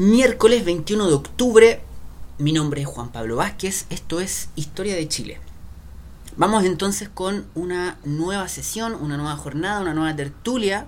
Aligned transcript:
Miércoles 0.00 0.64
21 0.64 1.08
de 1.08 1.12
octubre, 1.12 1.80
mi 2.38 2.52
nombre 2.52 2.80
es 2.80 2.86
Juan 2.86 3.12
Pablo 3.12 3.36
Vázquez, 3.36 3.84
esto 3.90 4.18
es 4.18 4.48
Historia 4.56 4.96
de 4.96 5.06
Chile. 5.06 5.38
Vamos 6.38 6.64
entonces 6.64 7.10
con 7.10 7.44
una 7.54 7.98
nueva 8.06 8.48
sesión, 8.48 8.94
una 8.94 9.18
nueva 9.18 9.36
jornada, 9.36 9.82
una 9.82 9.92
nueva 9.92 10.16
tertulia 10.16 10.86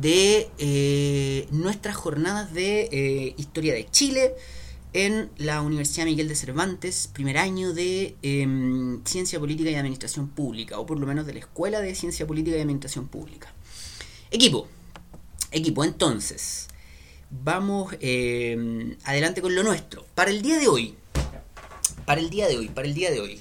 de 0.00 0.50
eh, 0.58 1.46
nuestras 1.52 1.94
jornadas 1.94 2.52
de 2.52 2.88
eh, 2.90 3.34
Historia 3.36 3.72
de 3.72 3.88
Chile 3.88 4.34
en 4.94 5.30
la 5.36 5.62
Universidad 5.62 6.04
Miguel 6.06 6.26
de 6.26 6.34
Cervantes, 6.34 7.08
primer 7.12 7.38
año 7.38 7.72
de 7.72 8.16
em, 8.22 9.00
Ciencia 9.04 9.38
Política 9.38 9.70
y 9.70 9.76
Administración 9.76 10.26
Pública, 10.26 10.80
o 10.80 10.86
por 10.86 10.98
lo 10.98 11.06
menos 11.06 11.24
de 11.24 11.34
la 11.34 11.38
Escuela 11.38 11.80
de 11.80 11.94
Ciencia 11.94 12.26
Política 12.26 12.56
y 12.56 12.62
Administración 12.62 13.06
Pública. 13.06 13.54
Equipo, 14.32 14.66
equipo, 15.52 15.84
entonces, 15.84 16.66
vamos 17.30 17.94
em, 18.00 18.96
adelante 19.04 19.42
con 19.42 19.54
lo 19.54 19.62
nuestro. 19.62 20.04
Para 20.14 20.30
el 20.30 20.42
día 20.42 20.58
de 20.58 20.68
hoy, 20.68 20.94
para 22.06 22.20
el 22.20 22.30
día 22.30 22.48
de 22.48 22.56
hoy, 22.56 22.68
para 22.68 22.86
el 22.86 22.94
día 22.94 23.10
de 23.10 23.20
hoy, 23.20 23.40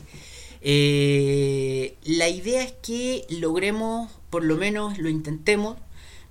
eh, 0.61 1.97
la 2.03 2.29
idea 2.29 2.63
es 2.63 2.73
que 2.81 3.25
logremos, 3.29 4.09
por 4.29 4.43
lo 4.43 4.55
menos 4.55 4.97
lo 4.97 5.09
intentemos, 5.09 5.77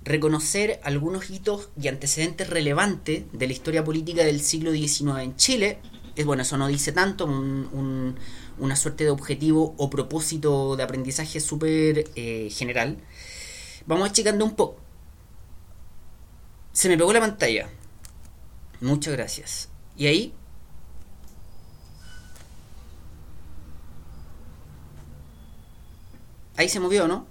reconocer 0.03 0.79
algunos 0.83 1.29
hitos 1.29 1.69
y 1.81 1.87
antecedentes 1.87 2.49
relevantes 2.49 3.23
de 3.31 3.47
la 3.47 3.53
historia 3.53 3.83
política 3.83 4.23
del 4.23 4.41
siglo 4.41 4.71
XIX 4.71 5.19
en 5.21 5.35
Chile. 5.35 5.79
Es 6.15 6.25
bueno, 6.25 6.43
eso 6.43 6.57
no 6.57 6.67
dice 6.67 6.91
tanto, 6.91 7.25
una 7.25 8.75
suerte 8.75 9.03
de 9.03 9.09
objetivo 9.09 9.73
o 9.77 9.89
propósito 9.89 10.75
de 10.75 10.83
aprendizaje 10.83 11.39
súper 11.39 12.09
eh, 12.15 12.49
general. 12.51 12.97
Vamos 13.85 14.11
checando 14.13 14.45
un 14.45 14.55
poco. 14.55 14.82
Se 16.73 16.89
me 16.89 16.97
pegó 16.97 17.13
la 17.13 17.19
pantalla. 17.19 17.69
Muchas 18.81 19.13
gracias. 19.13 19.69
¿Y 19.95 20.07
ahí? 20.07 20.33
Ahí 26.57 26.69
se 26.69 26.79
movió, 26.79 27.07
¿no? 27.07 27.25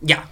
Ya. 0.00 0.28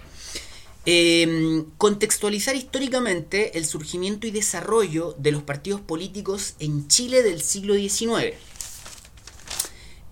Em, 0.85 1.65
contextualizar 1.77 2.55
históricamente 2.55 3.57
el 3.57 3.65
surgimiento 3.65 4.25
y 4.27 4.31
desarrollo 4.31 5.15
de 5.19 5.31
los 5.31 5.43
partidos 5.43 5.79
políticos 5.81 6.55
en 6.59 6.87
Chile 6.87 7.21
del 7.23 7.41
siglo 7.41 7.75
XIX. 7.75 8.35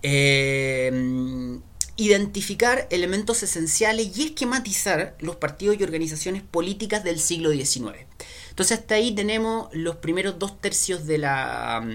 Em, 0.02 1.60
identificar 2.00 2.86
elementos 2.90 3.42
esenciales 3.42 4.16
y 4.16 4.24
esquematizar 4.24 5.16
los 5.20 5.36
partidos 5.36 5.76
y 5.78 5.84
organizaciones 5.84 6.42
políticas 6.42 7.04
del 7.04 7.20
siglo 7.20 7.50
XIX. 7.50 8.06
Entonces 8.48 8.78
hasta 8.78 8.94
ahí 8.94 9.14
tenemos 9.14 9.68
los 9.72 9.96
primeros 9.96 10.38
dos 10.38 10.60
tercios 10.60 11.06
de 11.06 11.18
la, 11.18 11.86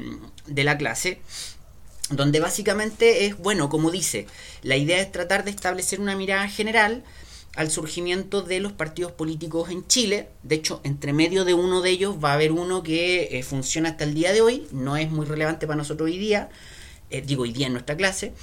de 0.46 0.64
la 0.64 0.78
clase 0.78 1.20
donde 2.12 2.40
básicamente 2.40 3.26
es, 3.26 3.38
bueno, 3.40 3.68
como 3.68 3.90
dice, 3.90 4.28
la 4.62 4.78
idea 4.78 5.02
es 5.02 5.12
tratar 5.12 5.44
de 5.44 5.50
establecer 5.50 6.00
una 6.00 6.16
mirada 6.16 6.48
general 6.48 7.04
al 7.56 7.72
surgimiento 7.72 8.44
de 8.44 8.60
los 8.60 8.74
partidos 8.74 9.12
políticos 9.12 9.72
en 9.72 9.88
Chile. 9.88 10.28
De 10.44 10.56
hecho, 10.56 10.82
entre 10.84 11.14
medio 11.14 11.46
de 11.46 11.56
uno 11.56 11.82
de 11.82 11.90
ellos 11.90 12.18
va 12.24 12.32
a 12.32 12.34
haber 12.34 12.52
uno 12.52 12.84
que 12.84 13.40
eh, 13.40 13.44
funciona 13.44 13.90
hasta 13.90 14.04
el 14.04 14.14
día 14.14 14.34
de 14.34 14.42
hoy, 14.42 14.68
no 14.72 14.98
es 14.98 15.10
muy 15.10 15.26
relevante 15.26 15.66
para 15.66 15.78
nosotros 15.78 16.12
hoy 16.12 16.20
día, 16.20 16.50
eh, 17.10 17.24
digo 17.26 17.44
hoy 17.44 17.54
día 17.54 17.68
en 17.68 17.74
nuestra 17.74 17.98
clase, 17.98 18.34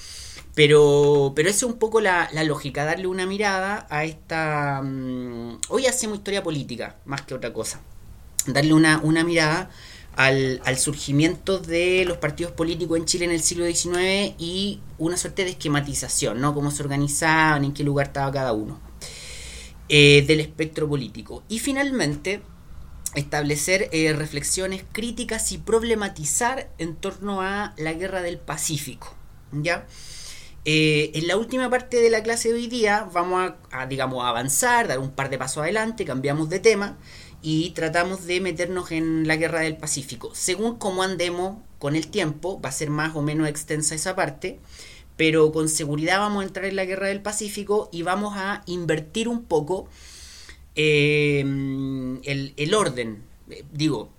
pero, 0.54 1.32
pero 1.34 1.48
esa 1.48 1.58
es 1.58 1.62
un 1.72 1.78
poco 1.78 2.00
la, 2.00 2.28
lógica, 2.44 2.84
darle 2.84 3.06
una 3.06 3.26
mirada 3.26 3.86
a 3.90 4.04
esta... 4.04 4.82
Mm, 4.82 5.60
hoy 5.68 5.86
hacemos 5.86 6.18
historia 6.18 6.42
política, 6.42 6.96
más 7.04 7.22
que 7.22 7.34
otra 7.34 7.52
cosa. 7.52 7.80
Darle 8.46 8.74
una, 8.74 8.98
una 9.02 9.24
mirada 9.24 9.70
al, 10.16 10.60
al, 10.64 10.76
surgimiento 10.78 11.58
de 11.58 12.04
los 12.06 12.18
partidos 12.18 12.52
políticos 12.52 12.98
en 12.98 13.06
Chile 13.06 13.24
en 13.24 13.30
el 13.30 13.42
siglo 13.42 13.64
XIX 13.64 14.34
y 14.38 14.80
una 14.98 15.16
suerte 15.16 15.44
de 15.44 15.50
esquematización, 15.52 16.40
¿no? 16.40 16.54
Cómo 16.54 16.70
se 16.70 16.82
organizaban, 16.82 17.64
en 17.64 17.72
qué 17.72 17.82
lugar 17.82 18.08
estaba 18.08 18.30
cada 18.30 18.52
uno 18.52 18.78
eh, 19.88 20.24
del 20.26 20.40
espectro 20.40 20.88
político. 20.88 21.42
Y 21.48 21.58
finalmente, 21.58 22.40
establecer 23.14 23.90
eh, 23.92 24.14
reflexiones 24.14 24.84
críticas 24.90 25.52
y 25.52 25.58
problematizar 25.58 26.70
en 26.78 26.96
torno 26.96 27.42
a 27.42 27.74
la 27.76 27.92
guerra 27.92 28.22
del 28.22 28.38
Pacífico, 28.38 29.14
¿ya? 29.52 29.86
Eh, 30.64 31.10
en 31.14 31.26
la 31.26 31.36
última 31.36 31.68
parte 31.68 32.00
de 32.00 32.08
la 32.08 32.22
clase 32.22 32.48
de 32.48 32.54
hoy 32.54 32.68
día 32.68 33.08
vamos 33.12 33.52
a, 33.72 33.86
digamos, 33.86 34.24
avanzar, 34.24 34.86
dar 34.86 35.00
un 35.00 35.10
par 35.10 35.28
de 35.28 35.38
pasos 35.38 35.62
adelante, 35.62 36.04
cambiamos 36.04 36.48
de 36.50 36.60
tema 36.60 36.98
y 37.42 37.70
tratamos 37.70 38.26
de 38.26 38.40
meternos 38.40 38.92
en 38.92 39.26
la 39.26 39.36
guerra 39.36 39.60
del 39.60 39.76
Pacífico. 39.76 40.30
Según 40.34 40.78
cómo 40.78 41.02
andemos 41.02 41.58
con 41.80 41.96
el 41.96 42.06
tiempo, 42.06 42.60
va 42.60 42.68
a 42.68 42.72
ser 42.72 42.90
más 42.90 43.16
o 43.16 43.22
menos 43.22 43.48
extensa 43.48 43.96
esa 43.96 44.14
parte, 44.14 44.60
pero 45.16 45.50
con 45.50 45.68
seguridad 45.68 46.20
vamos 46.20 46.44
a 46.44 46.46
entrar 46.46 46.66
en 46.66 46.76
la 46.76 46.84
guerra 46.84 47.08
del 47.08 47.22
Pacífico 47.22 47.88
y 47.90 48.02
vamos 48.02 48.34
a 48.36 48.62
invertir 48.66 49.26
un 49.26 49.44
poco 49.44 49.88
eh, 50.76 51.40
el, 51.40 52.74
orden. 52.74 53.24
Digo, 53.72 54.10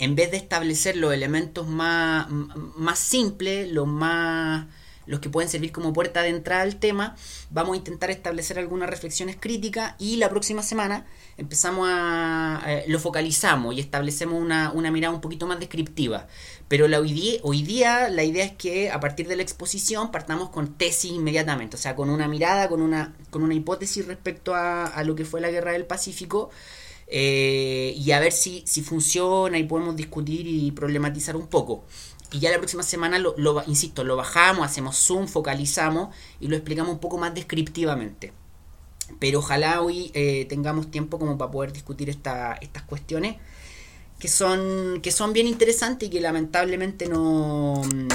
en 0.00 0.16
vez 0.16 0.32
de 0.32 0.38
establecer 0.38 0.96
los 0.96 1.14
elementos 1.14 1.68
más, 1.68 2.28
más 2.28 2.98
simples, 2.98 3.70
los 3.70 3.86
más 3.86 4.66
los 5.08 5.20
que 5.20 5.30
pueden 5.30 5.48
servir 5.48 5.72
como 5.72 5.92
puerta 5.92 6.22
de 6.22 6.28
entrada 6.28 6.62
al 6.62 6.76
tema, 6.76 7.16
vamos 7.50 7.74
a 7.74 7.76
intentar 7.78 8.10
establecer 8.10 8.58
algunas 8.58 8.88
reflexiones 8.88 9.36
críticas 9.40 9.94
y 9.98 10.16
la 10.16 10.28
próxima 10.28 10.62
semana 10.62 11.06
empezamos 11.36 11.88
a... 11.90 12.62
Eh, 12.66 12.84
lo 12.88 13.00
focalizamos 13.00 13.74
y 13.74 13.80
establecemos 13.80 14.40
una, 14.40 14.90
mirada 14.90 15.14
un 15.14 15.20
poquito 15.20 15.46
más 15.46 15.58
descriptiva. 15.58 16.28
Pero 16.68 16.86
la 16.86 17.00
hoy, 17.00 17.12
día, 17.12 17.40
hoy 17.42 17.62
día 17.62 18.10
la 18.10 18.22
idea 18.22 18.44
es 18.44 18.52
que 18.52 18.90
a 18.90 19.00
partir 19.00 19.26
de 19.26 19.36
la 19.36 19.42
exposición 19.42 20.10
partamos 20.10 20.50
con 20.50 20.74
tesis 20.74 21.10
inmediatamente, 21.10 21.76
o 21.76 21.78
sea, 21.78 21.96
con 21.96 22.10
una 22.10 22.28
mirada, 22.28 22.68
con 22.68 22.82
una, 22.82 23.14
con 23.30 23.42
una 23.42 23.54
hipótesis 23.54 24.06
respecto 24.06 24.54
a, 24.54 24.86
a 24.86 25.04
lo 25.04 25.14
que 25.14 25.24
fue 25.24 25.40
la 25.40 25.50
guerra 25.50 25.72
del 25.72 25.86
Pacífico. 25.86 26.50
Eh, 27.10 27.94
y 27.96 28.10
a 28.12 28.20
ver 28.20 28.32
si, 28.32 28.62
si 28.66 28.82
funciona 28.82 29.58
y 29.58 29.64
podemos 29.64 29.96
discutir 29.96 30.46
y 30.46 30.70
problematizar 30.72 31.36
un 31.36 31.46
poco 31.46 31.84
y 32.30 32.40
ya 32.40 32.50
la 32.50 32.58
próxima 32.58 32.82
semana 32.82 33.18
lo, 33.18 33.34
insisto, 33.66 34.04
lo 34.04 34.16
bajamos, 34.16 34.66
hacemos 34.66 34.96
zoom, 34.96 35.28
focalizamos 35.28 36.14
y 36.40 36.48
lo 36.48 36.56
explicamos 36.56 36.92
un 36.92 37.00
poco 37.00 37.18
más 37.18 37.34
descriptivamente. 37.34 38.32
Pero 39.18 39.38
ojalá 39.38 39.80
hoy 39.80 40.10
eh, 40.14 40.44
tengamos 40.48 40.90
tiempo 40.90 41.18
como 41.18 41.38
para 41.38 41.50
poder 41.50 41.72
discutir 41.72 42.10
estas 42.10 42.58
cuestiones 42.86 43.36
que 44.18 44.28
son, 44.28 45.00
que 45.02 45.10
son 45.10 45.32
bien 45.32 45.46
interesantes 45.46 46.08
y 46.08 46.10
que 46.10 46.20
lamentablemente 46.20 47.08
no 47.08 47.82
mm, 47.82 48.08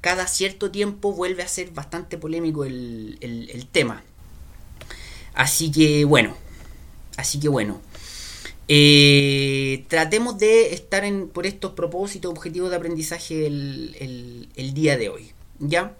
cada 0.00 0.26
cierto 0.26 0.70
tiempo 0.70 1.12
vuelve 1.12 1.42
a 1.42 1.48
ser 1.48 1.70
bastante 1.70 2.18
polémico 2.18 2.64
el, 2.64 3.18
el 3.20 3.66
tema. 3.68 4.02
Así 5.34 5.70
que 5.70 6.04
bueno, 6.04 6.34
así 7.16 7.38
que 7.38 7.48
bueno. 7.48 7.80
Eh, 8.68 9.84
tratemos 9.88 10.38
de 10.38 10.74
estar 10.74 11.04
en, 11.04 11.28
por 11.28 11.46
estos 11.46 11.72
propósitos, 11.72 12.30
objetivos 12.30 12.70
de 12.70 12.76
aprendizaje 12.76 13.46
el, 13.46 14.48
el, 14.56 14.74
día 14.74 14.96
de 14.96 15.08
hoy. 15.08 15.32
¿Ya? 15.60 15.94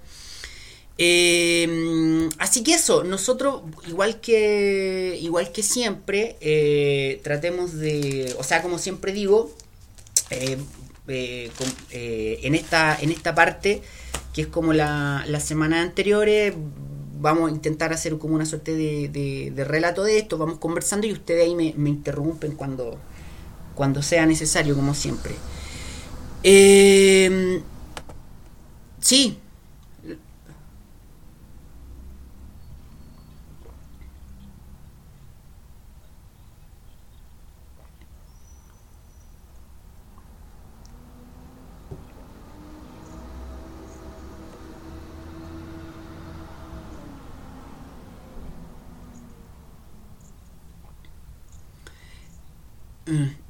Eh, 0.99 2.29
así 2.39 2.65
que 2.65 2.75
eso, 2.75 3.05
nosotros, 3.05 3.63
igual 3.87 4.21
que, 4.21 5.19
igual 5.21 5.53
que 5.53 5.63
siempre, 5.63 6.37
eh, 6.41 7.21
tratemos 7.23 7.75
de, 7.75 8.35
o 8.39 8.43
sea, 8.43 8.63
como 8.63 8.79
siempre 8.79 9.13
digo, 9.13 9.55
en, 10.31 10.67
esta, 12.55 12.99
en 13.01 13.13
esta 13.13 13.35
parte, 13.35 13.83
que 14.35 14.43
es 14.43 14.49
como 14.49 14.73
la, 14.73 15.25
las 15.29 15.45
semanas 15.45 15.87
anteriores, 15.87 16.55
vamos 17.21 17.51
a 17.51 17.55
intentar 17.55 17.93
hacer 17.93 18.19
como 18.19 18.35
una 18.35 18.47
suerte 18.47 18.75
de, 18.75 19.65
relato 19.65 20.05
de 20.05 20.19
esto, 20.19 20.39
vamos 20.39 20.59
conversando 20.59 21.07
y 21.07 21.13
ustedes 21.13 21.45
ahí 21.45 21.55
me, 21.55 21.89
interrumpen 21.89 22.53
cuando, 22.53 22.99
cuando 23.75 24.03
sea 24.03 24.27
necesario, 24.27 24.75
como 24.75 24.95
siempre. 24.95 25.35
Eh, 26.43 27.63
sí, 29.01 29.39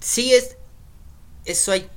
sí, 0.01 0.33
es. 0.35 0.57
Eso 1.47 1.73
hay. 1.73 1.89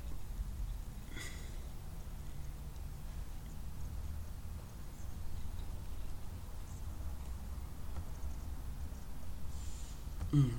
Mm. 10.33 10.49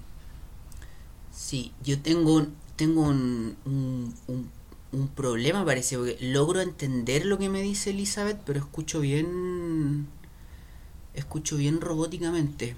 Sí, 1.32 1.72
yo 1.84 2.00
tengo, 2.00 2.46
tengo 2.76 3.02
un, 3.02 3.56
un, 3.64 4.14
un, 4.26 4.50
un 4.92 5.08
problema, 5.08 5.64
parece, 5.64 5.96
porque 5.96 6.16
logro 6.20 6.60
entender 6.60 7.24
lo 7.26 7.38
que 7.38 7.48
me 7.48 7.62
dice 7.62 7.90
Elizabeth, 7.90 8.40
pero 8.44 8.58
escucho 8.60 9.00
bien. 9.00 10.08
Escucho 11.14 11.56
bien 11.56 11.80
robóticamente. 11.80 12.74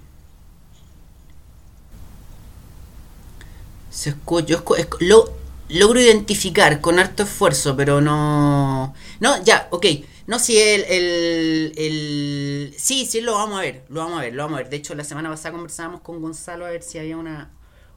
Se 3.92 4.10
escucha, 4.10 4.54
escu- 4.56 4.76
escu- 4.78 4.98
lo, 5.00 5.32
logro 5.68 6.00
identificar 6.00 6.80
con 6.80 6.98
harto 6.98 7.22
esfuerzo, 7.24 7.76
pero 7.76 8.00
no. 8.00 8.94
No, 9.20 9.42
ya, 9.44 9.68
ok. 9.70 9.86
No, 10.26 10.38
si 10.38 10.58
el, 10.58 10.84
el, 10.84 11.72
el- 11.76 12.74
Sí, 12.78 13.06
sí, 13.06 13.20
lo 13.20 13.34
vamos 13.34 13.58
a 13.58 13.62
ver, 13.62 13.84
lo 13.88 14.00
vamos 14.00 14.18
a 14.18 14.22
ver, 14.22 14.34
lo 14.34 14.44
vamos 14.44 14.56
a 14.58 14.62
ver. 14.62 14.70
De 14.70 14.76
hecho, 14.76 14.94
la 14.94 15.04
semana 15.04 15.28
pasada 15.30 15.52
conversábamos 15.52 16.00
con 16.00 16.20
Gonzalo 16.22 16.64
a 16.66 16.70
ver 16.70 16.82
si 16.82 16.98
había 16.98 17.16
una, 17.16 17.50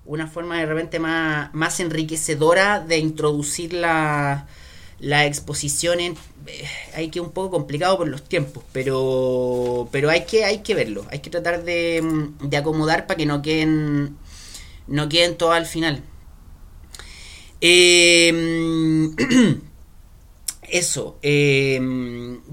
una 0.05 0.27
forma 0.27 0.57
de 0.59 0.65
repente 0.65 0.99
más, 0.99 1.53
más 1.53 1.79
enriquecedora 1.79 2.79
de 2.81 2.97
introducir 2.97 3.73
la, 3.73 4.47
la 4.99 5.25
exposición 5.25 5.99
en... 5.99 6.13
eh, 6.47 6.67
hay 6.95 7.09
que 7.09 7.19
un 7.21 7.31
poco 7.31 7.51
complicado 7.51 7.97
por 7.97 8.07
los 8.07 8.23
tiempos, 8.23 8.63
pero 8.73 9.87
pero 9.91 10.09
hay 10.09 10.25
que 10.25 10.45
hay 10.45 10.59
que 10.59 10.73
verlo, 10.75 11.05
hay 11.11 11.19
que 11.19 11.29
tratar 11.29 11.63
de, 11.63 12.03
de 12.41 12.57
acomodar 12.57 13.07
para 13.07 13.17
que 13.17 13.25
no 13.25 13.41
queden 13.41 14.17
no 14.87 15.09
queden 15.09 15.37
todas 15.37 15.57
al 15.59 15.65
final. 15.65 16.03
Eh, 17.61 18.31
eso, 20.69 21.19
eh, 21.21 21.79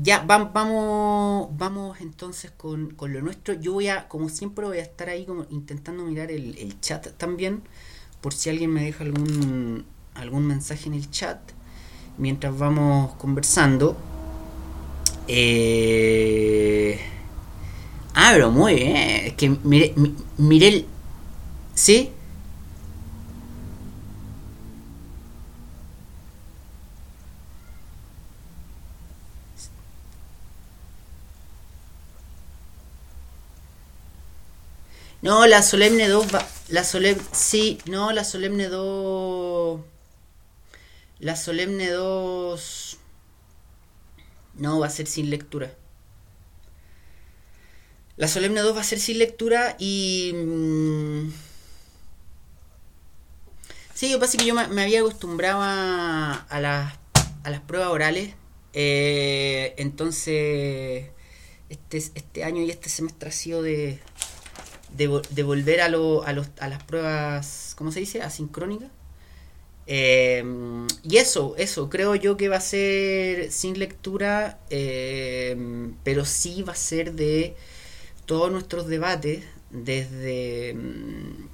ya 0.00 0.20
va- 0.24 0.44
vamos 0.52 1.48
vamos 1.56 2.00
entonces 2.00 2.50
con, 2.50 2.90
con 2.94 3.12
lo 3.12 3.20
nuestro. 3.22 3.54
Yo 3.54 3.72
voy 3.74 3.88
a, 3.88 4.08
como 4.08 4.28
siempre, 4.28 4.66
voy 4.66 4.78
a 4.78 4.82
estar 4.82 5.08
ahí 5.08 5.24
como 5.24 5.46
intentando 5.50 6.04
mirar 6.04 6.30
el, 6.30 6.56
chat 6.80 7.06
también, 7.16 7.62
por 8.20 8.34
si 8.34 8.50
alguien 8.50 8.72
me 8.72 8.84
deja 8.84 9.04
algún 9.04 9.86
algún 10.14 10.46
mensaje 10.46 10.88
en 10.88 10.94
el 10.94 11.10
chat 11.10 11.38
mientras 12.18 12.56
vamos 12.58 13.14
conversando. 13.16 13.96
Eh, 15.28 16.98
ah, 18.14 18.30
pero 18.32 18.50
muy 18.50 18.74
bien. 18.74 18.96
Es 18.96 19.32
que 19.34 19.50
mire, 19.64 19.92
mi- 19.96 20.14
miré 20.38 20.68
el... 20.68 20.86
¿Sí? 21.74 22.10
No, 35.22 35.46
la 35.46 35.62
Solemne 35.62 36.08
2 36.08 36.34
va... 36.34 36.46
La 36.68 36.82
Solemne... 36.84 37.22
Sí, 37.32 37.78
no, 37.86 38.10
la 38.12 38.24
Solemne 38.24 38.68
2... 38.68 39.80
La 41.20 41.36
Solemne 41.36 41.90
2... 41.90 42.98
No, 44.54 44.80
va 44.80 44.86
a 44.88 44.90
ser 44.90 45.06
sin 45.06 45.30
lectura. 45.30 45.72
La 48.16 48.26
Solemne 48.28 48.60
2 48.60 48.76
va 48.76 48.80
a 48.80 48.84
ser 48.84 48.98
sin 48.98 49.18
lectura 49.18 49.76
y... 49.78 50.32
mm, 50.34 51.32
Sí, 53.94 54.08
lo 54.08 54.16
que 54.16 54.20
pasa 54.22 54.36
es 54.36 54.42
que 54.42 54.46
yo 54.48 54.54
me, 54.54 54.82
había 54.82 55.00
acostumbrado 55.00 55.60
a, 55.62 56.34
a 56.34 56.60
las, 56.60 56.94
a 57.44 57.50
las 57.50 57.60
pruebas 57.60 57.90
orales. 57.90 58.34
eh, 58.72 59.74
entonces, 59.76 61.10
este, 61.68 61.98
este 61.98 62.42
año 62.42 62.62
y 62.62 62.70
este 62.70 62.88
semestre 62.88 63.28
ha 63.28 63.32
sido 63.32 63.62
de, 63.62 64.00
de, 64.96 65.08
vo- 65.10 65.26
de 65.28 65.42
volver 65.42 65.80
a, 65.80 65.88
lo, 65.88 66.24
a, 66.24 66.32
los, 66.32 66.48
a 66.60 66.68
las 66.68 66.82
pruebas, 66.82 67.74
¿cómo 67.76 67.92
se 67.92 68.00
dice? 68.00 68.22
Asincrónicas. 68.22 68.90
Eh, 69.86 70.44
y 71.02 71.16
eso, 71.16 71.54
eso, 71.58 71.90
creo 71.90 72.14
yo 72.14 72.36
que 72.36 72.48
va 72.48 72.56
a 72.56 72.60
ser 72.60 73.50
sin 73.50 73.78
lectura, 73.78 74.58
eh, 74.70 75.56
pero 76.04 76.24
sí 76.24 76.62
va 76.62 76.72
a 76.72 76.76
ser 76.76 77.14
de 77.14 77.56
todos 78.26 78.50
nuestros 78.52 78.86
debates 78.88 79.44
desde 79.70 80.74
mm, 80.74 81.48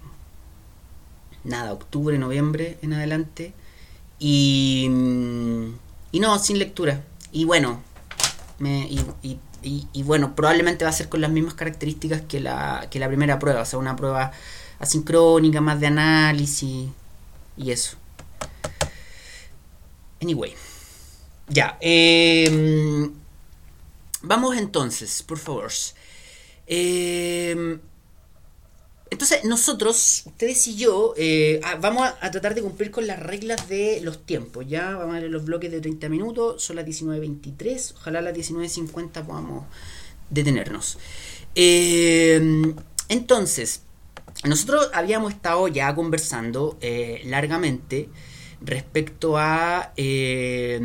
nada, 1.45 1.73
octubre, 1.73 2.19
noviembre 2.19 2.79
en 2.83 2.93
adelante. 2.93 3.53
Y, 4.19 4.89
y 6.13 6.21
no, 6.21 6.39
sin 6.39 6.59
lectura. 6.59 7.05
Y 7.33 7.45
bueno, 7.45 7.83
me, 8.59 8.87
y, 8.89 9.01
y- 9.23 9.39
y- 9.63 10.03
bueno, 10.05 10.35
probablemente 10.35 10.85
va 10.85 10.91
a 10.91 10.95
ser 10.95 11.09
con 11.09 11.21
las 11.21 11.31
mismas 11.31 11.55
características 11.55 12.23
que 12.23 12.41
la, 12.41 12.87
que 12.91 12.99
la 12.99 13.09
primera 13.09 13.39
prueba, 13.39 13.63
o 13.63 13.65
sea, 13.65 13.79
una 13.79 13.97
prueba 13.97 14.33
asincrónica, 14.79 15.61
más 15.61 15.81
de 15.81 15.89
análisis 15.89 16.89
y 17.57 17.71
eso. 17.71 17.97
Anyway, 20.21 20.55
ya. 21.49 21.79
eh, 21.81 23.11
vamos 24.23 24.57
entonces, 24.57 25.23
por 25.23 25.39
favor. 25.39 25.71
Eh, 26.67 27.79
entonces, 29.11 29.45
nosotros, 29.45 30.23
ustedes 30.27 30.67
y 30.69 30.77
yo, 30.77 31.15
eh, 31.17 31.61
ah, 31.65 31.77
vamos 31.81 32.09
a, 32.21 32.31
tratar 32.31 32.55
de 32.55 32.63
cumplir 32.63 32.91
con 32.91 33.07
las 33.07 33.19
reglas 33.19 33.69
de 33.69 34.01
los 34.03 34.25
tiempos. 34.25 34.67
Ya 34.69 34.97
vamos 34.97 35.17
a 35.17 35.21
ver 35.21 35.31
los 35.31 35.45
bloques 35.45 35.71
de 35.71 35.81
30 35.81 36.09
minutos, 36.09 36.63
son 36.63 36.77
las 36.77 36.87
19.23. 36.87 37.95
Ojalá 37.97 38.19
a 38.19 38.23
las 38.23 38.35
19.50 38.35 39.25
podamos 39.25 39.67
detenernos. 40.31 40.99
Eh, 41.55 42.75
entonces, 43.09 43.83
nosotros 44.45 44.91
habíamos 44.93 45.33
estado 45.33 45.69
ya 45.69 45.95
conversando 45.95 46.77
eh, 46.81 47.23
largamente 47.25 48.09
respecto 48.61 49.37
a... 49.39 49.93
eh, 49.97 50.81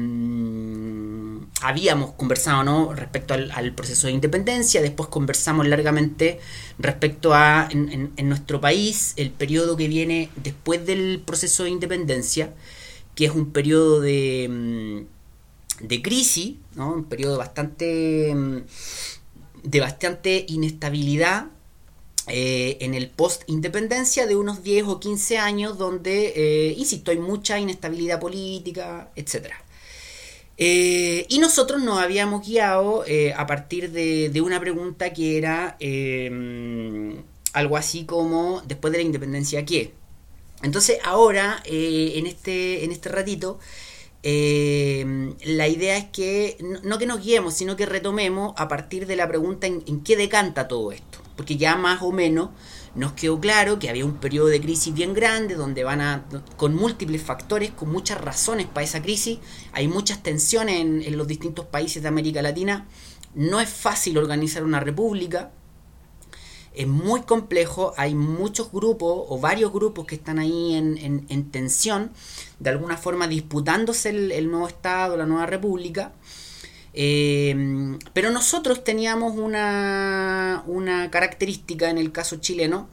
habíamos 1.62 2.12
conversado, 2.14 2.64
¿no? 2.64 2.94
Respecto 2.94 3.34
al, 3.34 3.74
proceso 3.74 4.08
de 4.08 4.14
independencia, 4.14 4.82
después 4.82 5.10
conversamos 5.10 5.68
largamente 5.68 6.40
respecto 6.78 7.34
a, 7.34 7.70
en 7.72 8.30
nuestro 8.30 8.60
país, 8.60 9.14
el 9.18 9.32
periodo 9.32 9.78
que 9.78 9.88
viene 9.88 10.30
después 10.36 10.86
del 10.86 11.22
proceso 11.26 11.64
de 11.64 11.70
independencia, 11.70 12.54
que 13.16 13.26
es 13.26 13.32
un 13.32 13.52
periodo 13.52 14.02
de, 14.02 14.48
mm, 14.50 15.88
de 15.88 16.02
crisis, 16.02 16.56
¿no? 16.76 16.94
Un 16.94 17.06
periodo 17.06 17.38
bastante... 17.38 18.34
mm, 18.36 18.58
de 19.64 19.80
bastante 19.80 20.46
inestabilidad 20.50 21.48
eh, 22.28 22.78
en 22.82 22.94
el 22.94 23.10
post-independencia 23.10 24.26
de 24.28 24.36
unos 24.36 24.64
10 24.64 24.86
o 24.88 25.00
15 25.00 25.38
años 25.38 25.78
donde, 25.78 26.34
eh, 26.36 26.76
insisto, 26.78 27.12
hay 27.12 27.20
mucha 27.20 27.60
inestabilidad 27.60 28.20
política, 28.20 29.12
etc. 29.16 29.54
Eh, 30.58 31.26
y 31.30 31.40
nosotros 31.40 31.82
nos 31.82 32.00
habíamos 32.00 32.46
guiado 32.48 33.04
eh, 33.08 33.34
a 33.36 33.48
partir 33.48 33.92
de, 33.92 34.42
una 34.42 34.60
pregunta 34.60 35.12
que 35.12 35.38
era 35.38 35.76
eh, 35.80 37.22
algo 37.54 37.78
así 37.78 38.06
como, 38.06 38.62
después 38.66 38.92
de 38.92 39.00
la 39.00 39.04
independencia, 39.04 39.66
¿qué? 39.66 39.94
Entonces 40.62 41.00
ahora, 41.04 41.62
en, 41.66 42.26
este, 42.28 42.86
en 42.86 42.92
este 42.92 43.10
ratito, 43.10 43.60
eh, 44.24 45.34
la 45.44 45.68
idea 45.68 45.98
es 45.98 46.06
que 46.06 46.58
no, 46.84 46.98
que 46.98 47.06
nos 47.06 47.22
guiemos, 47.22 47.54
sino 47.54 47.76
que 47.76 47.86
retomemos 47.86 48.54
a 48.58 48.70
partir 48.70 49.06
de 49.08 49.18
la 49.18 49.28
pregunta 49.28 49.68
en 49.68 50.04
qué 50.04 50.16
decanta 50.16 50.68
todo 50.68 50.92
esto. 50.94 51.23
Porque 51.36 51.58
ya 51.58 51.76
más 51.76 52.02
o 52.04 52.12
menos 52.12 52.50
nos 52.96 53.14
quedó 53.14 53.40
claro 53.40 53.80
que 53.80 53.90
había 53.90 54.06
un 54.06 54.18
periodo 54.18 54.48
de 54.48 54.62
crisis 54.62 54.94
bien 54.94 55.14
grande, 55.14 55.56
donde 55.56 55.84
van 55.84 56.00
a, 56.02 56.26
con 56.58 56.76
múltiples 56.76 57.24
factores, 57.24 57.72
con 57.72 57.92
muchas 57.92 58.22
razones 58.22 58.68
para 58.68 58.84
esa 58.86 59.02
crisis, 59.02 59.40
hay 59.72 59.88
muchas 59.88 60.22
tensiones 60.22 60.80
en, 60.80 61.18
los 61.18 61.28
distintos 61.28 61.66
países 61.66 62.04
de 62.04 62.10
América 62.10 62.42
Latina, 62.44 62.86
no 63.34 63.60
es 63.60 63.70
fácil 63.70 64.18
organizar 64.20 64.64
una 64.64 64.80
república, 64.80 65.52
es 66.74 66.88
muy 66.88 67.22
complejo, 67.22 67.94
hay 67.98 68.16
muchos 68.16 68.72
grupos 68.72 69.26
o 69.30 69.40
varios 69.40 69.72
grupos 69.72 70.06
que 70.08 70.16
están 70.16 70.40
ahí 70.40 70.74
en, 70.74 70.98
en- 70.98 71.26
en 71.30 71.52
tensión, 71.52 72.12
de 72.60 72.70
alguna 72.72 72.98
forma 72.98 73.28
disputándose 73.28 74.10
el 74.10 74.50
nuevo 74.50 74.68
Estado, 74.68 75.16
la 75.16 75.26
nueva 75.28 75.46
República. 75.46 76.14
Eh, 76.94 77.98
pero 78.14 78.32
nosotros 78.32 78.84
teníamos 78.84 79.36
una, 79.38 80.64
una 80.68 81.10
característica 81.10 81.90
en 81.90 81.98
el 81.98 82.12
caso 82.12 82.38
chileno 82.38 82.88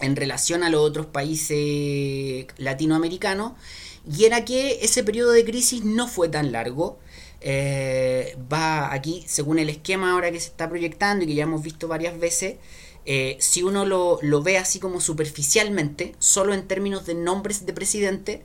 en 0.00 0.16
relación 0.16 0.62
a 0.62 0.70
los 0.70 0.80
otros 0.80 1.06
países 1.06 2.46
latinoamericanos 2.58 3.52
y 4.10 4.24
era 4.24 4.44
que 4.44 4.80
ese 4.82 5.02
periodo 5.02 5.32
de 5.32 5.44
crisis 5.44 5.84
no 5.84 6.08
fue 6.08 6.28
tan 6.28 6.52
largo. 6.52 6.98
Eh, 7.46 8.38
va 8.52 8.92
aquí, 8.92 9.24
según 9.26 9.58
el 9.58 9.68
esquema 9.68 10.12
ahora 10.12 10.30
que 10.30 10.40
se 10.40 10.48
está 10.48 10.68
proyectando 10.68 11.24
y 11.24 11.28
que 11.28 11.34
ya 11.34 11.42
hemos 11.42 11.62
visto 11.62 11.88
varias 11.88 12.18
veces, 12.18 12.56
eh, 13.06 13.36
si 13.38 13.62
uno 13.62 13.84
lo, 13.84 14.18
lo 14.22 14.42
ve 14.42 14.56
así 14.56 14.78
como 14.78 15.00
superficialmente, 15.00 16.14
solo 16.18 16.54
en 16.54 16.66
términos 16.66 17.04
de 17.04 17.14
nombres 17.14 17.66
de 17.66 17.74
presidente, 17.74 18.42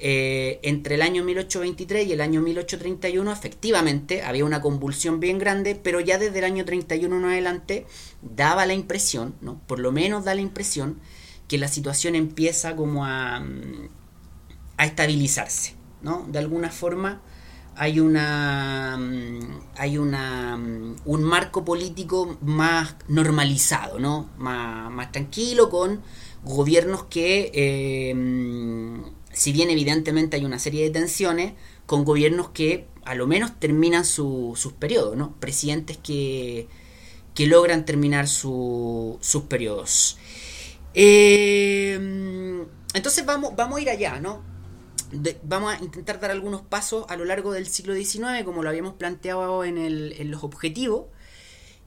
eh, 0.00 0.58
entre 0.62 0.96
el 0.96 1.02
año 1.02 1.22
1823 1.24 2.08
y 2.08 2.12
el 2.12 2.20
año 2.20 2.40
1831 2.40 3.30
efectivamente 3.32 4.22
había 4.22 4.44
una 4.44 4.60
convulsión 4.60 5.20
bien 5.20 5.38
grande, 5.38 5.74
pero 5.80 6.00
ya 6.00 6.18
desde 6.18 6.38
el 6.38 6.44
año 6.44 6.64
31 6.64 7.16
en 7.16 7.24
adelante 7.24 7.86
daba 8.20 8.66
la 8.66 8.74
impresión, 8.74 9.34
¿no? 9.40 9.60
por 9.66 9.78
lo 9.78 9.92
menos 9.92 10.24
da 10.24 10.34
la 10.34 10.40
impresión, 10.40 10.98
que 11.48 11.58
la 11.58 11.68
situación 11.68 12.14
empieza 12.16 12.74
como 12.74 13.04
a, 13.04 13.44
a 14.76 14.86
estabilizarse, 14.86 15.74
¿no? 16.02 16.26
De 16.28 16.38
alguna 16.38 16.70
forma 16.70 17.20
hay 17.76 18.00
una 18.00 18.98
hay 19.76 19.98
una 19.98 20.58
un 21.04 21.22
marco 21.22 21.64
político 21.64 22.38
más 22.40 22.96
normalizado, 23.08 23.98
¿no? 23.98 24.30
Más, 24.38 24.90
más 24.90 25.12
tranquilo 25.12 25.70
con 25.70 26.02
gobiernos 26.44 27.04
que 27.04 27.50
eh, 27.54 28.14
si 29.34 29.52
bien 29.52 29.70
evidentemente 29.70 30.36
hay 30.36 30.44
una 30.44 30.58
serie 30.58 30.84
de 30.84 30.90
tensiones, 30.90 31.52
con 31.86 32.04
gobiernos 32.04 32.48
que 32.50 32.86
a 33.04 33.14
lo 33.14 33.26
menos 33.26 33.58
terminan 33.60 34.04
su, 34.06 34.54
sus 34.56 34.72
periodos, 34.72 35.16
¿no? 35.16 35.34
Presidentes 35.38 35.98
que, 35.98 36.68
que 37.34 37.46
logran 37.46 37.84
terminar 37.84 38.28
su, 38.28 39.18
sus 39.20 39.42
periodos. 39.42 40.16
Eh, 40.94 42.64
entonces 42.94 43.26
vamos, 43.26 43.54
vamos 43.56 43.78
a 43.78 43.82
ir 43.82 43.90
allá, 43.90 44.20
¿no? 44.20 44.54
vamos 45.42 45.74
a 45.74 45.84
intentar 45.84 46.20
dar 46.20 46.30
algunos 46.30 46.62
pasos 46.62 47.04
a 47.08 47.16
lo 47.16 47.24
largo 47.24 47.52
del 47.52 47.66
siglo 47.66 47.94
XIX, 47.94 48.44
como 48.44 48.62
lo 48.62 48.68
habíamos 48.68 48.94
planteado 48.94 49.64
en, 49.64 49.78
el, 49.78 50.30
los 50.30 50.42
objetivos. 50.44 51.06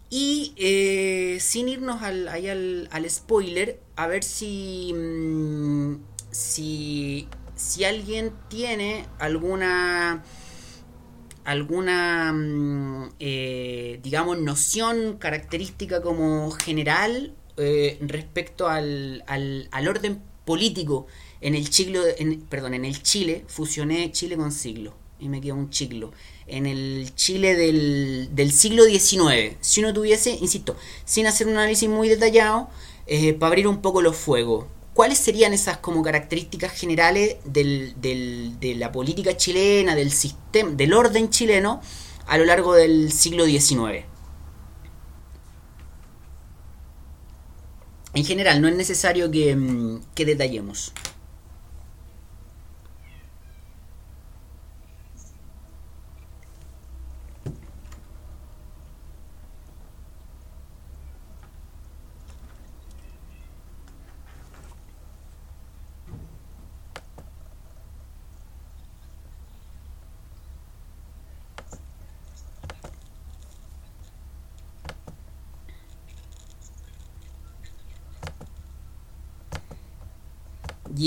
Y 0.10 0.54
eh, 0.56 1.38
sin 1.42 1.68
irnos 1.68 2.02
al, 2.02 2.30
ahí 2.30 2.48
al, 2.48 2.88
al, 2.92 3.10
spoiler, 3.10 3.82
a 3.98 4.08
ver 4.08 4.24
si, 4.24 4.94
mm, 4.96 5.96
si, 6.32 7.28
si 7.56 7.84
alguien 7.84 8.34
tiene 8.50 9.06
alguna 9.20 10.24
alguna, 11.44 12.34
mm, 12.34 13.12
eh, 13.22 14.00
digamos, 14.04 14.38
noción 14.38 15.18
característica 15.18 16.02
como 16.02 16.52
general 16.52 17.34
eh, 17.56 17.98
respecto 18.02 18.68
al, 18.68 19.24
al, 19.28 19.70
al, 19.72 19.88
orden 19.88 20.22
político 20.44 21.08
en 21.40 21.56
el 21.56 21.70
Chile, 21.70 22.16
en, 22.20 22.42
perdón, 22.42 22.74
en 22.74 22.84
el 22.84 23.02
Chile, 23.02 23.46
fusioné 23.48 24.12
Chile 24.12 24.36
con 24.36 24.52
siglo 24.52 24.94
y 25.20 25.30
me 25.30 25.42
quedó 25.42 25.56
un 25.56 25.70
chiglo. 25.70 26.12
En 26.48 26.66
el 26.66 27.14
Chile 27.16 27.56
del, 27.56 28.30
del 28.34 28.52
siglo 28.52 28.84
XIX, 28.84 29.56
si 29.60 29.82
uno 29.82 29.94
tuviese, 29.94 30.32
insisto, 30.32 30.76
sin 31.06 31.28
hacer 31.28 31.48
un 31.48 31.54
análisis 31.54 31.90
muy 31.90 32.10
detallado, 32.10 32.70
eh, 33.08 33.34
para 33.34 33.48
abrir 33.48 33.68
un 33.68 33.82
poco 33.82 34.02
los 34.02 34.16
fuegos, 34.16 34.66
¿cuáles 34.98 35.20
serían 35.20 35.54
esas 35.54 35.78
como 35.78 36.02
características 36.02 36.72
generales 36.72 37.36
de 37.46 38.76
la 38.80 38.92
política 38.92 39.38
chilena, 39.38 39.94
del 39.94 40.12
sistema, 40.12 40.72
del 40.72 40.92
orden 40.92 41.30
chileno 41.30 41.82
a 42.26 42.36
lo 42.40 42.46
largo 42.46 42.74
del 42.74 43.12
siglo 43.12 43.46
XIX? 43.46 44.06
En 48.16 48.26
general, 48.26 48.60
no 48.60 48.68
es 48.68 48.76
necesario 48.76 49.30
que, 49.30 49.56
mm, 49.56 50.02
que 50.16 50.26
detallemos. 50.26 50.94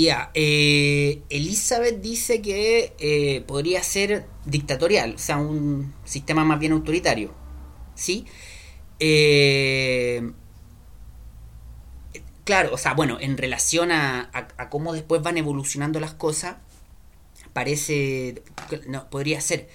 Eh, 0.09 1.21
Elizabeth 1.29 2.01
dice 2.01 2.41
que 2.41 2.93
eh, 2.99 3.41
podría 3.47 3.83
ser 3.83 4.25
dictatorial, 4.45 5.15
o 5.15 5.17
sea, 5.17 5.37
un 5.37 5.93
sistema 6.05 6.43
más 6.43 6.59
bien 6.59 6.73
autoritario. 6.73 7.33
¿Sí? 7.95 8.25
Eh, 8.99 10.31
claro, 12.43 12.73
o 12.73 12.77
sea, 12.77 12.93
bueno, 12.93 13.17
en 13.19 13.37
relación 13.37 13.91
a, 13.91 14.29
a, 14.33 14.69
cómo 14.69 14.93
después 14.93 15.21
van 15.21 15.37
evolucionando 15.37 15.99
las 15.99 16.13
cosas, 16.13 16.57
parece. 17.53 18.43
No, 18.87 19.09
podría 19.09 19.41
ser. 19.41 19.69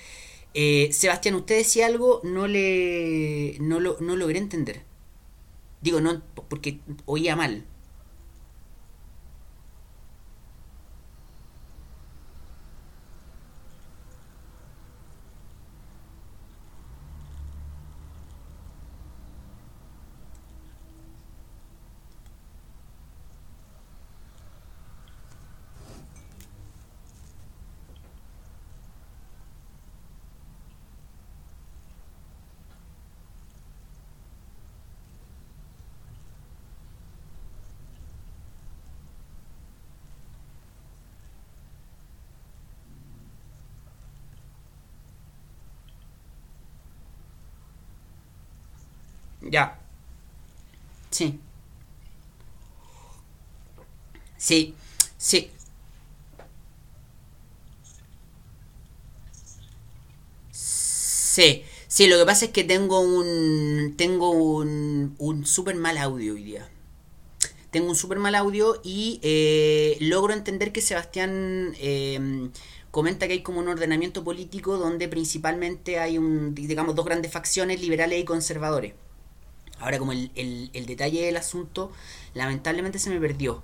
Sebastián, 0.93 1.35
usted 1.35 1.59
decía 1.59 1.87
algo, 1.87 2.21
no 2.25 2.47
le. 2.47 3.57
No, 3.61 3.81
lo, 3.81 3.99
no 4.01 4.17
logré 4.17 4.39
entender. 4.39 4.83
Digo, 5.83 6.01
no, 6.01 6.23
porque 6.49 6.81
oía 7.05 7.37
mal. 7.37 7.67
Ya. 49.51 49.79
Sí. 51.11 51.41
Sí, 54.37 54.75
sí. 55.19 55.51
Sí, 60.51 61.65
sí, 61.89 62.07
lo 62.07 62.19
que 62.19 62.25
pasa 62.27 62.47
es 62.47 62.51
que 62.53 62.65
tengo 62.65 63.01
un. 63.01 63.95
Tengo 63.97 64.31
un. 64.31 65.15
Un 65.19 65.47
súper 65.47 65.77
mal 65.77 65.99
audio 65.99 66.35
hoy 66.35 66.43
día. 66.45 66.69
Tengo 67.71 67.89
un 67.91 67.97
súper 67.97 68.19
mal 68.19 68.35
audio 68.35 68.81
y 68.85 69.21
eh, 69.23 69.97
logro 70.01 70.33
entender 70.33 70.73
que 70.73 70.81
Sebastián 70.81 71.75
eh, 71.79 72.49
comenta 72.91 73.27
que 73.27 73.35
hay 73.35 73.43
como 73.43 73.61
un 73.61 73.69
ordenamiento 73.69 74.25
político 74.25 74.79
donde 74.79 75.09
principalmente 75.09 75.99
hay 75.99 76.17
un, 76.19 76.55
digamos, 76.55 76.95
dos 76.95 77.05
grandes 77.05 77.33
facciones, 77.33 77.81
liberales 77.83 78.21
y 78.21 78.25
conservadores. 78.25 78.95
Ahora 79.79 79.99
como 79.99 80.13
el, 80.13 80.31
el, 80.35 80.87
detalle 80.87 81.27
del 81.27 81.37
asunto 81.37 81.93
lamentablemente 82.35 82.99
se 82.99 83.11
me 83.11 83.21
perdió. 83.21 83.63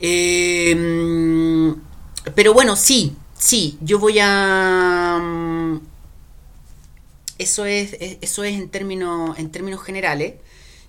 Eh, 0.00 1.74
pero 2.34 2.52
bueno, 2.52 2.76
sí, 2.76 3.16
sí, 3.36 3.78
yo 3.80 3.98
voy 3.98 4.18
a... 4.20 5.18
Mm, 5.20 5.80
eso 7.38 7.64
es, 7.64 7.96
eso 8.20 8.44
es 8.44 8.54
en 8.54 8.68
términos, 8.68 9.38
en 9.38 9.50
términos 9.50 9.82
generales. 9.82 10.34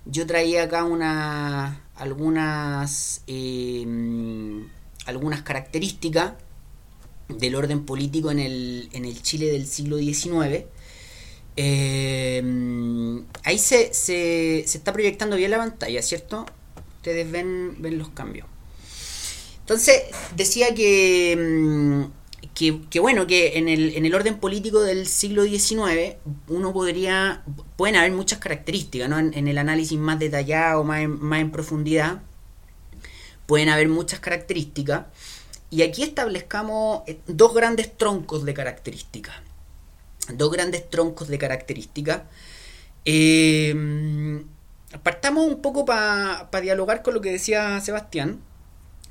Yo 0.04 0.26
traía 0.26 0.64
acá 0.64 0.84
una, 0.84 1.82
algunas, 1.94 3.22
eh, 3.26 3.86
algunas 5.06 5.42
características 5.42 6.34
del 7.28 7.54
orden 7.54 7.84
político 7.84 8.30
en 8.30 8.38
el, 8.38 8.88
en 8.92 9.04
el 9.04 9.22
Chile 9.22 9.46
del 9.46 9.66
siglo 9.66 9.96
XIX. 9.96 10.66
Eh, 11.56 13.22
ahí 13.44 13.58
se, 13.58 13.92
se, 13.92 14.60
está 14.60 14.92
proyectando 14.92 15.36
bien 15.36 15.50
la 15.50 15.58
pantalla, 15.58 16.02
¿cierto? 16.02 16.46
Ustedes 16.96 17.30
ven, 17.30 17.76
ven 17.80 17.98
los 17.98 18.08
cambios. 18.10 18.46
Entonces, 19.60 20.02
decía 20.34 20.74
que, 20.74 21.36
mm, 21.38 22.88
que, 22.90 23.00
bueno, 23.00 23.26
que 23.26 23.58
en 23.58 23.68
el, 23.68 23.96
en 23.96 24.06
el, 24.06 24.14
orden 24.14 24.38
político 24.38 24.80
del 24.80 25.06
siglo 25.06 25.44
XIX 25.44 26.16
uno 26.48 26.72
podría, 26.72 27.42
pueden 27.76 27.96
haber 27.96 28.12
muchas 28.12 28.38
características, 28.38 29.08
¿no? 29.08 29.18
En, 29.18 29.48
el 29.48 29.58
análisis 29.58 29.98
más 29.98 30.18
detallado, 30.18 30.84
más 30.84 31.08
más 31.08 31.40
en 31.40 31.50
profundidad, 31.50 32.22
pueden 33.46 33.68
haber 33.68 33.88
muchas 33.88 34.20
características. 34.20 35.06
Y 35.70 35.82
aquí 35.82 36.02
establezcamos 36.02 37.02
eh, 37.06 37.18
dos 37.26 37.54
grandes 37.54 37.96
troncos 37.96 38.44
de 38.44 38.54
características 38.54 39.41
dos 40.36 40.50
grandes 40.50 40.88
troncos 40.88 41.28
de 41.28 41.38
características. 41.38 42.22
Eh, 43.04 43.74
partamos 45.02 45.46
un 45.46 45.60
poco 45.62 45.84
para 45.84 46.60
dialogar 46.60 47.02
con 47.02 47.14
lo 47.14 47.20
que 47.20 47.32
decía 47.32 47.80
Sebastián. 47.80 48.40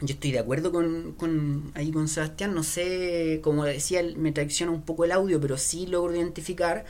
Yo 0.01 0.13
estoy 0.15 0.31
de 0.31 0.39
acuerdo 0.39 0.71
con, 0.71 1.13
con, 1.13 1.71
ahí 1.75 1.91
con 1.91 2.07
Sebastián, 2.07 2.55
no 2.55 2.63
sé, 2.63 3.39
como 3.43 3.65
decía, 3.65 4.01
me 4.17 4.31
traiciona 4.31 4.71
un 4.71 4.81
poco 4.81 5.05
el 5.05 5.11
audio, 5.11 5.39
pero 5.39 5.57
sí 5.57 5.85
logro 5.85 6.15
identificar 6.15 6.85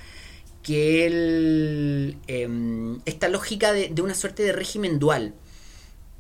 que 0.63 1.05
él, 1.05 2.17
em, 2.27 2.99
esta 3.05 3.27
lógica 3.27 3.73
de, 3.73 3.89
de, 3.89 4.01
una 4.01 4.13
suerte 4.13 4.43
de 4.43 4.53
régimen 4.53 4.97
dual, 4.97 5.33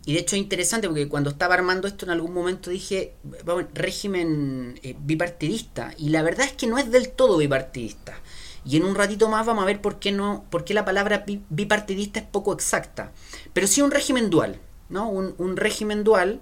y 0.05 0.13
de 0.13 0.19
hecho 0.19 0.35
es 0.35 0.41
interesante 0.41 0.87
porque 0.87 1.07
cuando 1.07 1.29
estaba 1.29 1.53
armando 1.53 1.87
esto 1.87 2.05
en 2.05 2.11
algún 2.11 2.33
momento 2.33 2.71
dije, 2.71 3.13
vamos, 3.45 3.65
régimen 3.73 4.79
eh, 4.81 4.95
bipartidista. 4.99 5.93
Y 5.97 6.09
la 6.09 6.23
verdad 6.23 6.47
es 6.47 6.53
que 6.53 6.65
no 6.65 6.79
es 6.79 6.89
del 6.91 7.09
todo 7.09 7.37
bipartidista. 7.37 8.19
Y 8.65 8.77
en 8.77 8.83
un 8.83 8.95
ratito 8.95 9.29
más 9.29 9.45
vamos 9.45 9.63
a 9.63 9.67
ver 9.67 9.81
por 9.81 9.99
qué, 9.99 10.11
no, 10.11 10.45
por 10.49 10.63
qué 10.63 10.73
la 10.73 10.85
palabra 10.85 11.23
bipartidista 11.49 12.19
es 12.19 12.25
poco 12.25 12.53
exacta. 12.53 13.11
Pero 13.53 13.67
sí 13.67 13.81
un 13.81 13.91
régimen 13.91 14.29
dual, 14.31 14.59
¿no? 14.89 15.07
Un, 15.07 15.35
un 15.37 15.55
régimen 15.55 16.03
dual 16.03 16.41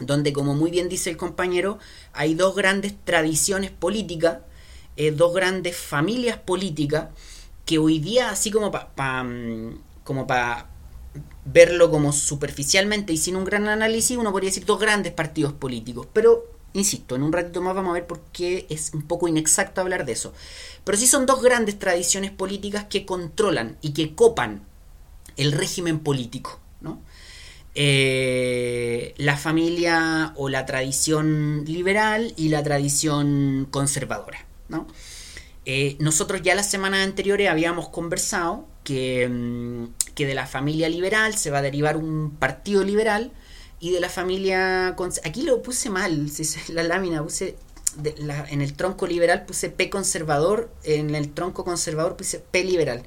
donde, 0.00 0.32
como 0.32 0.54
muy 0.54 0.70
bien 0.72 0.88
dice 0.88 1.10
el 1.10 1.16
compañero, 1.16 1.78
hay 2.12 2.34
dos 2.34 2.56
grandes 2.56 2.94
tradiciones 3.04 3.70
políticas, 3.70 4.38
eh, 4.96 5.12
dos 5.12 5.34
grandes 5.34 5.76
familias 5.76 6.38
políticas, 6.38 7.08
que 7.64 7.78
hoy 7.78 8.00
día, 8.00 8.30
así 8.30 8.50
como 8.50 8.72
para 8.72 9.22
mm, 9.22 9.78
como 10.04 10.26
para 10.26 10.71
verlo 11.44 11.90
como 11.90 12.12
superficialmente 12.12 13.12
y 13.12 13.16
sin 13.16 13.36
un 13.36 13.44
gran 13.44 13.68
análisis, 13.68 14.16
uno 14.16 14.32
podría 14.32 14.50
decir 14.50 14.64
dos 14.64 14.80
grandes 14.80 15.12
partidos 15.12 15.52
políticos. 15.52 16.06
Pero, 16.12 16.46
insisto, 16.72 17.16
en 17.16 17.22
un 17.22 17.32
ratito 17.32 17.60
más 17.60 17.74
vamos 17.74 17.90
a 17.90 17.94
ver 17.94 18.06
por 18.06 18.20
qué 18.32 18.66
es 18.70 18.92
un 18.94 19.02
poco 19.02 19.28
inexacto 19.28 19.80
hablar 19.80 20.04
de 20.04 20.12
eso. 20.12 20.32
Pero 20.84 20.98
sí 20.98 21.06
son 21.06 21.26
dos 21.26 21.42
grandes 21.42 21.78
tradiciones 21.78 22.30
políticas 22.30 22.84
que 22.84 23.04
controlan 23.04 23.76
y 23.82 23.92
que 23.92 24.14
copan 24.14 24.64
el 25.36 25.52
régimen 25.52 26.00
político. 26.00 26.60
¿no? 26.80 27.00
Eh, 27.74 29.14
la 29.16 29.36
familia 29.36 30.32
o 30.36 30.48
la 30.48 30.66
tradición 30.66 31.64
liberal 31.66 32.34
y 32.36 32.48
la 32.48 32.62
tradición 32.62 33.66
conservadora. 33.70 34.46
¿no? 34.68 34.86
Eh, 35.64 35.96
nosotros 36.00 36.42
ya 36.42 36.54
las 36.54 36.70
semanas 36.70 37.04
anteriores 37.04 37.48
habíamos 37.48 37.88
conversado 37.88 38.66
que, 38.82 39.28
mm, 39.28 40.12
que, 40.14 40.26
de 40.26 40.34
la 40.34 40.46
familia 40.46 40.88
liberal 40.88 41.36
se 41.36 41.50
va 41.50 41.58
a 41.58 41.62
derivar 41.62 41.96
un 41.96 42.36
partido 42.36 42.82
liberal 42.82 43.32
y 43.80 43.90
de 43.90 44.00
la 44.00 44.08
familia... 44.08 44.96
Aquí 45.24 45.42
lo 45.42 45.62
puse 45.62 45.90
mal, 45.90 46.30
la 46.68 46.82
lámina 46.82 47.22
puse... 47.22 47.56
en 48.04 48.62
el 48.62 48.74
tronco 48.74 49.06
liberal 49.06 49.44
puse 49.44 49.70
P 49.70 49.90
conservador, 49.90 50.70
en 50.84 51.14
el 51.14 51.32
tronco 51.32 51.64
conservador 51.64 52.16
puse 52.16 52.38
P 52.38 52.64
liberal. 52.64 53.02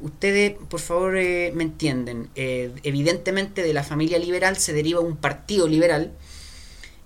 Ustedes, 0.00 0.54
por 0.68 0.80
favor, 0.80 1.16
eh, 1.16 1.52
me 1.54 1.62
entienden. 1.62 2.28
Eh, 2.34 2.72
evidentemente 2.82 3.62
de 3.62 3.72
la 3.72 3.84
familia 3.84 4.18
liberal 4.18 4.56
se 4.56 4.72
deriva 4.72 5.00
un 5.00 5.16
partido 5.16 5.68
liberal 5.68 6.12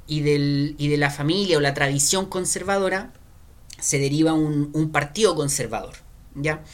y, 0.06 0.20
del, 0.20 0.74
y 0.78 0.88
de 0.88 0.96
la 0.96 1.10
familia 1.10 1.58
o 1.58 1.60
la 1.60 1.74
tradición 1.74 2.26
conservadora 2.26 3.12
se 3.86 4.00
deriva 4.00 4.32
un, 4.32 4.90
partido 4.90 5.36
conservador. 5.36 5.94
¿ya? 6.34 6.64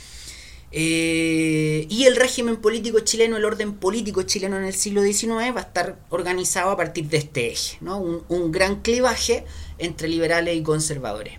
Eh, 0.71 1.87
y 1.91 2.05
el 2.05 2.17
régimen 2.17 2.57
político 2.57 3.01
chileno, 3.01 3.37
el 3.37 3.45
orden 3.45 3.75
político 3.75 4.23
chileno 4.23 4.57
en 4.57 4.65
el 4.65 4.73
siglo 4.73 5.03
XIX 5.03 5.55
va 5.55 5.61
a 5.61 5.65
estar 5.65 5.99
organizado 6.09 6.71
a 6.71 6.77
partir 6.79 7.11
de 7.11 7.19
este 7.19 7.53
eje, 7.53 7.77
¿no? 7.83 7.99
un, 7.99 8.51
gran 8.51 8.81
clivaje 8.81 9.45
entre 9.77 10.09
liberales 10.09 10.57
y 10.57 10.63
conservadores. 10.63 11.35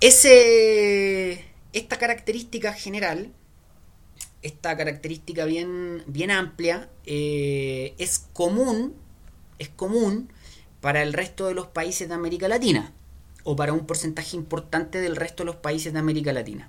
Ese, 0.00 1.46
esta 1.72 1.96
característica 1.96 2.74
general, 2.74 3.32
esta 4.42 4.76
característica 4.76 5.46
bien, 5.46 6.02
bien 6.06 6.30
amplia, 6.30 6.90
eh, 7.06 7.94
es 7.96 8.26
común, 8.34 8.94
es 9.58 9.70
común 9.70 10.30
para 10.82 11.02
el 11.02 11.14
resto 11.14 11.46
de 11.46 11.54
los 11.54 11.68
países 11.68 12.08
de 12.08 12.14
América 12.14 12.46
Latina 12.46 12.92
o 13.50 13.56
para 13.56 13.72
un 13.72 13.86
porcentaje 13.86 14.36
importante 14.36 15.00
del 15.00 15.16
resto 15.16 15.42
de 15.42 15.46
los 15.46 15.56
países 15.56 15.94
de 15.94 15.98
América 15.98 16.34
Latina. 16.34 16.68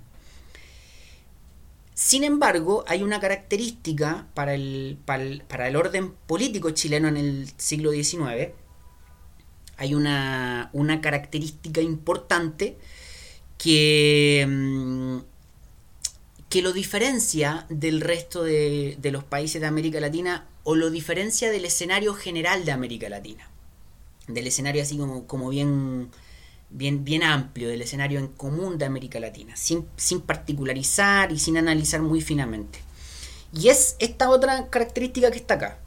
Sin 1.92 2.24
embargo, 2.24 2.86
hay 2.88 3.02
una 3.02 3.20
característica 3.20 4.26
para 4.32 4.54
el, 4.54 4.96
para 5.04 5.68
el, 5.68 5.76
orden 5.76 6.12
político 6.26 6.70
chileno 6.70 7.08
en 7.08 7.18
el 7.18 7.52
siglo 7.58 7.90
XIX, 7.90 8.54
hay 9.76 9.94
una, 9.94 10.70
una 10.72 11.02
característica 11.02 11.82
importante 11.82 12.78
que, 13.58 14.46
mm, 14.48 15.18
que 16.48 16.62
lo 16.62 16.72
diferencia 16.72 17.66
del 17.68 18.00
resto 18.00 18.42
de, 18.42 18.96
de, 18.98 19.10
los 19.10 19.24
países 19.24 19.60
de 19.60 19.66
América 19.66 20.00
Latina 20.00 20.46
o 20.64 20.76
lo 20.76 20.88
diferencia 20.88 21.50
del 21.50 21.66
escenario 21.66 22.14
general 22.14 22.64
de 22.64 22.72
América 22.72 23.10
Latina. 23.10 23.50
Del 24.28 24.46
escenario 24.46 24.82
así 24.82 24.96
como, 24.96 25.26
como 25.26 25.50
bien 25.50 26.10
bien, 26.70 27.04
bien 27.04 27.22
amplio 27.22 27.68
del 27.68 27.82
escenario 27.82 28.18
en 28.18 28.28
común 28.28 28.78
de 28.78 28.84
América 28.84 29.20
Latina, 29.20 29.56
sin, 29.56 29.86
sin 29.96 30.20
particularizar 30.20 31.32
y 31.32 31.38
sin 31.38 31.56
analizar 31.56 32.00
muy 32.00 32.20
finamente. 32.20 32.80
Y 33.52 33.68
es 33.68 33.96
esta 33.98 34.30
otra 34.30 34.68
característica 34.68 35.30
que 35.30 35.38
está 35.38 35.54
acá. 35.54 35.78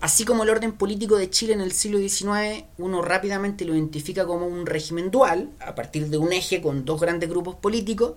Así 0.00 0.24
como 0.24 0.42
el 0.42 0.50
orden 0.50 0.72
político 0.72 1.16
de 1.16 1.30
Chile 1.30 1.52
en 1.52 1.60
el 1.60 1.72
siglo 1.72 1.98
XIX, 1.98 2.64
uno 2.78 3.02
rápidamente 3.02 3.64
lo 3.64 3.74
identifica 3.74 4.26
como 4.26 4.46
un 4.48 4.66
régimen 4.66 5.12
dual, 5.12 5.50
a 5.60 5.76
partir 5.76 6.08
de 6.08 6.18
un 6.18 6.32
eje 6.32 6.60
con 6.60 6.84
dos 6.84 7.00
grandes 7.00 7.28
grupos 7.28 7.54
políticos, 7.54 8.14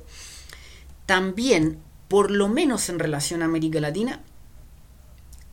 también, 1.06 1.78
por 2.08 2.32
lo 2.32 2.48
menos 2.48 2.90
en 2.90 2.98
relación 2.98 3.44
a 3.44 3.46
América 3.46 3.80
Latina, 3.80 4.24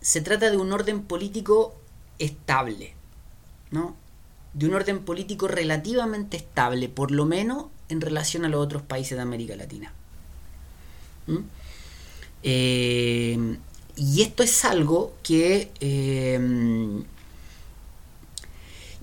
se 0.01 0.23
trata 0.23 0.51
de 0.51 0.57
un 0.57 0.73
orden 0.73 1.03
político 1.03 1.75
estable, 2.19 2.95
¿no? 3.71 3.95
De 4.55 4.67
un 4.67 4.75
orden 4.75 5.01
político 5.01 5.49
relativamente 5.49 6.37
estable, 6.37 6.89
por 6.89 7.11
lo 7.11 7.25
menos 7.25 7.67
en 7.89 8.01
relación 8.01 8.45
a 8.45 8.49
los 8.49 8.63
otros 8.63 8.83
países 8.83 9.17
de 9.17 9.23
América 9.23 9.57
Latina. 9.57 9.93
¿Mm? 11.27 11.39
Eh, 12.43 13.57
y 13.97 14.23
esto 14.23 14.43
es 14.43 14.65
algo 14.65 15.15
que... 15.23 15.71
Eh, 15.81 16.39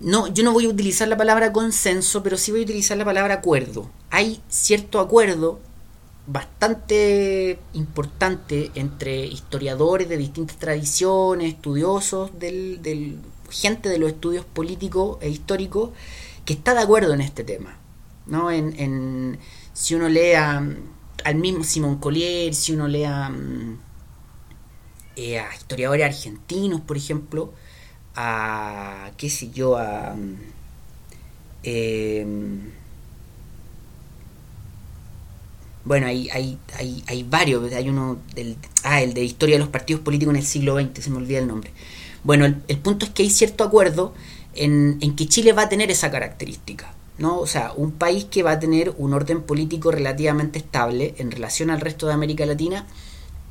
no, 0.02 0.28
yo 0.28 0.44
no 0.44 0.54
voy 0.54 0.66
a 0.66 0.70
utilizar 0.70 1.08
la 1.08 1.18
palabra 1.18 1.52
consenso, 1.52 2.24
pero 2.24 2.38
sí 2.38 2.52
voy 2.52 2.62
a 2.62 2.64
utilizar 2.64 2.98
la 2.98 3.04
palabra 3.04 3.36
acuerdo. 3.36 3.90
Hay 4.10 4.42
cierto 4.48 5.00
acuerdo 5.00 5.60
bastante 6.26 7.60
importante 7.74 8.72
entre 8.76 9.26
historiadores 9.26 10.08
de 10.08 10.18
distintas 10.18 10.58
tradiciones, 10.58 11.56
estudiosos 11.56 12.38
del, 12.40 12.82
del 12.82 13.18
gente 13.52 13.90
de 13.90 14.00
los 14.00 14.12
estudios 14.12 14.46
políticos 14.46 15.18
e 15.22 15.30
históricos 15.30 15.92
que 16.46 16.54
está 16.54 16.74
de 16.74 16.82
acuerdo 16.82 17.14
en 17.14 17.22
este 17.22 17.44
tema. 17.44 17.78
¿no? 18.26 18.52
En, 18.52 19.38
si 19.74 19.96
uno 19.96 20.08
lee 20.08 20.34
al 20.34 21.36
mismo 21.36 21.64
Simón 21.64 21.98
Collier, 21.98 22.54
si 22.54 22.74
uno 22.74 22.88
lee 22.88 23.06
eh, 25.16 25.40
a, 25.40 25.56
historiadores 25.56 26.06
argentinos, 26.06 26.82
por 26.82 26.98
ejemplo, 26.98 27.54
a, 28.16 29.12
qué 29.18 29.30
sé 29.30 29.52
yo, 29.52 29.78
a... 29.78 30.16
Em, 31.64 32.72
bueno, 35.84 36.08
hay, 36.08 36.30
hay, 36.30 36.58
hay, 36.78 37.04
hay, 37.08 37.24
varios, 37.24 37.72
hay 37.74 37.90
uno 37.90 38.18
del... 38.36 38.58
Ah, 38.84 39.02
el 39.02 39.14
de 39.14 39.24
historia 39.24 39.56
de 39.56 39.60
los 39.60 39.70
partidos 39.70 40.02
políticos 40.02 40.34
en 40.34 40.40
el 40.40 40.46
siglo 40.46 40.80
XX, 40.80 41.04
se 41.04 41.10
me 41.10 41.18
olvida 41.18 41.40
el 41.40 41.48
nombre. 41.48 41.72
Bueno, 42.24 42.46
el, 42.46 42.78
punto 42.78 43.06
es 43.06 43.12
que 43.12 43.24
hay 43.24 43.30
cierto 43.30 43.64
acuerdo 43.64 44.14
en, 44.54 45.00
que 45.16 45.28
Chile 45.28 45.54
va 45.54 45.64
a 45.64 45.70
tener 45.70 45.92
esa 45.92 46.12
característica. 46.12 46.94
¿no? 47.18 47.40
O 47.40 47.48
sea, 47.48 47.74
un 47.76 47.92
país 47.92 48.26
que 48.26 48.44
va 48.44 48.52
a 48.52 48.60
tener 48.60 48.94
un 48.98 49.14
orden 49.14 49.42
político 49.42 49.92
relativamente 49.92 50.60
estable 50.60 51.16
en 51.18 51.32
relación 51.32 51.70
al 51.70 51.82
resto 51.82 52.08
de 52.08 52.14
América 52.14 52.46
Latina 52.46 52.88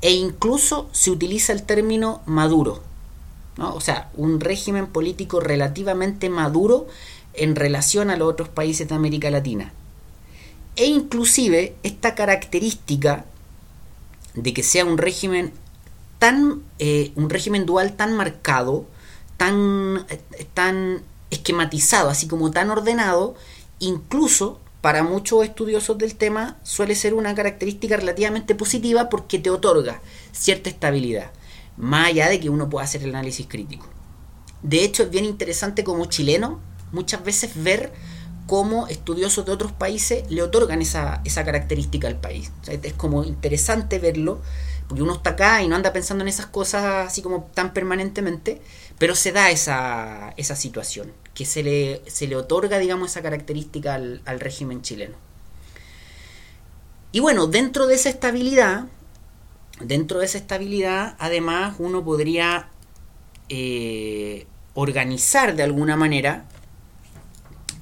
e 0.00 0.12
incluso 0.12 0.88
se 0.92 1.10
utiliza 1.10 1.52
el 1.52 1.64
término 1.64 2.22
maduro. 2.24 2.82
¿no? 3.56 3.74
O 3.74 3.80
sea, 3.80 4.10
un 4.16 4.40
régimen 4.40 4.86
político 4.86 5.40
relativamente 5.40 6.30
maduro 6.30 6.86
en 7.34 7.56
relación 7.56 8.10
a 8.10 8.16
los 8.16 8.28
otros 8.28 8.48
países 8.48 8.88
de 8.88 8.94
América 8.94 9.30
Latina. 9.30 9.72
E 10.76 10.86
inclusive 10.86 11.74
esta 11.82 12.14
característica 12.14 13.24
de 14.34 14.54
que 14.54 14.62
sea 14.62 14.84
un 14.84 14.98
régimen 14.98 15.52
tan, 16.18 16.62
eh, 16.78 17.12
un 17.14 17.30
régimen 17.30 17.66
dual 17.66 17.94
tan 17.94 18.16
marcado, 18.16 18.86
tan, 19.36 20.06
eh, 20.08 20.46
tan 20.54 21.02
esquematizado, 21.30 22.10
así 22.10 22.26
como 22.26 22.50
tan 22.50 22.70
ordenado, 22.70 23.34
incluso 23.78 24.60
para 24.80 25.02
muchos 25.02 25.44
estudiosos 25.44 25.98
del 25.98 26.14
tema 26.14 26.56
suele 26.62 26.94
ser 26.94 27.14
una 27.14 27.34
característica 27.34 27.96
relativamente 27.96 28.54
positiva 28.54 29.08
porque 29.08 29.38
te 29.38 29.50
otorga 29.50 30.00
cierta 30.32 30.70
estabilidad, 30.70 31.32
más 31.76 32.08
allá 32.08 32.28
de 32.28 32.40
que 32.40 32.50
uno 32.50 32.68
pueda 32.68 32.84
hacer 32.84 33.02
el 33.02 33.10
análisis 33.10 33.46
crítico. 33.48 33.86
De 34.62 34.84
hecho, 34.84 35.04
es 35.04 35.10
bien 35.10 35.24
interesante 35.24 35.84
como 35.84 36.06
chileno 36.06 36.60
muchas 36.92 37.22
veces 37.24 37.50
ver 37.62 37.92
cómo 38.46 38.86
estudiosos 38.86 39.44
de 39.44 39.52
otros 39.52 39.72
países 39.72 40.28
le 40.30 40.42
otorgan 40.42 40.80
esa, 40.80 41.20
esa 41.24 41.44
característica 41.44 42.08
al 42.08 42.16
país. 42.16 42.50
es 42.66 42.92
como 42.94 43.24
interesante 43.24 43.98
verlo 43.98 44.40
porque 44.88 45.02
uno 45.02 45.12
está 45.12 45.30
acá 45.30 45.62
y 45.62 45.68
no 45.68 45.76
anda 45.76 45.92
pensando 45.92 46.24
en 46.24 46.28
esas 46.28 46.46
cosas 46.46 47.06
así 47.06 47.20
como 47.22 47.50
tan 47.54 47.74
permanentemente, 47.74 48.60
pero 48.98 49.14
se 49.14 49.32
da 49.32 49.50
esa, 49.50 50.32
esa 50.36 50.56
situación, 50.56 51.12
que 51.34 51.44
se 51.44 51.62
le, 51.62 52.02
se 52.06 52.26
le 52.26 52.36
otorga, 52.36 52.78
digamos, 52.78 53.10
esa 53.10 53.22
característica 53.22 53.94
al, 53.94 54.22
al 54.24 54.40
régimen 54.40 54.82
chileno. 54.82 55.16
Y 57.12 57.20
bueno, 57.20 57.46
dentro 57.46 57.86
de 57.86 57.94
esa 57.94 58.08
estabilidad, 58.08 58.86
dentro 59.80 60.20
de 60.20 60.26
esa 60.26 60.38
estabilidad, 60.38 61.16
además 61.18 61.76
uno 61.78 62.02
podría 62.04 62.68
eh, 63.48 64.46
organizar 64.74 65.56
de 65.56 65.62
alguna 65.62 65.96
manera 65.96 66.44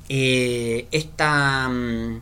eh, 0.08 0.86
esta, 0.92 1.68
mm, 1.68 2.20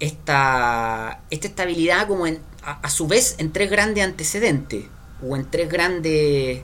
esta, 0.00 1.22
esta 1.30 1.48
estabilidad 1.48 2.06
como 2.06 2.26
en, 2.26 2.40
a, 2.62 2.88
su 2.88 3.06
vez 3.06 3.36
en 3.38 3.52
tres 3.52 3.70
grandes 3.70 4.04
antecedentes 4.04 4.84
o 5.22 5.36
en 5.36 5.50
tres 5.50 5.68
grandes 5.68 6.62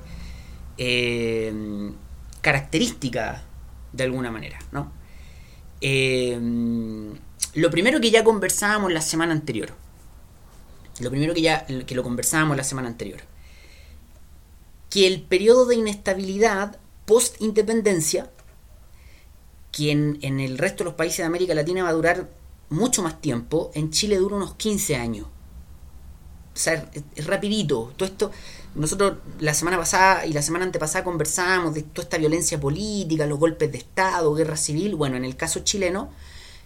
eh, 0.78 1.92
características 2.40 3.42
de 3.92 4.04
alguna 4.04 4.30
manera, 4.30 4.58
¿no? 4.72 4.92
lo 5.80 7.70
primero 7.70 8.00
que 8.00 8.10
ya 8.10 8.24
conversábamos 8.24 8.92
la 8.92 9.00
semana 9.00 9.32
anterior, 9.32 9.70
lo 11.00 11.10
primero 11.10 11.34
que 11.34 11.42
ya 11.42 11.66
que 11.66 11.94
lo 11.94 12.02
conversábamos 12.02 12.56
la 12.56 12.64
semana 12.64 12.88
anterior, 12.88 13.20
que 14.90 15.06
el 15.06 15.22
periodo 15.22 15.66
de 15.66 15.76
inestabilidad 15.76 16.78
post-independencia, 17.06 18.30
que 19.72 19.90
en, 19.90 20.40
el 20.40 20.58
resto 20.58 20.84
de 20.84 20.90
los 20.90 20.94
países 20.94 21.18
de 21.18 21.24
América 21.24 21.54
Latina 21.54 21.82
va 21.82 21.90
a 21.90 21.94
durar 21.94 22.28
mucho 22.68 23.02
más 23.02 23.20
tiempo, 23.20 23.70
en 23.74 23.90
Chile 23.90 24.16
dura 24.16 24.36
unos 24.36 24.54
15 24.54 24.96
años. 24.96 25.26
O 26.58 26.60
sea, 26.60 26.90
es, 27.14 27.24
rapidito. 27.24 27.92
Todo 27.96 28.08
esto, 28.08 28.32
nosotros 28.74 29.18
la 29.38 29.54
semana 29.54 29.78
pasada 29.78 30.26
y 30.26 30.32
la 30.32 30.42
semana 30.42 30.64
antepasada 30.64 31.04
conversábamos 31.04 31.72
de 31.72 31.84
toda 31.84 32.02
esta 32.02 32.18
violencia 32.18 32.58
política, 32.58 33.26
los 33.26 33.38
golpes 33.38 33.70
de 33.70 33.78
Estado, 33.78 34.34
guerra 34.34 34.56
civil. 34.56 34.96
Bueno, 34.96 35.16
en 35.16 35.24
el 35.24 35.36
caso 35.36 35.60
chileno, 35.60 36.10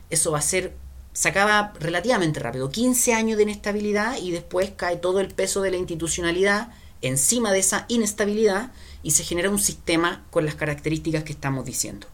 eso 0.08 0.32
va 0.32 0.38
a 0.38 0.42
ser, 0.42 0.74
se 1.12 1.28
acaba 1.28 1.74
relativamente 1.78 2.40
rápido. 2.40 2.70
15 2.70 3.12
años 3.12 3.36
de 3.36 3.42
inestabilidad 3.42 4.16
y 4.16 4.30
después 4.30 4.72
cae 4.74 4.96
todo 4.96 5.20
el 5.20 5.28
peso 5.28 5.60
de 5.60 5.72
la 5.72 5.76
institucionalidad 5.76 6.72
encima 7.02 7.52
de 7.52 7.58
esa 7.58 7.84
inestabilidad 7.88 8.72
y 9.02 9.10
se 9.10 9.24
genera 9.24 9.50
un 9.50 9.58
sistema 9.58 10.24
con 10.30 10.46
las 10.46 10.54
características 10.54 11.22
que 11.22 11.32
estamos 11.32 11.66
diciendo. 11.66 12.06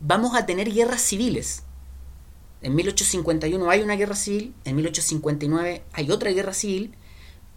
Vamos 0.00 0.34
a 0.34 0.46
tener 0.46 0.72
guerras 0.72 1.02
civiles. 1.02 1.62
En 2.62 2.74
1851 2.74 3.68
hay 3.68 3.82
una 3.82 3.96
guerra 3.96 4.16
civil, 4.16 4.54
en 4.64 4.76
1859 4.76 5.82
hay 5.92 6.10
otra 6.10 6.30
guerra 6.30 6.54
civil, 6.54 6.94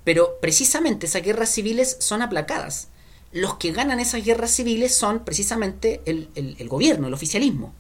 pero 0.06 0.38
precisamente 0.40 1.08
esas 1.08 1.24
guerras 1.24 1.50
civiles 1.50 1.98
son 2.00 2.22
aplacadas. 2.22 2.88
Los 3.34 3.56
que 3.56 3.74
ganan 3.74 4.00
esas 4.00 4.24
guerras 4.24 4.52
civiles 4.52 4.96
son 4.96 5.26
precisamente 5.26 6.02
el, 6.06 6.30
gobierno, 6.70 7.08
el 7.08 7.14
oficialismo. 7.14 7.74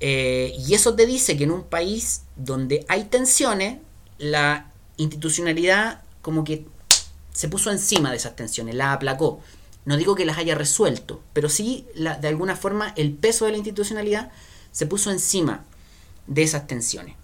Eh, 0.00 0.54
y 0.56 0.72
eso 0.72 0.94
te 0.94 1.04
dice 1.04 1.36
que 1.36 1.44
en 1.44 1.50
un 1.50 1.64
país 1.64 2.22
donde 2.36 2.86
hay 2.88 3.04
tensiones, 3.04 3.78
la 4.18 4.70
institucionalidad 4.96 6.02
como 6.22 6.44
que 6.44 6.64
se 7.32 7.48
puso 7.48 7.70
encima 7.70 8.10
de 8.10 8.16
esas 8.16 8.36
tensiones, 8.36 8.76
las 8.76 8.94
aplacó. 8.94 9.40
No 9.84 9.96
digo 9.96 10.14
que 10.14 10.24
las 10.24 10.38
haya 10.38 10.54
resuelto, 10.54 11.22
pero 11.32 11.48
sí, 11.48 11.86
de 11.94 12.28
alguna 12.28 12.54
forma, 12.54 12.94
el 12.96 13.12
peso 13.12 13.46
de 13.46 13.50
la 13.50 13.56
institucionalidad 13.56 14.30
se 14.70 14.86
puso 14.86 15.10
encima 15.10 15.64
de 16.28 16.44
esas 16.44 16.68
tensiones. 16.68 17.16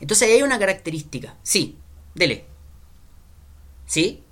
Entonces 0.00 0.28
ahí 0.28 0.34
hay 0.36 0.42
una 0.42 0.60
característica. 0.60 1.34
Sí, 1.42 1.76
dele. 2.14 2.53
¿Sí? 3.86 4.22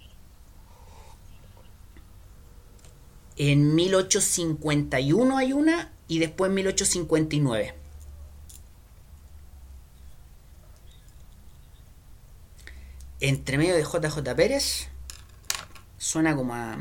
En 3.36 3.74
1851 3.74 5.36
hay 5.36 5.52
una 5.52 5.92
y 6.08 6.18
después 6.18 6.48
en 6.48 6.54
1859. 6.54 7.82
entre 13.22 13.56
medio 13.56 13.74
de 13.74 13.84
JJ 13.84 14.34
Pérez 14.34 14.88
suena 15.96 16.34
como 16.34 16.54
a 16.54 16.76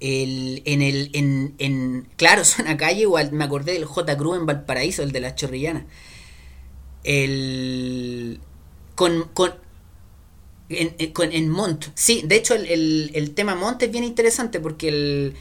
el, 0.00 0.62
en 0.64 0.82
el 0.82 1.10
en, 1.12 1.54
en 1.58 2.08
claro 2.16 2.44
suena 2.44 2.76
calle 2.76 3.02
igual 3.02 3.30
me 3.32 3.44
acordé 3.44 3.72
del 3.72 3.84
J 3.84 4.18
Cruz 4.18 4.36
en 4.36 4.46
Valparaíso 4.46 5.02
el 5.02 5.12
de 5.12 5.20
la 5.20 5.34
Chorrillana 5.34 5.86
el 7.04 8.40
con, 8.96 9.28
con 9.32 9.54
en, 10.68 11.12
con, 11.12 11.32
en 11.32 11.48
Mont 11.48 11.86
sí 11.94 12.22
de 12.24 12.36
hecho 12.36 12.54
el, 12.54 13.10
el, 13.14 13.34
tema 13.34 13.54
Mont 13.54 13.82
es 13.82 13.90
bien 13.90 14.04
interesante 14.04 14.60
porque 14.60 14.88
el 14.88 15.34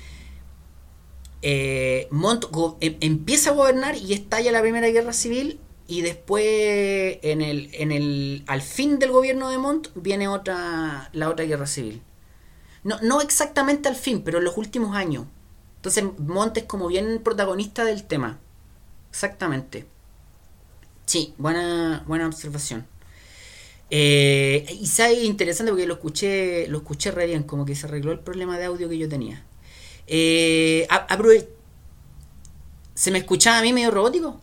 eh, 1.41 2.07
Mont 2.11 2.45
em, 2.81 2.97
empieza 3.01 3.51
a 3.51 3.53
gobernar 3.53 3.95
y 3.95 4.13
estalla 4.13 4.51
la 4.51 4.61
primera 4.61 4.87
guerra 4.89 5.13
civil 5.13 5.59
y 5.91 6.01
después 6.01 6.45
en 7.21 7.41
el, 7.41 7.69
en 7.73 7.91
el 7.91 8.43
al 8.47 8.61
fin 8.61 8.97
del 8.97 9.11
gobierno 9.11 9.49
de 9.49 9.57
Montt 9.57 9.89
viene 9.93 10.29
otra 10.29 11.09
la 11.11 11.29
otra 11.29 11.43
guerra 11.43 11.67
civil. 11.67 12.01
No, 12.85 12.97
no 13.01 13.19
exactamente 13.19 13.89
al 13.89 13.97
fin, 13.97 14.21
pero 14.23 14.37
en 14.37 14.45
los 14.45 14.55
últimos 14.55 14.95
años. 14.95 15.25
Entonces 15.75 16.05
Montt 16.17 16.59
es 16.59 16.63
como 16.63 16.87
bien 16.87 17.19
protagonista 17.21 17.83
del 17.83 18.05
tema. 18.05 18.39
Exactamente. 19.09 19.85
Sí, 21.05 21.33
buena, 21.37 22.05
buena 22.07 22.27
observación. 22.27 22.87
Eh, 23.93 24.65
y 24.79 24.87
sabe 24.87 25.15
interesante 25.25 25.69
porque 25.71 25.85
lo 25.85 25.95
escuché, 25.95 26.65
lo 26.69 26.77
escuché 26.77 27.11
re 27.11 27.25
bien, 27.27 27.43
como 27.43 27.65
que 27.65 27.75
se 27.75 27.87
arregló 27.87 28.13
el 28.13 28.19
problema 28.19 28.57
de 28.57 28.65
audio 28.65 28.87
que 28.87 28.97
yo 28.97 29.09
tenía. 29.09 29.45
Eh, 30.07 30.87
¿Se 32.95 33.11
me 33.11 33.19
escuchaba 33.19 33.59
a 33.59 33.61
mí 33.61 33.73
medio 33.73 33.91
robótico? 33.91 34.39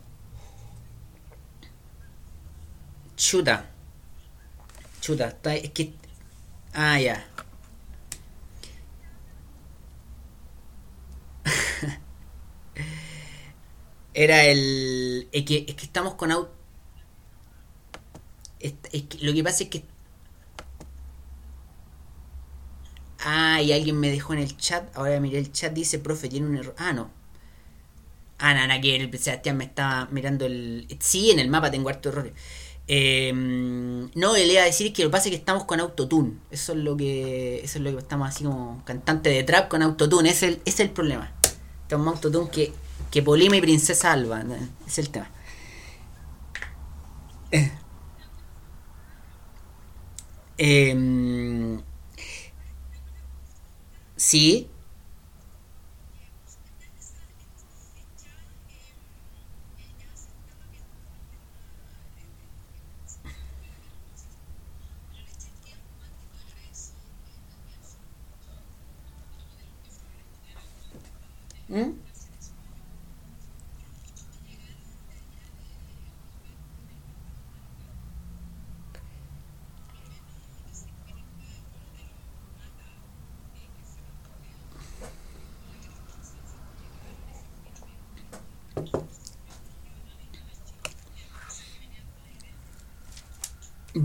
Chuta. 3.16 3.70
Chuta, 5.00 5.28
está, 5.28 5.54
es 5.56 5.70
que... 5.70 5.94
Ah, 6.74 7.00
ya. 7.00 7.26
Era 14.14 14.44
el... 14.44 15.28
Es 15.32 15.44
que, 15.44 15.64
es 15.68 15.74
que 15.74 15.84
estamos 15.86 16.14
con 16.14 16.32
auto... 16.32 16.57
Lo 19.20 19.32
que 19.32 19.44
pasa 19.44 19.64
es 19.64 19.70
que... 19.70 19.84
Ah, 23.20 23.60
y 23.60 23.72
alguien 23.72 23.98
me 23.98 24.10
dejó 24.10 24.32
en 24.32 24.40
el 24.40 24.56
chat. 24.56 24.94
Ahora 24.96 25.20
miré 25.20 25.38
el 25.38 25.52
chat. 25.52 25.72
Dice, 25.72 25.98
profe, 25.98 26.28
tiene 26.28 26.46
un 26.46 26.56
error. 26.56 26.74
Ah, 26.78 26.92
no. 26.92 27.10
Ah, 28.38 28.54
nada, 28.54 28.80
que 28.80 28.96
el 28.96 29.18
Sebastián 29.18 29.56
me 29.56 29.64
estaba 29.64 30.06
mirando 30.10 30.46
el... 30.46 30.86
Sí, 31.00 31.30
en 31.30 31.40
el 31.40 31.50
mapa 31.50 31.70
tengo 31.70 31.88
harto 31.88 32.10
errores. 32.10 32.32
Eh, 32.90 33.32
no, 33.34 34.32
le 34.32 34.46
iba 34.46 34.62
a 34.62 34.64
decir 34.64 34.94
que 34.94 35.02
lo 35.02 35.10
que 35.10 35.12
pasa 35.12 35.24
es 35.24 35.30
que 35.32 35.36
estamos 35.36 35.64
con 35.64 35.78
autotune. 35.80 36.38
Eso 36.50 36.72
es 36.72 36.78
lo 36.78 36.96
que 36.96 37.60
eso 37.62 37.78
es 37.78 37.84
lo 37.84 37.92
que 37.92 37.98
estamos 37.98 38.28
así 38.28 38.44
como 38.44 38.82
cantante 38.84 39.28
de 39.28 39.42
trap 39.44 39.68
con 39.68 39.82
autotune. 39.82 40.30
Es 40.30 40.42
el, 40.42 40.62
es 40.64 40.80
el 40.80 40.90
problema. 40.90 41.30
Tenemos 41.86 42.14
autotune 42.14 42.50
que, 42.50 42.72
que 43.10 43.22
Polima 43.22 43.56
y 43.56 43.60
Princesa 43.60 44.12
Alba. 44.12 44.42
Es 44.86 44.98
el 44.98 45.10
tema. 45.10 45.30
Eh. 50.58 51.78
Sí. 54.16 54.68
¿Mm? 71.68 72.07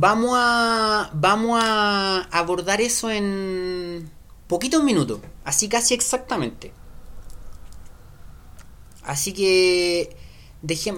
Vamos 0.04 0.32
a, 0.34 1.12
vamos 1.14 1.62
a 1.64 2.28
abordar 2.30 2.82
eso 2.82 3.10
en 3.10 4.12
poquitos 4.48 4.84
minutos, 4.84 5.22
así 5.46 5.70
casi 5.70 5.94
exactamente. 5.94 6.74
Así 9.02 9.32
que, 9.32 10.14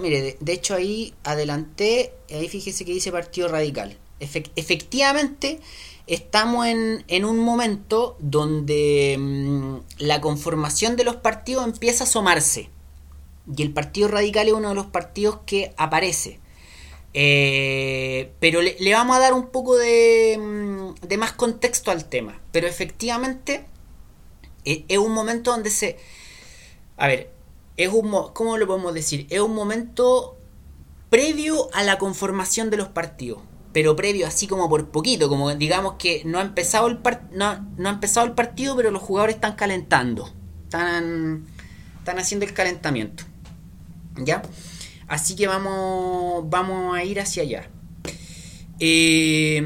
mire, 0.02 0.36
de, 0.40 0.52
hecho 0.52 0.74
ahí 0.74 1.14
adelanté, 1.22 2.14
ahí 2.32 2.48
fíjese 2.48 2.84
que 2.84 2.94
dice 2.94 3.12
Partido 3.12 3.46
Radical. 3.46 3.96
efectivamente, 4.18 5.60
estamos 6.08 6.66
en, 6.66 7.24
un 7.24 7.38
momento 7.38 8.16
donde 8.18 9.16
mm, 9.20 9.76
la 9.98 10.20
conformación 10.20 10.96
de 10.96 11.04
los 11.04 11.14
partidos 11.14 11.64
empieza 11.64 12.02
a 12.02 12.08
asomarse. 12.08 12.70
Y 13.56 13.62
el 13.62 13.72
Partido 13.72 14.08
Radical 14.08 14.48
es 14.48 14.54
uno 14.54 14.70
de 14.70 14.74
los 14.74 14.86
partidos 14.86 15.38
que 15.46 15.72
aparece. 15.76 16.40
Eh, 17.18 18.34
pero 18.40 18.60
le, 18.60 18.92
vamos 18.92 19.16
a 19.16 19.20
dar 19.20 19.32
un 19.32 19.46
poco 19.46 19.78
de, 19.78 20.36
mm, 20.38 21.18
más 21.18 21.32
contexto 21.32 21.90
al 21.90 22.04
tema. 22.04 22.38
Pero 22.52 22.66
efectivamente 22.66 23.64
eh, 24.66 24.84
es 24.86 24.98
un 24.98 25.12
momento 25.12 25.50
donde 25.50 25.70
se... 25.70 25.96
A 26.98 27.06
ver, 27.06 27.30
es 27.78 27.88
un... 27.88 28.14
¿Cómo 28.34 28.58
lo 28.58 28.66
podemos 28.66 28.92
decir? 28.92 29.26
Es 29.30 29.40
un 29.40 29.54
momento 29.54 30.36
previo 31.08 31.70
a 31.72 31.82
la 31.84 31.96
conformación 31.96 32.68
de 32.68 32.76
los 32.76 32.88
partidos. 32.88 33.40
Pero 33.72 33.96
previo 33.96 34.26
así 34.26 34.46
como 34.46 34.68
por 34.68 34.90
poquito, 34.90 35.30
como 35.30 35.54
digamos 35.54 35.94
que 35.94 36.22
no 36.26 36.38
ha 36.38 36.42
empezado 36.42 36.86
el, 36.86 36.98
no, 37.32 37.66
no 37.78 37.88
ha 37.88 37.92
empezado 37.92 38.26
el 38.26 38.32
partido, 38.32 38.76
pero 38.76 38.90
los 38.90 39.00
jugadores 39.00 39.36
están 39.36 39.54
calentando. 39.54 40.30
Están, 40.64 41.46
están 41.98 42.18
haciendo 42.18 42.44
el 42.44 42.52
calentamiento. 42.52 43.24
¿Ya? 44.18 44.42
Así 45.08 45.36
que 45.36 45.46
vamos, 45.46 46.48
vamos 46.48 46.96
a 46.96 47.04
ir 47.04 47.20
hacia 47.20 47.42
allá. 47.42 47.70
Eh, 48.78 49.56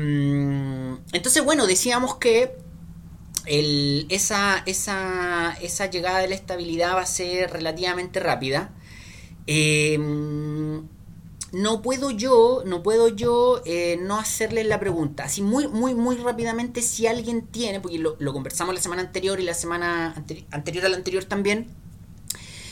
entonces, 1.13 1.45
bueno, 1.45 1.67
decíamos 1.67 2.17
que 2.17 2.57
esa, 3.47 4.63
esa, 4.67 5.57
esa, 5.61 5.87
llegada 5.91 6.19
de 6.19 6.29
la 6.29 6.35
estabilidad 6.35 6.95
va 6.95 7.03
a 7.03 7.07
ser 7.07 7.51
relativamente 7.51 8.21
rápida. 8.21 8.73
Eh, 9.47 9.99
no 11.53 11.83
puedo 11.83 12.11
yo, 12.11 12.63
no 12.65 12.83
puedo 12.83 13.09
yo 13.09 13.61
eh, 13.65 13.99
no 14.01 14.19
hacerles 14.19 14.67
la 14.67 14.79
pregunta. 14.79 15.25
Así 15.25 15.43
muy, 15.43 15.69
muy, 15.69 15.95
muy 15.95 16.17
rápidamente, 16.17 16.83
si 16.83 17.07
alguien 17.07 17.47
tiene, 17.47 17.81
porque 17.81 17.99
lo, 17.99 18.33
conversamos 18.33 18.75
la 18.75 18.81
semana 18.81 19.03
anterior 19.03 19.41
y 19.41 19.45
la 19.45 19.55
semana 19.55 20.15
anterior 20.51 20.85
a 20.85 20.89
la 20.89 20.97
anterior 20.97 21.25
también. 21.25 21.69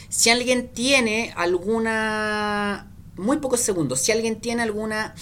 Si 0.08 0.30
alguien 0.30 0.68
tiene 0.72 1.32
alguna, 1.36 2.90
muy 3.16 3.38
pocos 3.38 3.60
segundos, 3.60 4.00
si 4.00 4.12
alguien 4.12 4.40
tiene 4.40 4.62
alguna 4.62 5.14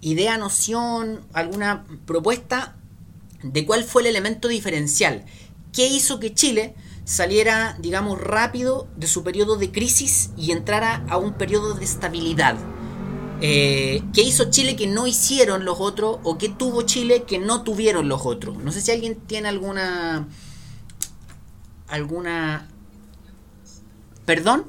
idea, 0.00 0.38
noción, 0.38 1.26
alguna 1.32 1.84
propuesta 2.06 2.76
de 3.42 3.66
cuál 3.66 3.84
fue 3.84 4.02
el 4.02 4.08
elemento 4.08 4.48
diferencial. 4.48 5.24
¿Qué 5.72 5.86
hizo 5.86 6.20
que 6.20 6.34
Chile 6.34 6.74
saliera, 7.04 7.76
digamos, 7.80 8.20
rápido 8.20 8.88
de 8.96 9.06
su 9.06 9.22
periodo 9.22 9.56
de 9.56 9.70
crisis 9.70 10.30
y 10.36 10.52
entrara 10.52 11.04
a 11.08 11.16
un 11.16 11.34
periodo 11.34 11.74
de 11.74 11.84
estabilidad? 11.84 12.56
Eh, 13.42 14.02
¿Qué 14.12 14.22
hizo 14.22 14.50
Chile 14.50 14.76
que 14.76 14.86
no 14.86 15.06
hicieron 15.06 15.64
los 15.64 15.80
otros 15.80 16.18
o 16.24 16.36
qué 16.36 16.48
tuvo 16.48 16.82
Chile 16.82 17.22
que 17.22 17.38
no 17.38 17.62
tuvieron 17.62 18.08
los 18.08 18.26
otros? 18.26 18.58
No 18.58 18.72
sé 18.72 18.80
si 18.80 18.90
alguien 18.90 19.16
tiene 19.16 19.48
alguna... 19.48 20.28
alguna... 21.88 22.68
¿Perdón? 24.30 24.64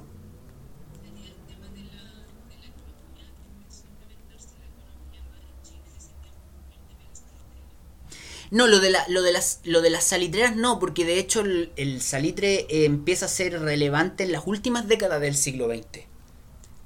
No, 8.50 8.66
lo 8.66 8.80
de, 8.80 8.90
la, 8.90 9.06
lo, 9.08 9.22
de 9.22 9.32
las, 9.32 9.60
lo 9.64 9.82
de 9.82 9.92
las 9.92 10.04
salitreras 10.06 10.56
no, 10.56 10.80
porque 10.80 11.06
de 11.06 11.20
hecho 11.20 11.42
el, 11.42 12.02
salitre 12.02 12.62
eh, 12.72 12.86
empieza 12.86 13.28
a 13.28 13.30
ser 13.30 13.62
relevante 13.62 14.24
en 14.24 14.32
las 14.32 14.48
últimas 14.48 14.88
décadas 14.88 15.22
del 15.22 15.36
siglo 15.36 15.68
XX, 15.68 16.06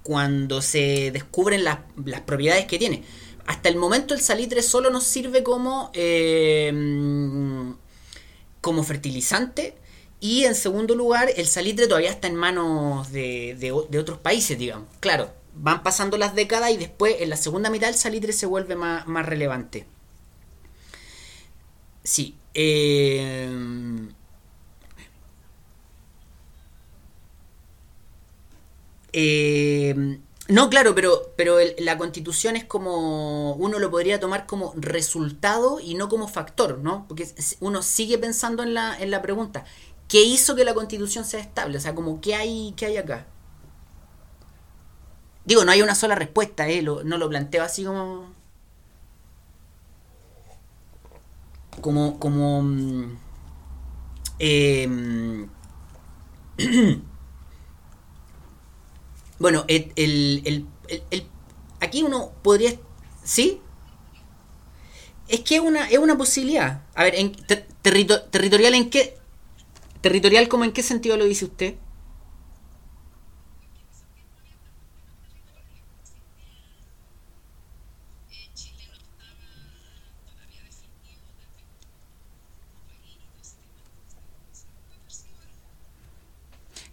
cuando 0.04 0.62
se 0.62 1.12
descubren 1.12 1.64
las, 1.64 1.80
propiedades 2.26 2.66
que 2.66 2.78
tiene. 2.78 3.06
Hasta 3.46 3.70
el 3.70 3.78
momento 3.78 4.14
el 4.14 4.20
salitre 4.20 4.62
solo 4.62 4.90
nos 4.90 5.06
sirve 5.06 5.44
como, 5.44 5.92
eh, 5.94 6.74
como 8.60 8.84
fertilizante 8.84 9.76
y 10.26 10.46
en 10.46 10.56
segundo 10.56 10.96
lugar 10.96 11.30
el 11.36 11.46
salitre 11.46 11.86
todavía 11.86 12.10
está 12.10 12.28
en 12.28 12.36
manos 12.36 13.12
de, 13.12 13.56
de, 13.60 13.72
otros 14.00 14.18
países, 14.18 14.58
digamos. 14.58 14.88
Claro, 15.00 15.30
van 15.54 15.84
pasando 15.84 16.18
las 16.18 16.34
décadas 16.34 16.72
y 16.72 16.78
después 16.78 17.18
en 17.20 17.30
la 17.30 17.38
segunda 17.38 17.70
mitad 17.70 17.90
el 17.90 17.96
salitre 17.96 18.34
se 18.34 18.48
vuelve 18.48 18.76
más, 18.76 19.06
más 19.08 19.24
relevante. 19.24 19.86
Sí. 22.04 22.36
Eh, 22.56 23.52
eh, 29.14 30.20
no, 30.48 30.70
claro, 30.72 30.96
pero, 30.96 31.34
pero 31.36 31.58
la 31.78 32.00
constitución 32.00 32.56
es 32.56 32.66
como, 32.66 33.54
uno 33.54 33.78
lo 33.78 33.92
podría 33.92 34.20
tomar 34.20 34.48
como 34.48 34.74
resultado 34.76 35.80
y 35.80 35.94
no 35.94 36.10
como 36.10 36.28
factor, 36.28 36.80
¿no? 36.80 37.06
Porque 37.08 37.28
uno 37.60 37.84
sigue 37.84 38.18
pensando 38.18 38.64
en 38.64 38.74
la, 38.74 38.98
en 39.00 39.12
la 39.12 39.22
pregunta, 39.22 39.66
¿qué 40.08 40.22
hizo 40.24 40.56
que 40.56 40.66
la 40.66 40.74
constitución 40.74 41.26
sea 41.26 41.40
estable? 41.40 41.78
O 41.78 41.82
sea, 41.82 41.96
como, 41.96 42.22
¿qué 42.22 42.36
hay, 42.36 42.74
qué 42.78 42.88
hay 42.88 42.98
acá? 42.98 43.26
Digo, 45.46 45.64
no 45.64 45.72
hay 45.72 45.82
una 45.82 45.96
sola 45.96 46.16
respuesta, 46.16 46.68
¿eh? 46.70 46.82
no 46.82 47.18
lo 47.18 47.30
planteo 47.30 47.64
así 47.64 47.84
como... 47.84 48.34
como, 51.82 52.20
como 52.20 52.64
mm, 52.64 53.18
em, 54.40 55.50
bueno, 59.40 59.66
el, 59.68 59.92
el, 59.96 60.66
el, 61.12 61.28
aquí 61.80 62.02
uno 62.04 62.32
podría, 62.42 62.74
¿sí? 63.24 63.62
Es 65.28 65.42
que 65.42 65.56
es 65.56 65.62
una, 65.62 65.90
es 65.90 65.98
una 66.00 66.18
posibilidad. 66.18 66.84
A 66.96 67.04
ver, 67.04 67.16
territorial 68.32 68.74
en 68.74 68.90
qué, 68.90 69.18
territorial 70.06 70.48
como 70.48 70.66
en 70.66 70.72
qué 70.72 70.84
sentido 70.84 71.18
lo 71.18 71.26
dice 71.26 71.46
usted? 71.46 71.76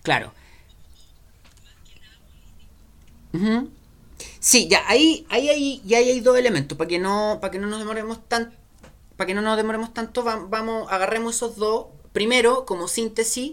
Claro. 0.03 0.33
Sí, 4.41 4.69
ya 4.69 4.83
ahí, 4.89 5.27
ahí, 5.31 5.49
ahí, 5.49 5.83
ya 5.85 5.99
hay 5.99 6.21
dos 6.21 6.37
elementos. 6.39 6.77
Para 6.77 6.89
que 6.89 6.99
no, 6.99 7.39
para 7.41 7.51
que 7.51 7.59
no 7.59 7.67
nos 7.67 7.79
demoremos 7.79 8.27
tan, 8.29 8.53
para 9.17 9.27
que 9.27 9.35
no 9.35 9.43
nos 9.43 9.57
demoremos 9.57 9.95
tanto, 9.95 10.23
vamos, 10.25 10.91
agarremos 10.91 11.37
esos 11.37 11.57
dos. 11.57 11.87
Primero, 12.13 12.67
como 12.67 12.89
síntesis, 12.89 13.53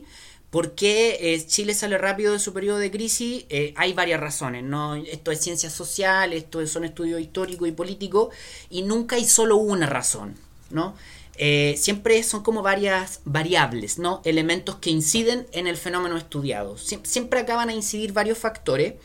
¿por 0.50 0.76
qué 0.76 1.34
eh, 1.34 1.46
Chile 1.46 1.74
sale 1.74 1.98
rápido 1.98 2.34
de 2.34 2.40
su 2.40 2.54
periodo 2.54 2.78
de 2.78 2.92
crisis? 2.92 3.46
Eh, 3.50 3.74
hay 3.78 3.94
varias 3.94 4.20
razones, 4.20 4.64
¿no? 4.64 4.96
Esto 4.96 5.32
es 5.32 5.40
ciencia 5.40 5.70
social, 5.70 6.34
esto 6.34 6.66
son 6.68 6.84
estudios 6.84 7.22
históricos 7.22 7.68
y 7.68 7.72
políticos, 7.72 8.34
y 8.70 8.82
nunca 8.82 9.16
hay 9.16 9.26
solo 9.26 9.58
una 9.58 9.86
razón, 9.86 10.36
¿no? 10.70 10.96
Eh, 11.42 11.76
siempre 11.78 12.22
son 12.24 12.44
como 12.44 12.62
varias 12.62 13.22
variables, 13.24 13.98
¿no? 13.98 14.22
Elementos 14.26 14.76
que 14.76 14.90
inciden 14.90 15.48
en 15.54 15.68
el 15.68 15.78
fenómeno 15.78 16.18
estudiado. 16.18 16.78
siempre 16.78 17.40
acaban 17.40 17.70
a 17.70 17.74
incidir 17.74 18.12
varios 18.12 18.38
factores. 18.38 18.96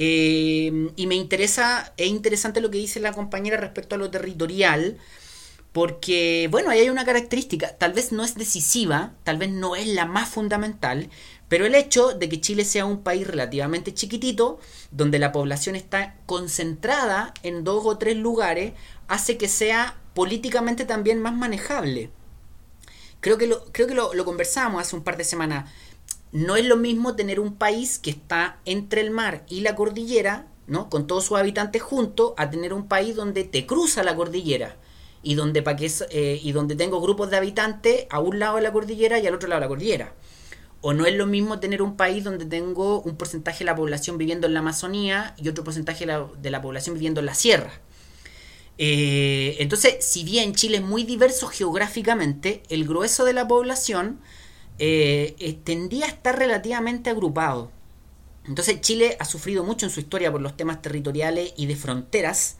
Y 0.00 0.70
me 1.08 1.16
interesa, 1.16 1.92
es 1.96 2.06
interesante 2.06 2.60
lo 2.60 2.70
que 2.70 2.78
dice 2.78 3.00
la 3.00 3.12
compañera 3.12 3.56
respecto 3.56 3.96
a 3.96 3.98
lo 3.98 4.08
territorial, 4.10 4.96
porque, 5.72 6.48
bueno, 6.50 6.70
ahí 6.70 6.80
hay 6.80 6.90
una 6.90 7.04
característica, 7.04 7.76
tal 7.76 7.92
vez 7.92 8.10
no 8.10 8.24
es 8.24 8.34
decisiva, 8.34 9.12
tal 9.22 9.36
vez 9.36 9.50
no 9.50 9.76
es 9.76 9.86
la 9.86 10.06
más 10.06 10.28
fundamental, 10.28 11.10
pero 11.48 11.66
el 11.66 11.74
hecho 11.74 12.14
de 12.14 12.28
que 12.28 12.40
Chile 12.40 12.64
sea 12.64 12.86
un 12.86 13.02
país 13.02 13.26
relativamente 13.26 13.94
chiquitito, 13.94 14.58
donde 14.90 15.18
la 15.18 15.32
población 15.32 15.76
está 15.76 16.16
concentrada 16.26 17.34
en 17.42 17.64
dos 17.64 17.84
o 17.84 17.98
tres 17.98 18.16
lugares, 18.16 18.72
hace 19.08 19.36
que 19.36 19.48
sea 19.48 19.96
políticamente 20.14 20.84
también 20.84 21.20
más 21.20 21.34
manejable. 21.34 22.10
Creo 23.20 23.36
que 23.36 23.46
lo, 23.46 23.64
creo 23.72 23.86
que 23.86 23.94
lo, 23.94 24.24
conversamos 24.24 24.80
hace 24.80 24.96
un 24.96 25.04
par 25.04 25.16
de 25.16 25.24
semanas. 25.24 25.70
No 26.32 26.56
es 26.56 26.64
lo 26.66 26.76
mismo 26.76 27.16
tener 27.16 27.40
un 27.40 27.54
país 27.54 27.98
que 27.98 28.10
está 28.10 28.58
entre 28.64 29.00
el 29.00 29.10
mar 29.10 29.44
y 29.48 29.60
la 29.60 29.74
cordillera, 29.74 30.46
¿no? 30.66 30.90
Con 30.90 31.06
todos 31.06 31.24
sus 31.24 31.38
habitantes 31.38 31.82
juntos, 31.82 32.34
a 32.36 32.50
tener 32.50 32.72
un 32.72 32.88
país 32.88 33.16
donde 33.16 33.44
te 33.44 33.66
cruza 33.66 34.02
la 34.02 34.14
cordillera 34.14 34.76
y 35.22 35.34
donde, 35.34 35.62
pa 35.62 35.76
que, 35.76 35.90
eh, 36.10 36.40
y 36.42 36.52
donde 36.52 36.76
tengo 36.76 37.00
grupos 37.00 37.30
de 37.30 37.36
habitantes 37.36 38.06
a 38.10 38.20
un 38.20 38.38
lado 38.38 38.56
de 38.56 38.62
la 38.62 38.72
cordillera 38.72 39.18
y 39.18 39.26
al 39.26 39.34
otro 39.34 39.48
lado 39.48 39.60
de 39.60 39.64
la 39.64 39.68
cordillera. 39.68 40.12
O 40.80 40.92
no 40.94 41.06
es 41.06 41.14
lo 41.14 41.26
mismo 41.26 41.58
tener 41.58 41.82
un 41.82 41.96
país 41.96 42.22
donde 42.22 42.46
tengo 42.46 43.00
un 43.00 43.16
porcentaje 43.16 43.60
de 43.60 43.64
la 43.64 43.74
población 43.74 44.16
viviendo 44.16 44.46
en 44.46 44.54
la 44.54 44.60
Amazonía 44.60 45.34
y 45.36 45.48
otro 45.48 45.64
porcentaje 45.64 46.06
de 46.06 46.50
la 46.50 46.62
población 46.62 46.94
viviendo 46.94 47.20
en 47.20 47.26
la 47.26 47.34
sierra. 47.34 47.72
Eh, 48.78 49.56
entonces, 49.58 50.04
si 50.04 50.22
bien 50.22 50.54
Chile 50.54 50.76
es 50.78 50.84
muy 50.84 51.02
diverso 51.02 51.48
geográficamente, 51.48 52.62
el 52.68 52.86
grueso 52.86 53.24
de 53.24 53.32
la 53.32 53.48
población 53.48 54.20
eh, 54.78 55.58
tendía 55.64 56.06
a 56.06 56.08
estar 56.08 56.38
relativamente 56.38 57.10
agrupado. 57.10 57.72
Entonces, 58.46 58.80
Chile 58.80 59.16
ha 59.18 59.24
sufrido 59.24 59.64
mucho 59.64 59.84
en 59.84 59.90
su 59.90 60.00
historia 60.00 60.30
por 60.30 60.40
los 60.40 60.56
temas 60.56 60.80
territoriales 60.80 61.52
y 61.56 61.66
de 61.66 61.76
fronteras, 61.76 62.56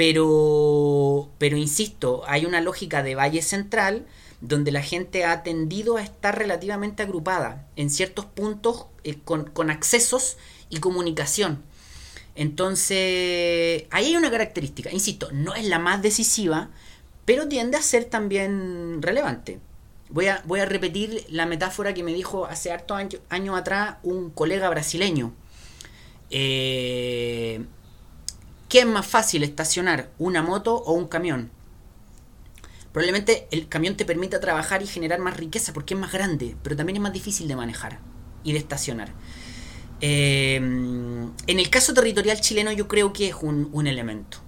pero, 0.00 1.28
pero 1.36 1.58
insisto, 1.58 2.22
hay 2.26 2.46
una 2.46 2.62
lógica 2.62 3.02
de 3.02 3.14
Valle 3.14 3.42
Central 3.42 4.06
donde 4.40 4.72
la 4.72 4.80
gente 4.80 5.26
ha 5.26 5.42
tendido 5.42 5.98
a 5.98 6.02
estar 6.02 6.38
relativamente 6.38 7.02
agrupada 7.02 7.68
en 7.76 7.90
ciertos 7.90 8.24
puntos 8.24 8.86
con 9.26 9.70
accesos 9.70 10.38
y 10.70 10.78
comunicación. 10.78 11.62
Entonces, 12.34 13.84
ahí 13.90 14.06
hay 14.06 14.16
una 14.16 14.30
característica, 14.30 14.90
insisto, 14.90 15.28
no 15.32 15.54
es 15.54 15.66
la 15.66 15.78
más 15.78 16.00
decisiva, 16.00 16.70
pero 17.26 17.46
tiende 17.46 17.76
a 17.76 17.82
ser 17.82 18.06
también 18.06 19.02
relevante. 19.02 19.60
Voy 20.08 20.28
a, 20.28 20.42
voy 20.46 20.60
a 20.60 20.64
repetir 20.64 21.26
la 21.28 21.44
metáfora 21.44 21.92
que 21.92 22.02
me 22.02 22.14
dijo 22.14 22.46
hace 22.46 22.72
hartos 22.72 22.96
años 23.28 23.58
atrás 23.58 23.96
un 24.02 24.30
colega 24.30 24.70
brasileño. 24.70 25.34
Eh, 26.30 27.66
¿Qué 28.70 28.78
es 28.78 28.86
más 28.86 29.04
fácil 29.04 29.42
estacionar, 29.42 30.12
una 30.16 30.42
moto 30.42 30.76
o 30.76 30.92
un 30.92 31.08
camión? 31.08 31.50
Probablemente 32.92 33.48
el 33.50 33.66
camión 33.66 33.96
te 33.96 34.04
permita 34.04 34.38
trabajar 34.38 34.80
y 34.80 34.86
generar 34.86 35.18
más 35.18 35.36
riqueza 35.36 35.72
porque 35.72 35.94
es 35.94 36.00
más 36.00 36.12
grande, 36.12 36.54
pero 36.62 36.76
también 36.76 36.96
es 36.96 37.02
más 37.02 37.12
difícil 37.12 37.48
de 37.48 37.56
manejar 37.56 37.98
y 38.44 38.52
de 38.52 38.60
estacionar. 38.60 39.12
Eh, 40.00 40.54
en 40.54 41.34
el 41.58 41.68
caso 41.68 41.92
territorial 41.92 42.40
chileno 42.40 42.70
yo 42.70 42.86
creo 42.86 43.12
que 43.12 43.30
es 43.30 43.34
un, 43.42 43.86
elemento. 43.88 44.38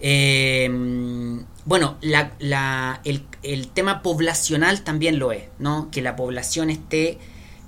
Eh, 0.00 0.68
bueno, 1.64 1.98
el, 2.02 3.68
tema 3.68 4.02
poblacional 4.02 4.82
también 4.82 5.20
lo 5.20 5.30
es, 5.30 5.44
¿no? 5.60 5.92
Que 5.92 6.02
la 6.02 6.16
población 6.16 6.70
esté 6.70 7.18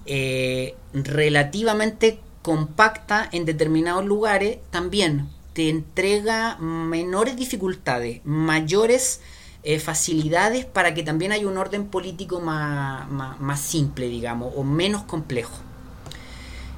eh, 0.04 0.74
relativamente 0.92 2.18
compacta 2.42 3.28
en 3.32 3.44
determinados 3.44 4.04
lugares 4.04 4.58
también 4.70 5.28
te 5.52 5.68
entrega 5.68 6.56
menores 6.58 7.36
dificultades, 7.36 8.20
mayores 8.24 9.20
eh, 9.64 9.80
facilidades 9.80 10.64
para 10.64 10.94
que 10.94 11.02
también 11.02 11.32
haya 11.32 11.48
un 11.48 11.56
orden 11.56 11.86
político 11.86 12.40
más, 12.40 13.08
más, 13.10 13.60
simple, 13.60 14.08
digamos, 14.08 14.52
o 14.56 14.62
menos 14.62 15.02
complejo. 15.02 15.58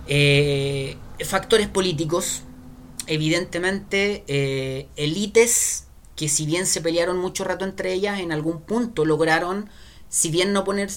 Eh, 0.06 0.96
factores 1.24 1.68
políticos, 1.68 2.42
evidentemente, 3.06 4.24
eh, 4.28 4.88
élites 4.96 5.84
que 6.16 6.28
si 6.28 6.46
bien 6.46 6.66
se 6.66 6.80
pelearon 6.80 7.18
mucho 7.18 7.44
rato 7.44 7.64
entre 7.64 7.92
ellas, 7.92 8.20
en 8.20 8.32
algún 8.32 8.60
punto 8.60 9.04
lograron, 9.04 9.68
si 10.08 10.30
bien 10.30 10.52
no 10.52 10.64
poner, 10.64 10.90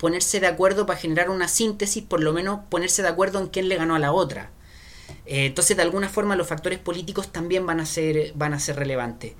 ponerse 0.00 0.40
de 0.40 0.46
acuerdo 0.46 0.86
para 0.86 0.98
generar 0.98 1.28
una 1.28 1.46
síntesis, 1.46 2.02
por 2.02 2.22
lo 2.22 2.32
menos 2.32 2.60
ponerse 2.70 3.02
de 3.02 3.08
acuerdo 3.08 3.38
en 3.38 3.48
quién 3.48 3.68
le 3.68 3.76
ganó 3.76 3.94
a 3.94 3.98
la 3.98 4.12
otra. 4.12 4.50
entonces, 5.26 5.76
de 5.76 5.82
alguna 5.82 6.08
forma, 6.08 6.36
los 6.36 6.46
factores 6.48 6.78
políticos 6.78 7.30
también 7.30 7.66
van 7.66 7.80
a 7.80 7.86
ser, 7.86 8.32
van 8.34 8.54
a 8.54 8.60
ser 8.60 8.76
relevantes. 8.76 9.34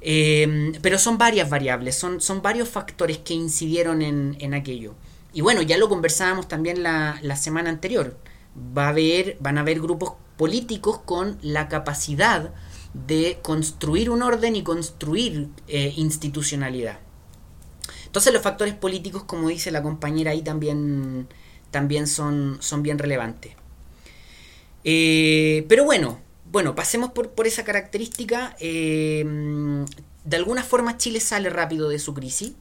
Em, 0.00 0.72
pero 0.80 0.98
son 0.98 1.18
varias 1.18 1.50
variables, 1.50 1.96
son, 1.96 2.20
son 2.20 2.40
varios 2.40 2.68
factores 2.68 3.18
que 3.18 3.34
incidieron 3.34 4.00
en, 4.00 4.54
aquello. 4.54 4.94
Y 5.32 5.42
bueno, 5.42 5.60
ya 5.62 5.76
lo 5.76 5.88
conversábamos 5.88 6.48
también 6.48 6.82
la, 6.82 7.36
semana 7.36 7.68
anterior. 7.68 8.16
Va 8.56 8.86
a 8.86 8.88
haber, 8.90 9.36
van 9.40 9.58
a 9.58 9.60
haber 9.60 9.80
grupos 9.80 10.14
políticos 10.36 11.00
con 11.04 11.38
la 11.42 11.68
capacidad 11.68 12.54
de 12.94 13.38
construir 13.42 14.08
un 14.08 14.22
orden 14.22 14.56
y 14.56 14.62
construir 14.62 15.48
eh, 15.66 15.92
institucionalidad. 15.96 16.98
Entonces 18.08 18.32
los 18.32 18.42
factores 18.42 18.72
políticos, 18.72 19.24
como 19.24 19.50
dice 19.50 19.70
la 19.70 19.82
compañera 19.82 20.30
ahí, 20.30 20.40
también, 20.40 21.28
también 21.70 22.06
son, 22.06 22.56
son 22.60 22.82
bien 22.82 22.98
relevantes. 22.98 23.52
Eh, 24.82 25.66
pero 25.68 25.84
bueno, 25.84 26.18
bueno, 26.50 26.74
pasemos 26.74 27.12
por, 27.12 27.32
por 27.32 27.46
esa 27.46 27.64
característica. 27.64 28.56
Eh, 28.60 29.22
de 30.24 30.36
alguna 30.36 30.62
forma 30.62 30.96
Chile 30.96 31.20
sale 31.20 31.50
rápido 31.50 31.90
de 31.90 31.98
su 31.98 32.14
crisis. 32.14 32.52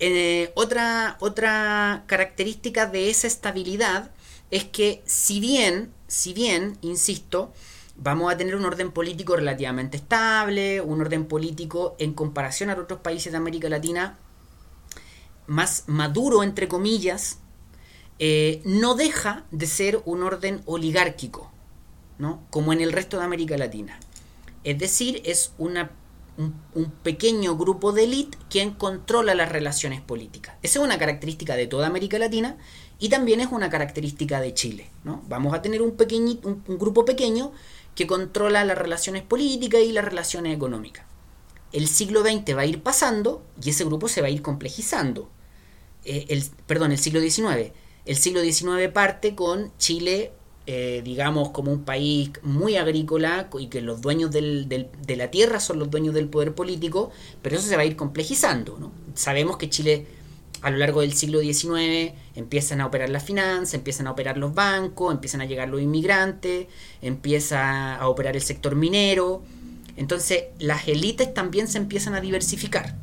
Eh, 0.00 0.50
otra, 0.56 1.16
otra 1.20 2.02
característica 2.08 2.86
de 2.86 3.08
esa 3.08 3.28
estabilidad 3.28 4.10
es 4.50 4.64
que 4.64 5.00
si 5.06 5.38
bien, 5.38 5.92
si 6.08 6.32
bien, 6.32 6.76
insisto, 6.82 7.52
vamos 7.94 8.32
a 8.32 8.36
tener 8.36 8.56
un 8.56 8.64
orden 8.64 8.90
político 8.90 9.36
relativamente 9.36 9.96
estable, 9.96 10.80
un 10.80 11.00
orden 11.00 11.26
político 11.26 11.94
en 12.00 12.14
comparación 12.14 12.70
a 12.70 12.74
otros 12.74 12.98
países 12.98 13.30
de 13.30 13.38
América 13.38 13.68
Latina 13.68 14.18
más 15.52 15.84
maduro, 15.86 16.42
entre 16.42 16.66
comillas, 16.66 17.38
eh, 18.18 18.62
no 18.64 18.94
deja 18.94 19.44
de 19.50 19.66
ser 19.66 20.02
un 20.04 20.22
orden 20.22 20.62
oligárquico 20.66 21.52
como 22.50 22.72
en 22.72 22.80
el 22.80 22.92
resto 22.92 23.18
de 23.18 23.24
América 23.24 23.56
Latina. 23.56 23.98
Es 24.64 24.78
decir, 24.78 25.22
es 25.24 25.52
una, 25.58 25.90
un, 26.36 26.90
pequeño 27.02 27.56
grupo 27.56 27.92
de 27.92 28.04
élite 28.04 28.38
quien 28.48 28.70
controla 28.70 29.34
las 29.34 29.50
relaciones 29.50 30.00
políticas. 30.00 30.54
Esa 30.62 30.78
es 30.78 30.84
una 30.84 30.98
característica 30.98 31.56
de 31.56 31.66
toda 31.66 31.88
América 31.88 32.18
Latina 32.18 32.56
y 33.00 33.08
también 33.08 33.40
es 33.40 33.48
una 33.50 33.70
característica 33.70 34.40
de 34.40 34.54
Chile. 34.54 34.88
¿no? 35.02 35.22
Vamos 35.28 35.52
a 35.52 35.62
tener 35.62 35.82
un, 35.82 35.96
pequeñito, 35.96 36.48
un, 36.48 36.78
grupo 36.78 37.04
pequeño 37.04 37.50
que 37.96 38.06
controla 38.06 38.64
las 38.64 38.78
relaciones 38.78 39.22
políticas 39.22 39.80
y 39.80 39.90
las 39.90 40.04
relaciones 40.04 40.54
económicas. 40.54 41.04
El 41.72 41.88
siglo 41.88 42.22
XX 42.22 42.56
va 42.56 42.60
a 42.60 42.66
ir 42.66 42.82
pasando 42.82 43.42
y 43.60 43.70
ese 43.70 43.84
grupo 43.84 44.06
se 44.06 44.20
va 44.20 44.28
a 44.28 44.30
ir 44.30 44.42
complejizando. 44.42 45.28
Eh, 46.04 46.26
el, 46.28 46.44
perdón, 46.66 46.92
el 46.92 46.98
siglo 46.98 47.20
XIX. 47.20 47.72
El 48.04 48.16
siglo 48.16 48.40
XIX 48.42 48.88
parte 48.92 49.34
con 49.34 49.72
Chile 49.78 50.32
eh, 50.64 51.02
digamos, 51.04 51.50
como 51.50 51.72
un 51.72 51.84
país 51.84 52.30
muy 52.42 52.76
agrícola 52.76 53.48
y 53.58 53.66
que 53.66 53.80
los 53.80 54.00
dueños 54.00 54.30
del, 54.30 54.68
de 54.68 55.16
la 55.16 55.28
tierra 55.28 55.58
son 55.58 55.80
los 55.80 55.90
dueños 55.90 56.14
del 56.14 56.28
poder 56.28 56.54
político, 56.54 57.10
pero 57.42 57.56
eso 57.56 57.66
se 57.66 57.74
va 57.74 57.82
a 57.82 57.84
ir 57.84 57.96
complejizando. 57.96 58.78
¿no? 58.78 58.92
Sabemos 59.14 59.56
que 59.56 59.68
Chile 59.68 60.06
a 60.60 60.70
lo 60.70 60.76
largo 60.76 61.00
del 61.00 61.14
siglo 61.14 61.40
XIX 61.40 62.12
empiezan 62.36 62.80
a 62.80 62.86
operar 62.86 63.08
las 63.08 63.24
finanzas, 63.24 63.74
empiezan 63.74 64.06
a 64.06 64.12
operar 64.12 64.38
los 64.38 64.54
bancos, 64.54 65.12
empiezan 65.12 65.40
a 65.40 65.46
llegar 65.46 65.68
los 65.68 65.80
inmigrantes, 65.80 66.68
empieza 67.00 67.96
a 67.96 68.08
operar 68.08 68.36
el 68.36 68.42
sector 68.42 68.76
minero. 68.76 69.42
Entonces 69.96 70.44
las 70.60 70.86
élites 70.86 71.34
también 71.34 71.66
se 71.66 71.78
empiezan 71.78 72.14
a 72.14 72.20
diversificar. 72.20 72.96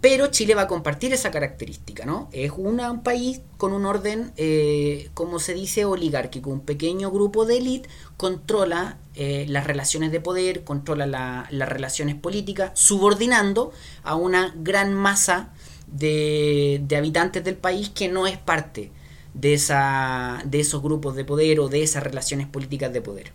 Pero 0.00 0.28
Chile 0.28 0.54
va 0.54 0.62
a 0.62 0.66
compartir 0.68 1.12
esa 1.12 1.32
característica, 1.32 2.06
¿no? 2.06 2.28
Es 2.30 2.52
un 2.56 3.02
país 3.02 3.40
con 3.56 3.72
un 3.72 3.84
orden, 3.84 4.32
eh, 4.36 5.10
como 5.12 5.40
se 5.40 5.54
dice, 5.54 5.84
oligárquico. 5.84 6.50
Un 6.50 6.60
pequeño 6.60 7.10
grupo 7.10 7.44
de 7.46 7.58
élite 7.58 7.88
controla 8.16 8.98
eh, 9.16 9.44
las 9.48 9.66
relaciones 9.66 10.12
de 10.12 10.20
poder, 10.20 10.62
controla 10.62 11.06
las 11.50 11.68
relaciones 11.68 12.14
políticas, 12.14 12.70
subordinando 12.74 13.72
a 14.04 14.14
una 14.14 14.54
gran 14.56 14.94
masa 14.94 15.52
de, 15.88 16.86
habitantes 16.96 17.42
del 17.42 17.56
país 17.56 17.88
que 17.88 18.08
no 18.08 18.28
es 18.28 18.38
parte 18.38 18.92
de, 19.34 19.54
esa, 19.54 20.42
de 20.44 20.60
esos 20.60 20.80
grupos 20.80 21.16
de 21.16 21.24
poder 21.24 21.58
o 21.58 21.68
de 21.68 21.82
esas 21.82 22.04
relaciones 22.04 22.46
políticas 22.46 22.92
de 22.92 23.00
poder. 23.00 23.32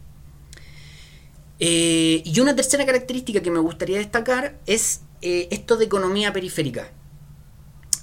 Eh, 1.59 2.21
y 2.25 2.39
una 2.39 2.55
tercera 2.55 2.85
característica 2.85 3.41
que 3.41 3.51
me 3.51 3.59
gustaría 3.59 3.97
destacar 3.97 4.59
es 4.65 5.01
eh, 5.25 5.47
esto 5.51 5.77
de 5.77 5.85
economía 5.85 6.33
periférica. 6.33 6.91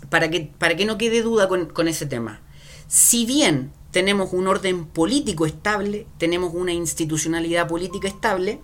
Para 0.09 0.31
que, 0.31 0.51
para 0.59 0.75
que 0.75 0.87
no 0.87 0.97
quede 0.97 1.21
duda 1.21 1.49
con, 1.49 1.87
ese 1.87 2.07
tema. 2.07 2.41
Si 2.89 3.27
bien 3.27 3.73
tenemos 3.91 4.33
un 4.33 4.47
orden 4.49 4.87
político 4.87 5.45
estable, 5.45 6.07
tenemos 6.17 6.55
una 6.55 6.73
institucionalidad 6.73 7.69
política 7.69 8.09
estable, 8.09 8.63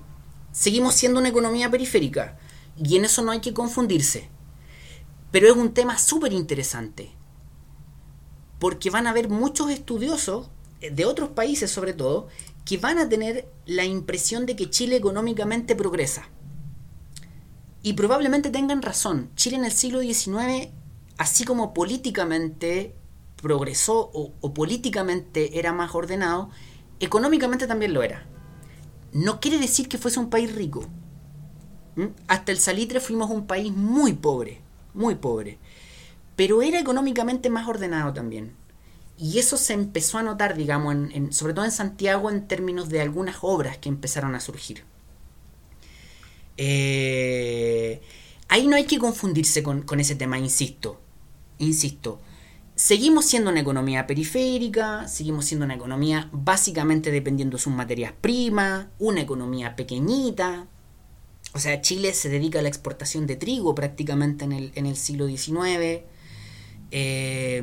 seguimos 0.52 0.94
siendo 0.94 1.20
una 1.20 1.28
economía 1.28 1.70
periférica. 1.70 2.38
Y 2.82 2.96
en 2.96 3.04
eso 3.04 3.20
no 3.20 3.30
hay 3.30 3.40
que 3.40 3.52
confundirse. 3.52 4.30
Pero 5.30 5.48
es 5.48 5.54
un 5.54 5.74
tema 5.74 5.98
súper 5.98 6.32
interesante. 6.32 7.10
Porque 8.58 8.88
van 8.88 9.06
a 9.06 9.10
haber 9.10 9.28
muchos 9.28 9.70
estudiosos, 9.70 10.48
eh, 10.80 10.90
de 10.90 11.04
otros 11.04 11.28
países 11.28 11.70
sobre 11.70 11.92
todo, 11.92 12.28
que 12.64 12.78
van 12.78 12.98
a 12.98 13.10
tener 13.10 13.46
la 13.66 13.84
impresión 13.84 14.46
de 14.46 14.56
que 14.56 14.70
Chile 14.70 14.96
económicamente 14.96 15.76
progresa. 15.76 16.30
Y 17.86 17.92
probablemente 17.92 18.50
tengan 18.50 18.82
razón. 18.82 19.30
Chile 19.36 19.58
en 19.58 19.64
el 19.64 19.70
siglo 19.70 20.00
XIX, 20.00 20.70
así 21.18 21.44
como 21.44 21.72
políticamente 21.72 22.96
progresó 23.40 24.10
o, 24.12 24.54
políticamente 24.54 25.60
era 25.60 25.72
más 25.72 25.94
ordenado, 25.94 26.50
económicamente 26.98 27.68
también 27.68 27.94
lo 27.94 28.02
era. 28.02 28.26
No 29.12 29.38
quiere 29.38 29.58
decir 29.58 29.88
que 29.88 29.98
fuese 29.98 30.18
un 30.18 30.30
país 30.30 30.52
rico. 30.52 30.84
¿Mm? 31.94 32.06
Hasta 32.26 32.50
el 32.50 32.58
salitre 32.58 32.98
fuimos 32.98 33.30
un 33.30 33.46
país 33.46 33.72
muy 33.72 34.14
pobre, 34.14 34.62
muy 34.92 35.14
pobre. 35.14 35.60
Pero 36.34 36.62
era 36.62 36.80
económicamente 36.80 37.50
más 37.50 37.68
ordenado 37.68 38.12
también. 38.12 38.56
Y 39.16 39.38
eso 39.38 39.56
se 39.56 39.74
empezó 39.74 40.18
a 40.18 40.24
notar, 40.24 40.56
digamos, 40.56 40.96
sobre 41.30 41.54
todo 41.54 41.64
en 41.64 41.70
Santiago 41.70 42.32
en 42.32 42.48
términos 42.48 42.88
de 42.88 43.00
algunas 43.00 43.36
obras 43.42 43.78
que 43.78 43.88
empezaron 43.88 44.34
a 44.34 44.40
surgir. 44.40 44.82
Eh, 46.56 48.00
ahí 48.48 48.66
no 48.66 48.76
hay 48.76 48.84
que 48.84 48.98
confundirse 48.98 49.62
con, 49.62 50.00
ese 50.00 50.14
tema, 50.14 50.38
insisto. 50.38 51.00
Insisto. 51.58 52.20
Seguimos 52.74 53.24
siendo 53.24 53.50
una 53.50 53.60
economía 53.60 54.06
periférica, 54.06 55.08
seguimos 55.08 55.46
siendo 55.46 55.64
una 55.64 55.74
economía 55.74 56.28
básicamente 56.32 57.10
dependiendo 57.10 57.56
de 57.56 57.62
sus 57.62 57.72
materias 57.72 58.12
primas, 58.20 58.88
una 58.98 59.22
economía 59.22 59.76
pequeñita. 59.76 60.66
O 61.54 61.58
sea, 61.58 61.80
Chile 61.80 62.12
se 62.12 62.28
dedica 62.28 62.58
a 62.58 62.62
la 62.62 62.68
exportación 62.68 63.26
de 63.26 63.36
trigo 63.36 63.74
prácticamente 63.74 64.44
en 64.44 64.86
el, 64.86 64.96
siglo 64.96 65.26
XIX. 65.26 66.02
Eh, 66.90 67.62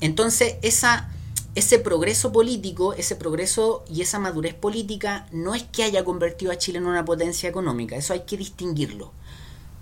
entonces, 0.00 0.56
esa, 0.62 1.10
ese 1.56 1.78
progreso 1.78 2.32
político, 2.32 2.92
ese 2.92 3.16
progreso 3.16 3.82
y 3.88 4.02
esa 4.02 4.18
madurez 4.18 4.52
política 4.52 5.26
no 5.32 5.54
es 5.54 5.62
que 5.62 5.84
haya 5.84 6.04
convertido 6.04 6.52
a 6.52 6.58
Chile 6.58 6.78
en 6.78 6.86
una 6.86 7.06
potencia 7.06 7.48
económica, 7.48 7.96
eso 7.96 8.12
hay 8.12 8.20
que 8.20 8.36
distinguirlo. 8.36 9.12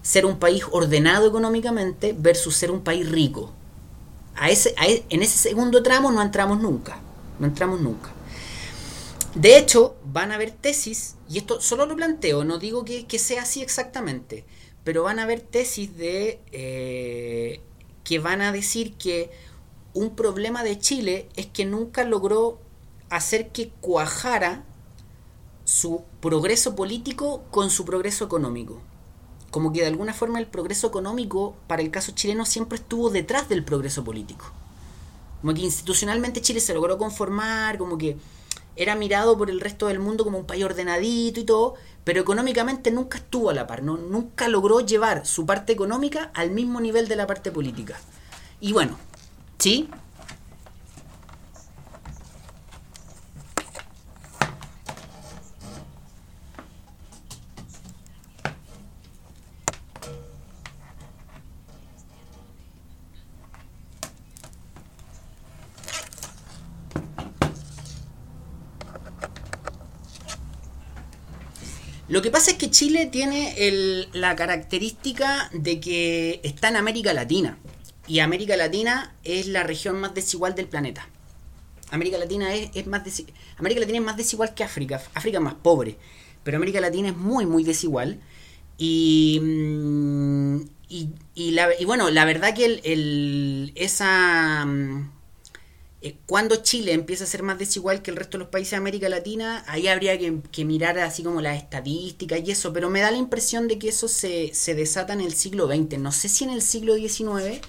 ser 0.00 0.24
un 0.26 0.38
país 0.38 0.64
ordenado 0.70 1.26
económicamente 1.26 2.14
versus 2.16 2.54
ser 2.54 2.70
un 2.70 2.82
país 2.82 3.10
rico. 3.10 3.52
E, 4.40 5.04
en 5.08 5.22
ese 5.22 5.38
segundo 5.38 5.82
tramo 5.82 6.12
no 6.12 6.20
entramos 6.22 6.60
nunca. 6.60 7.00
No 7.38 7.46
entramos 7.46 7.80
nunca. 7.80 8.12
De 9.34 9.58
hecho, 9.58 9.96
van 10.04 10.30
a 10.30 10.36
haber 10.36 10.52
tesis, 10.52 11.16
y 11.28 11.38
esto 11.38 11.60
solo 11.60 11.86
lo 11.86 11.96
planteo, 11.96 12.44
no 12.44 12.58
digo 12.58 12.84
que, 12.84 13.18
sea 13.18 13.42
así 13.42 13.62
exactamente, 13.62 14.44
pero 14.84 15.02
van 15.02 15.18
a 15.18 15.24
haber 15.24 15.40
tesis 15.40 15.96
de 15.96 16.38
eh, 16.52 17.60
que 18.04 18.20
van 18.20 18.42
a 18.42 18.52
decir 18.52 18.94
que 18.94 19.30
un 19.94 20.16
problema 20.16 20.62
de 20.64 20.78
Chile 20.78 21.28
es 21.36 21.46
que 21.46 21.64
nunca 21.64 22.04
logró 22.04 22.58
hacer 23.10 23.50
que 23.50 23.70
cuajara 23.80 24.64
su 25.64 26.02
progreso 26.20 26.74
político 26.74 27.44
con 27.50 27.70
su 27.70 27.84
progreso 27.84 28.24
económico. 28.24 28.80
Como 29.50 29.72
que 29.72 29.80
de 29.80 29.86
alguna 29.86 30.12
forma 30.12 30.40
el 30.40 30.48
progreso 30.48 30.88
económico 30.88 31.54
para 31.68 31.80
el 31.80 31.92
caso 31.92 32.12
chileno 32.12 32.44
siempre 32.44 32.76
estuvo 32.76 33.08
detrás 33.08 33.48
del 33.48 33.64
progreso 33.64 34.02
político. 34.02 34.52
Como 35.40 35.54
que 35.54 35.60
institucionalmente 35.60 36.42
Chile 36.42 36.60
se 36.60 36.74
logró 36.74 36.98
conformar, 36.98 37.78
como 37.78 37.96
que 37.96 38.16
era 38.76 38.96
mirado 38.96 39.38
por 39.38 39.48
el 39.48 39.60
resto 39.60 39.86
del 39.86 40.00
mundo 40.00 40.24
como 40.24 40.38
un 40.38 40.46
país 40.46 40.64
ordenadito 40.64 41.38
y 41.38 41.44
todo, 41.44 41.74
pero 42.02 42.20
económicamente 42.20 42.90
nunca 42.90 43.18
estuvo 43.18 43.50
a 43.50 43.54
la 43.54 43.68
par, 43.68 43.82
¿no? 43.84 43.96
nunca 43.96 44.48
logró 44.48 44.80
llevar 44.80 45.24
su 45.24 45.46
parte 45.46 45.72
económica 45.72 46.32
al 46.34 46.50
mismo 46.50 46.80
nivel 46.80 47.06
de 47.06 47.16
la 47.16 47.28
parte 47.28 47.52
política. 47.52 48.00
Y 48.60 48.72
bueno, 48.72 48.98
¿sí? 49.58 49.88
Lo 72.14 72.22
que 72.22 72.30
pasa 72.30 72.52
es 72.52 72.58
que 72.58 72.70
Chile 72.70 73.06
tiene 73.06 74.06
la 74.12 74.36
característica 74.36 75.50
de 75.52 75.80
que 75.80 76.40
está 76.44 76.68
en 76.68 76.76
América 76.76 77.12
Latina. 77.12 77.58
Y 78.06 78.20
América 78.20 78.56
Latina 78.56 79.14
es 79.24 79.46
la 79.46 79.62
región 79.62 80.00
más 80.00 80.14
desigual 80.14 80.54
del 80.54 80.66
planeta. 80.66 81.08
América 81.90 82.18
Latina 82.18 82.54
es, 82.54 82.86
más 82.86 83.02
América 83.56 83.80
Latina 83.80 83.98
es 83.98 84.04
más 84.04 84.16
desigual 84.16 84.54
que 84.54 84.64
África. 84.64 85.02
África 85.14 85.38
es 85.38 85.44
más 85.44 85.54
pobre. 85.54 85.96
Pero 86.42 86.56
América 86.56 86.80
Latina 86.80 87.08
es 87.08 87.16
muy, 87.16 87.46
muy 87.46 87.64
desigual. 87.64 88.20
Y, 88.76 89.40
mm, 89.42 90.60
y, 90.88 91.84
bueno, 91.86 92.10
la 92.10 92.24
verdad 92.24 92.54
que 92.54 92.80
el, 92.84 93.72
esa 93.74 94.64
mm, 94.66 95.10
eh, 96.04 96.16
cuando 96.26 96.56
Chile 96.56 96.92
empieza 96.92 97.24
a 97.24 97.26
ser 97.26 97.42
más 97.42 97.58
desigual 97.58 98.02
que 98.02 98.10
el 98.10 98.18
resto 98.18 98.36
de 98.36 98.44
los 98.44 98.50
países 98.50 98.72
de 98.72 98.76
América 98.76 99.08
Latina, 99.08 99.64
ahí 99.66 99.88
habría 99.88 100.18
que, 100.18 100.64
mirar 100.66 100.98
así 100.98 101.22
como 101.22 101.40
las 101.40 101.56
estadísticas 101.56 102.40
y 102.44 102.50
eso, 102.50 102.74
pero 102.74 102.90
me 102.90 103.00
da 103.00 103.10
la 103.10 103.16
impresión 103.16 103.68
de 103.68 103.78
que 103.78 103.88
eso 103.88 104.06
se, 104.06 104.52
desata 104.74 105.14
en 105.14 105.22
el 105.22 105.32
siglo 105.32 105.66
XX. 105.66 105.98
No 105.98 106.12
sé 106.12 106.28
si 106.28 106.44
en 106.44 106.50
el 106.50 106.60
siglo 106.60 106.94
XIX 106.96 107.60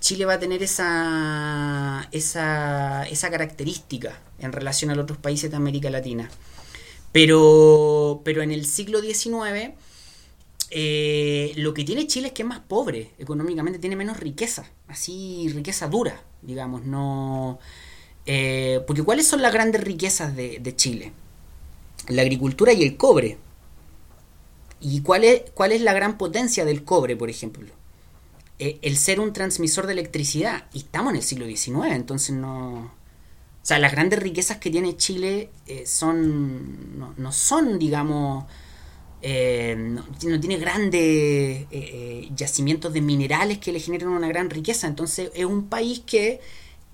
Chile 0.00 0.24
va 0.24 0.34
a 0.34 0.38
tener 0.38 0.62
esa, 0.62 2.08
esa, 2.12 3.04
esa 3.04 3.30
característica 3.30 4.20
en 4.38 4.52
relación 4.52 4.90
a 4.90 5.00
otros 5.00 5.18
países 5.18 5.50
de 5.50 5.56
América 5.56 5.90
Latina. 5.90 6.30
Pero, 7.12 8.20
pero 8.24 8.42
en 8.42 8.50
el 8.52 8.66
siglo 8.66 9.00
XIX 9.00 9.74
eh, 10.70 11.52
lo 11.56 11.74
que 11.74 11.84
tiene 11.84 12.06
Chile 12.06 12.28
es 12.28 12.32
que 12.32 12.42
es 12.42 12.48
más 12.48 12.60
pobre 12.60 13.12
económicamente, 13.18 13.78
tiene 13.78 13.96
menos 13.96 14.18
riqueza, 14.18 14.70
así 14.88 15.48
riqueza 15.54 15.88
dura, 15.88 16.22
digamos, 16.42 16.84
no... 16.84 17.58
Eh, 18.28 18.82
porque 18.86 19.04
¿cuáles 19.04 19.28
son 19.28 19.40
las 19.40 19.52
grandes 19.52 19.80
riquezas 19.82 20.34
de, 20.34 20.74
Chile? 20.74 21.12
La 22.08 22.22
agricultura 22.22 22.72
y 22.72 22.82
el 22.82 22.96
cobre. 22.96 23.38
¿Y 24.80 25.02
cuál 25.02 25.22
es, 25.22 25.42
cuál 25.54 25.70
es 25.70 25.80
la 25.80 25.92
gran 25.92 26.18
potencia 26.18 26.64
del 26.64 26.82
cobre, 26.82 27.16
por 27.16 27.30
ejemplo? 27.30 27.66
Eh, 28.58 28.78
el 28.82 28.96
ser 28.96 29.20
un 29.20 29.32
transmisor 29.32 29.86
de 29.86 29.92
electricidad. 29.92 30.66
Y 30.72 30.78
estamos 30.78 31.10
en 31.10 31.16
el 31.16 31.22
siglo 31.22 31.46
XIX, 31.46 31.92
entonces 31.92 32.34
no... 32.34 32.92
O 33.62 33.68
sea, 33.68 33.78
las 33.80 33.90
grandes 33.92 34.20
riquezas 34.20 34.58
que 34.58 34.70
tiene 34.70 34.96
Chile 34.96 35.50
son, 35.84 36.98
no, 37.00 37.14
no 37.16 37.32
son, 37.32 37.80
digamos, 37.80 38.44
eh, 39.22 39.74
no, 39.76 40.04
tiene 40.40 40.56
grandes 40.58 41.00
eh, 41.02 41.66
eh, 41.72 42.28
yacimientos 42.36 42.92
de 42.92 43.00
minerales 43.00 43.58
que 43.58 43.72
le 43.72 43.80
generan 43.80 44.10
una 44.10 44.28
gran 44.28 44.50
riqueza. 44.50 44.86
Entonces 44.86 45.30
es 45.34 45.44
un 45.44 45.68
país 45.68 46.00
que 46.06 46.40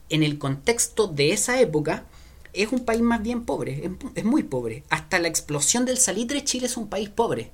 en 0.09 0.23
el 0.23 0.39
contexto 0.39 1.09
de 1.09 1.33
esa 1.33 1.61
época 1.61 2.07
es 2.53 2.71
un 2.73 2.85
país 2.85 3.03
más 3.03 3.23
bien 3.23 3.45
pobre, 3.45 3.91
es, 4.15 4.25
muy 4.25 4.43
pobre. 4.45 4.85
Hasta 4.91 5.19
la 5.19 5.29
explosión 5.29 5.85
del 5.85 5.99
salitre 5.99 6.45
Chile 6.45 6.67
es 6.67 6.77
un 6.77 6.89
país 6.89 7.09
pobre. 7.09 7.51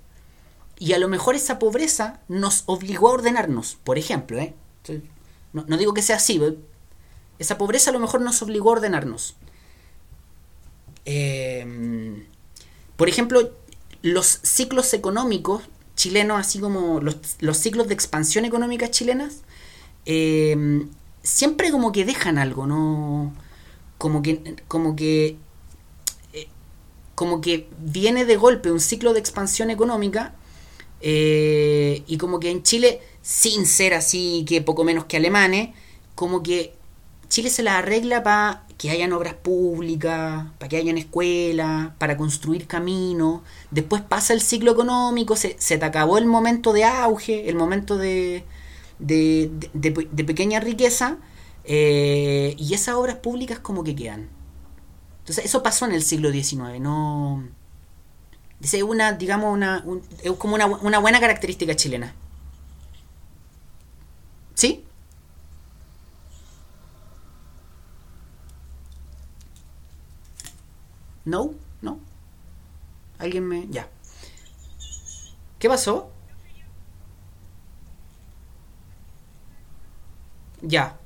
Y 0.79 0.93
a 0.93 0.99
lo 0.99 1.09
mejor 1.09 1.35
esa 1.35 1.59
pobreza 1.59 2.21
nos 2.29 2.63
obligó 2.67 3.09
a 3.09 3.13
ordenarnos, 3.13 3.79
por 3.83 3.99
ejemplo. 3.99 4.39
no, 5.53 5.65
no, 5.67 5.77
digo 5.77 5.95
que 5.95 6.03
sea 6.03 6.17
así, 6.17 6.41
esa 7.39 7.59
pobreza 7.59 7.91
a 7.91 7.93
lo 7.93 8.01
mejor 8.01 8.21
nos 8.21 8.43
obligó 8.43 8.71
a 8.71 8.73
ordenarnos. 8.75 9.37
por 12.97 13.09
ejemplo, 13.09 13.53
los 14.03 14.27
ciclos 14.43 14.95
económicos 14.95 15.63
chilenos, 15.97 16.39
así 16.39 16.61
como 16.61 17.01
los, 17.01 17.17
ciclos 17.59 17.89
de 17.89 17.95
expansión 17.95 18.45
económica 18.45 18.91
chilenas, 18.91 19.43
eh, 20.07 20.87
siempre 21.23 21.73
como 21.73 21.93
que 21.93 22.05
dejan 22.05 22.39
algo, 22.39 22.67
¿no? 22.67 23.35
Como 23.99 24.23
que, 24.23 24.57
como 24.69 24.95
que, 24.95 25.37
eh, 26.33 26.49
como 27.17 27.41
que 27.41 27.69
viene 27.81 28.25
de 28.25 28.37
golpe 28.37 28.71
un 28.71 28.81
ciclo 28.81 29.13
de 29.13 29.19
expansión 29.19 29.71
económica 29.71 30.35
eh, 31.01 32.03
y 32.07 32.19
como 32.19 32.41
que 32.41 32.51
en 32.51 32.63
Chile, 32.63 33.01
sin 33.23 33.67
ser 33.67 33.95
así 33.95 34.45
que 34.49 34.63
poco 34.63 34.85
menos 34.85 35.05
que 35.05 35.17
alemanes, 35.17 35.71
como 36.15 36.43
que 36.43 36.75
Chile 37.29 37.51
se 37.51 37.63
la 37.63 37.79
arregla 37.79 38.23
para 38.23 38.65
que 38.79 38.91
hayan 38.91 39.13
obras 39.13 39.35
públicas, 39.35 40.47
para 40.59 40.69
que 40.69 40.77
hayan 40.77 40.99
escuelas, 40.99 41.93
para 41.99 42.17
construir 42.17 42.67
caminos. 42.67 43.43
Después 43.71 44.03
pasa 44.03 44.33
el 44.33 44.41
ciclo 44.41 44.73
económico, 44.73 45.37
se, 45.37 45.55
te 45.55 45.85
acabó 45.85 46.19
el 46.19 46.27
momento 46.27 46.73
de 46.73 46.85
auge, 46.85 47.49
el 47.49 47.57
momento 47.57 47.99
de, 47.99 48.45
de, 48.99 49.51
de, 49.75 50.25
pequeña 50.25 50.61
riqueza, 50.61 51.19
eh, 51.65 52.55
y 52.57 52.75
esas 52.75 52.95
obras 52.95 53.17
públicas 53.17 53.59
como 53.59 53.85
que 53.85 53.95
quedan. 53.97 54.29
Entonces, 55.21 55.45
eso 55.45 55.63
pasó 55.63 55.85
en 55.87 55.93
el 55.93 56.03
siglo 56.03 56.33
XIX, 56.33 56.81
no... 56.81 57.58
Es 58.61 58.75
una, 58.83 59.13
digamos, 59.13 59.55
una, 59.55 59.85
es 60.23 60.33
como 60.33 60.55
una, 60.57 60.67
una 60.67 60.99
buena 60.99 61.21
característica 61.21 61.77
chilena. 61.77 62.15
¿Sí? 64.55 64.85
No, 71.25 71.55
no. 71.83 72.01
Alguien 73.19 73.47
me... 73.47 73.69
Ya. 73.69 73.89
¿Qué 75.59 75.69
pasó? 75.69 76.11
Ya. 80.63 80.97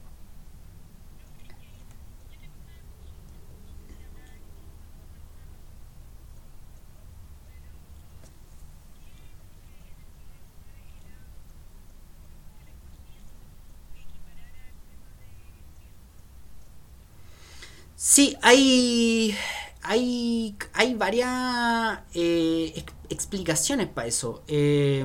Sí, 18.13 18.37
hay 18.43 19.35
hay, 19.81 20.55
hay 20.75 20.95
varias 20.95 22.01
eh, 22.13 22.85
explicaciones 23.09 23.89
para 23.89 24.07
eso. 24.07 24.43
Eh, 24.49 25.03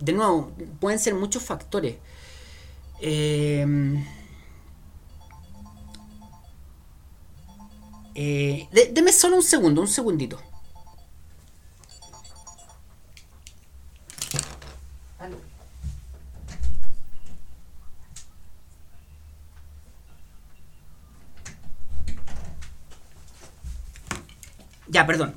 de 0.00 0.12
nuevo, 0.12 0.50
pueden 0.80 0.98
ser 0.98 1.14
muchos 1.14 1.44
factores. 1.44 1.96
Eh, 3.00 3.96
deme 8.92 9.12
solo 9.12 9.36
un 9.36 9.42
segundo, 9.44 9.80
un 9.80 9.86
segundito. 9.88 10.40
Ya, 24.90 25.06
perdón. 25.06 25.34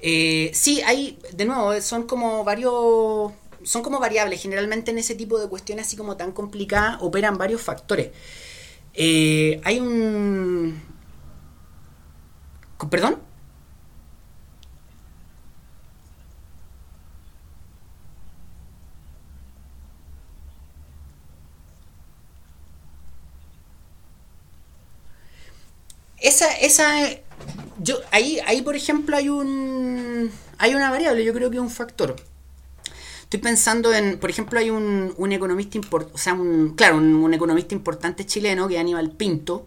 Eh, 0.00 0.50
sí, 0.54 0.80
hay, 0.82 1.18
de 1.32 1.44
nuevo, 1.44 1.80
son 1.80 2.04
como 2.06 2.44
varios, 2.44 3.32
son 3.64 3.82
como 3.82 3.98
variables. 4.00 4.40
Generalmente 4.42 4.90
en 4.92 4.98
ese 4.98 5.14
tipo 5.16 5.38
de 5.40 5.48
cuestiones 5.48 5.86
así 5.86 5.96
como 5.96 6.16
tan 6.16 6.32
complicadas 6.32 6.98
operan 7.00 7.36
varios 7.38 7.60
factores. 7.62 8.10
Eh, 8.94 9.60
hay 9.64 9.80
un... 9.80 10.80
¿Perdón? 12.90 13.18
Esa, 26.20 26.52
esa, 26.58 26.86
yo, 27.82 27.98
ahí, 28.10 28.38
ahí 28.46 28.62
por 28.62 28.76
ejemplo 28.76 29.16
hay 29.16 29.28
un, 29.28 30.30
hay 30.58 30.74
una 30.74 30.90
variable, 30.90 31.24
yo 31.24 31.32
creo 31.32 31.50
que 31.50 31.56
es 31.56 31.62
un 31.62 31.70
factor. 31.70 32.16
Estoy 33.22 33.40
pensando 33.40 33.94
en, 33.94 34.18
por 34.18 34.28
ejemplo, 34.28 34.58
hay 34.58 34.68
un, 34.68 35.14
un 35.16 35.32
economista 35.32 35.78
importante, 35.78 36.14
o 36.14 36.18
sea, 36.18 36.34
un, 36.34 36.74
claro, 36.76 36.98
un, 36.98 37.32
economista 37.32 37.74
importante 37.74 38.26
chileno 38.26 38.68
que 38.68 38.74
es 38.74 38.80
Aníbal 38.80 39.10
Pinto, 39.10 39.66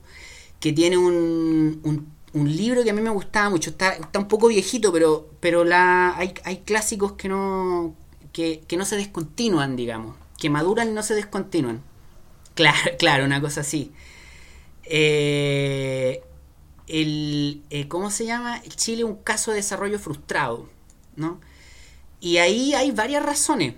que 0.60 0.72
tiene 0.72 0.98
un, 0.98 1.82
un, 1.84 2.56
libro 2.56 2.84
que 2.84 2.92
a 2.92 2.94
mí 2.94 3.02
me 3.02 3.10
gustaba 3.10 3.50
mucho. 3.50 3.72
Está, 3.72 3.94
está 3.94 4.20
un 4.20 4.28
poco 4.28 4.50
viejito, 4.50 4.94
pero, 4.94 5.32
pero 5.40 5.64
la, 5.64 6.16
hay, 6.16 6.36
hay 6.44 6.58
clásicos 6.58 7.14
que 7.14 7.28
no, 7.28 7.96
que, 8.34 8.62
que 8.68 8.78
no 8.78 8.86
se 8.86 8.98
descontinúan, 8.98 9.76
digamos, 9.76 10.16
que 10.38 10.52
maduran 10.52 10.90
y 10.90 10.92
no 10.92 11.02
se 11.02 11.16
descontinúan. 11.16 11.82
Claro, 12.54 12.92
claro, 13.00 13.26
una 13.26 13.42
cosa 13.42 13.62
así. 13.62 13.92
Eh, 14.84 16.22
el, 16.88 17.64
eh, 17.70 17.88
¿cómo 17.88 18.12
se 18.12 18.26
llama? 18.26 18.62
Chile 18.64 19.04
un 19.04 19.16
caso 19.16 19.52
de 19.52 19.58
desarrollo 19.58 20.00
frustrado, 20.00 20.70
¿no? 21.16 21.40
Y 22.20 22.38
ahí 22.38 22.74
hay 22.74 22.92
varias 22.92 23.24
razones. 23.24 23.76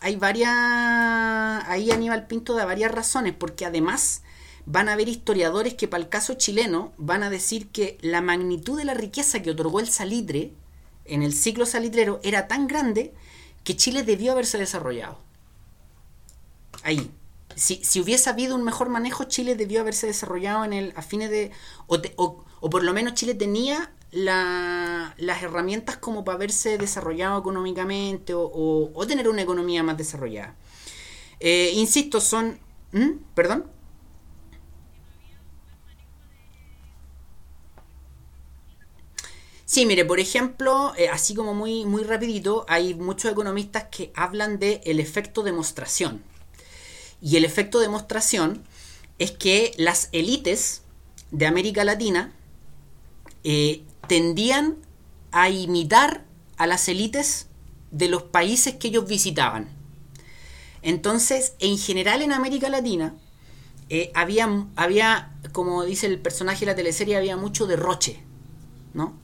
Hay 0.00 0.16
varias. 0.16 0.50
Ahí 0.50 1.90
Aníbal 1.90 2.26
Pinto 2.26 2.54
da 2.54 2.64
varias 2.64 2.92
razones, 2.92 3.34
porque 3.38 3.66
además 3.66 4.22
van 4.66 4.88
a 4.88 4.92
haber 4.92 5.08
historiadores 5.08 5.74
que, 5.74 5.88
para 5.88 6.02
el 6.02 6.08
caso 6.08 6.34
chileno, 6.34 6.92
van 6.98 7.22
a 7.22 7.30
decir 7.30 7.68
que 7.68 7.98
la 8.02 8.20
magnitud 8.20 8.76
de 8.76 8.84
la 8.84 8.94
riqueza 8.94 9.42
que 9.42 9.50
otorgó 9.50 9.80
el 9.80 9.88
salitre 9.88 10.52
en 11.04 11.22
el 11.22 11.32
ciclo 11.32 11.66
salitrero 11.66 12.20
era 12.22 12.48
tan 12.48 12.68
grande 12.68 13.14
que 13.64 13.76
Chile 13.76 14.02
debió 14.02 14.32
haberse 14.32 14.58
desarrollado. 14.58 15.18
Ahí. 16.82 17.10
Si, 17.58 17.84
si, 17.84 18.00
hubiese 18.00 18.30
habido 18.30 18.54
un 18.54 18.64
mejor 18.64 18.88
manejo, 18.88 19.24
Chile 19.24 19.56
debió 19.56 19.80
haberse 19.80 20.06
desarrollado 20.06 20.64
en 20.64 20.72
el, 20.72 20.92
a 20.96 21.02
fines 21.02 21.30
de... 21.30 21.50
O, 21.86 21.98
o, 22.60 22.70
por 22.70 22.84
lo 22.84 22.92
menos 22.92 23.14
Chile 23.14 23.34
tenía 23.34 23.92
las 24.12 25.42
herramientas 25.42 25.96
como 25.98 26.24
para 26.24 26.36
haberse 26.36 26.78
desarrollado 26.78 27.38
económicamente 27.38 28.32
o, 28.34 28.90
o 28.94 29.06
tener 29.06 29.28
una 29.28 29.42
economía 29.42 29.82
más 29.82 29.96
desarrollada. 29.98 30.54
Eh, 31.40 31.72
insisto, 31.74 32.20
son... 32.20 32.58
¿Mm? 32.92 33.10
¿Perdón? 33.34 33.66
Sí, 39.64 39.84
mire, 39.86 40.04
por 40.04 40.18
ejemplo, 40.18 40.92
eh, 40.96 41.08
así 41.10 41.34
como 41.34 41.54
muy, 41.54 41.84
muy 41.84 42.02
rapidito, 42.02 42.64
hay 42.68 42.94
muchos 42.94 43.30
economistas 43.30 43.84
que 43.90 44.12
hablan 44.14 44.58
de 44.58 44.80
el 44.84 44.98
efecto 44.98 45.42
demostración. 45.42 46.22
Y 47.20 47.36
el 47.36 47.44
efecto 47.44 47.80
demostración 47.80 48.62
es 49.18 49.32
que 49.32 49.72
las 49.76 50.08
élites 50.12 50.82
de 51.30 51.46
América 51.46 51.84
Latina 51.84 52.32
eh, 53.44 53.82
tendían 54.06 54.76
a 55.32 55.50
imitar 55.50 56.24
a 56.56 56.66
las 56.66 56.88
élites 56.88 57.48
de 57.90 58.08
los 58.08 58.22
países 58.22 58.74
que 58.74 58.88
ellos 58.88 59.06
visitaban. 59.06 59.68
Entonces, 60.82 61.54
en 61.58 61.76
general 61.78 62.22
en 62.22 62.32
América 62.32 62.68
Latina, 62.68 63.14
eh, 63.90 64.12
había, 64.14 64.66
había, 64.76 65.34
como 65.52 65.84
dice 65.84 66.06
el 66.06 66.18
personaje 66.18 66.60
de 66.60 66.66
la 66.66 66.76
teleserie, 66.76 67.16
había 67.16 67.36
mucho 67.36 67.66
derroche, 67.66 68.20
¿no? 68.94 69.14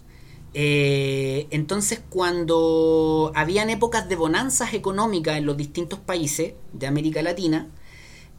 Eh, 0.55 1.49
entonces, 1.51 2.01
cuando 2.09 3.33
habían 3.35 3.71
épocas 3.71 4.09
de 4.09 4.17
bonanzas 4.17 4.73
económicas 4.73 5.37
en 5.37 5.47
los 5.47 5.57
distintos 5.57 5.99
países 5.99 6.55
de 6.73 6.87
América 6.87 7.23
Latina, 7.23 7.69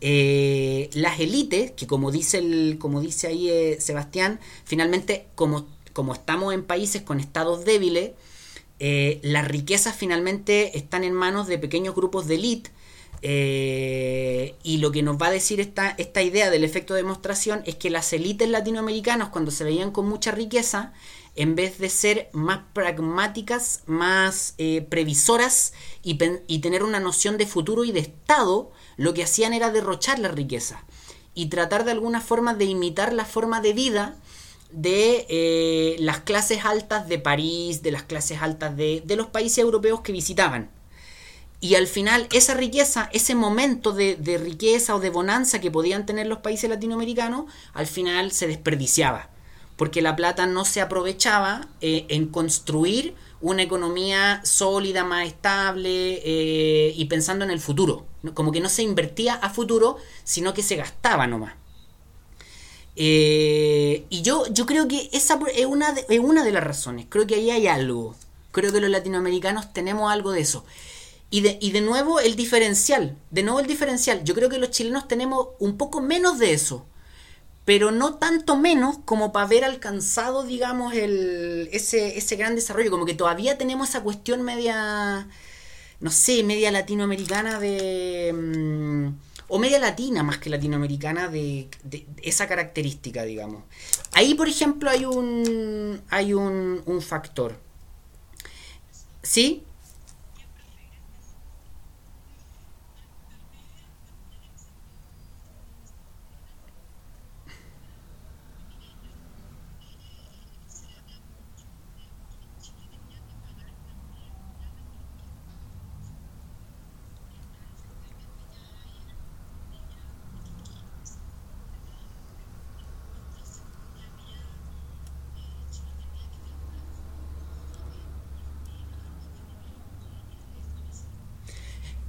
eh, 0.02 0.90
las 0.94 1.20
élites, 1.20 1.72
que 1.72 1.88
como 1.88 2.12
dice, 2.12 2.40
el, 2.40 2.78
como 2.80 3.02
dice 3.02 3.28
ahí 3.28 3.50
eh, 3.50 3.78
Sebastián, 3.80 4.40
finalmente 4.66 5.28
como, 5.36 5.68
como 5.94 6.14
estamos 6.14 6.54
en 6.54 6.64
países 6.64 7.02
con 7.02 7.20
estados 7.20 7.66
débiles, 7.66 8.12
eh, 8.80 9.20
las 9.24 9.48
riquezas 9.48 9.96
finalmente 9.96 10.78
están 10.78 11.04
en 11.06 11.14
manos 11.14 11.48
de 11.48 11.58
pequeños 11.58 11.96
grupos 11.96 12.28
de 12.28 12.36
élite. 12.36 12.72
y 14.64 14.78
lo 14.78 14.92
que 14.92 15.02
nos 15.02 15.18
va 15.18 15.28
a 15.28 15.32
decir 15.32 15.60
esta, 15.60 15.96
esta 15.98 16.22
idea 16.22 16.52
del 16.52 16.64
efecto 16.64 16.94
de 16.94 17.02
demostración 17.02 17.64
es 17.66 17.76
que 17.76 17.90
las 17.90 18.14
élites 18.14 18.50
latinoamericanas, 18.50 19.30
cuando 19.30 19.50
se 19.52 19.64
veían 19.64 19.92
con 19.92 20.08
mucha 20.08 20.32
riqueza, 20.32 20.94
en 21.36 21.56
vez 21.56 21.80
de 21.80 21.90
ser 21.90 22.30
más 22.34 22.60
pragmáticas, 22.74 23.82
más 23.88 24.56
previsoras 24.90 25.74
y, 26.04 26.16
tener 26.60 26.84
una 26.84 27.00
noción 27.00 27.38
de 27.38 27.48
futuro 27.48 27.84
y 27.84 27.92
de 27.92 28.02
Estado, 28.02 28.72
lo 28.98 29.14
que 29.14 29.24
hacían 29.24 29.54
era 29.54 29.72
derrochar 29.72 30.20
la 30.20 30.30
riqueza 30.30 30.84
y 31.34 31.48
tratar 31.48 31.86
de 31.86 31.92
alguna 31.92 32.22
forma 32.22 32.54
de 32.54 32.66
imitar 32.66 33.14
la 33.14 33.26
forma 33.26 33.62
de 33.62 33.74
vida 33.74 34.16
de 34.72 35.26
eh, 35.30 35.96
las 36.00 36.20
clases 36.20 36.66
altas 36.66 37.08
de 37.08 37.20
París, 37.20 37.82
de 37.82 37.92
las 37.92 38.04
clases 38.04 38.42
altas 38.42 38.76
de, 38.76 39.02
de, 39.06 39.16
los 39.16 39.28
países 39.28 39.60
europeos 39.60 40.02
que 40.02 40.12
visitaban. 40.12 40.70
Y 41.62 41.76
al 41.76 41.88
final 41.88 42.28
esa 42.34 42.54
riqueza, 42.54 43.10
ese 43.14 43.36
momento 43.36 43.92
de, 43.92 44.16
de 44.16 44.38
riqueza 44.38 44.96
o 44.96 45.00
de 45.00 45.10
bonanza 45.10 45.60
que 45.60 45.72
podían 45.72 46.06
tener 46.06 46.28
los 46.28 46.40
países 46.40 46.70
latinoamericanos, 46.70 47.46
al 47.74 47.88
final 47.88 48.32
se 48.32 48.48
desperdiciaba 48.48 49.30
porque 49.76 50.02
la 50.02 50.16
plata 50.16 50.46
no 50.46 50.66
se 50.66 50.82
aprovechaba 50.82 51.68
eh, 51.82 52.06
en 52.10 52.28
construir 52.28 53.16
una 53.46 53.62
economía 53.62 54.42
sólida, 54.44 55.04
más 55.04 55.28
estable 55.28 56.20
eh, 56.26 56.94
y 56.96 57.06
pensando 57.06 57.46
en 57.46 57.52
el 57.52 57.60
futuro. 57.60 58.08
Como 58.34 58.52
que 58.52 58.60
no 58.60 58.70
se 58.70 58.82
invertía 58.82 59.36
a 59.36 59.52
futuro, 59.52 59.98
sino 60.24 60.56
que 60.56 60.64
se 60.64 60.78
gastaba 60.78 61.28
nomás. 61.28 61.54
Eh, 62.96 64.08
y 64.10 64.24
yo, 64.24 64.48
yo 64.48 64.66
creo 64.66 64.88
que 64.88 65.12
esa 65.14 65.40
es 65.54 65.66
una, 65.68 65.92
de, 65.92 66.08
es 66.10 66.20
una 66.20 66.44
de 66.44 66.52
las 66.52 66.64
razones. 66.64 67.06
Creo 67.08 67.28
que 67.28 67.36
ahí 67.36 67.52
hay 67.52 67.68
algo. 67.68 68.16
Creo 68.52 68.74
que 68.74 68.82
los 68.82 68.90
latinoamericanos 68.90 69.74
tenemos 69.74 70.12
algo 70.12 70.32
de 70.32 70.42
eso. 70.42 70.66
Y 71.30 71.42
de, 71.42 71.60
y 71.62 71.70
de 71.70 71.82
nuevo 71.82 72.20
el 72.20 72.36
diferencial. 72.36 73.16
De 73.30 73.44
nuevo 73.44 73.60
el 73.60 73.68
diferencial. 73.68 74.24
Yo 74.24 74.34
creo 74.34 74.50
que 74.50 74.58
los 74.58 74.72
chilenos 74.72 75.08
tenemos 75.08 75.50
un 75.60 75.78
poco 75.78 76.02
menos 76.02 76.40
de 76.40 76.54
eso 76.54 76.88
pero 77.66 77.92
no 77.92 78.16
tanto 78.16 78.56
menos 78.56 79.00
como 79.06 79.32
para 79.32 79.48
haber 79.48 79.66
alcanzado, 79.66 80.44
digamos, 80.44 80.94
el, 80.94 81.68
ese, 81.72 82.18
ese 82.18 82.36
gran 82.36 82.56
desarrollo. 82.56 82.92
Como 82.92 83.06
que 83.08 83.16
todavía 83.16 83.58
tenemos 83.58 83.90
esa 83.90 84.04
cuestión 84.04 84.44
media, 84.44 85.28
no 86.00 86.12
sé, 86.12 86.44
media 86.44 86.72
latinoamericana 86.72 87.60
de... 87.60 88.32
Mm, 88.34 89.26
o 89.48 89.60
media 89.60 89.80
latina 89.80 90.24
más 90.24 90.40
que 90.40 90.50
latinoamericana 90.50 91.28
de, 91.28 91.70
de, 91.84 92.08
esa 92.24 92.48
característica, 92.48 93.24
digamos. 93.24 93.64
Ahí, 94.14 94.34
por 94.34 94.48
ejemplo, 94.48 94.90
hay 94.90 95.06
un, 95.06 96.02
hay 96.10 96.34
un, 96.34 96.82
un 96.86 97.02
factor. 97.02 97.56
¿Sí? 99.22 99.64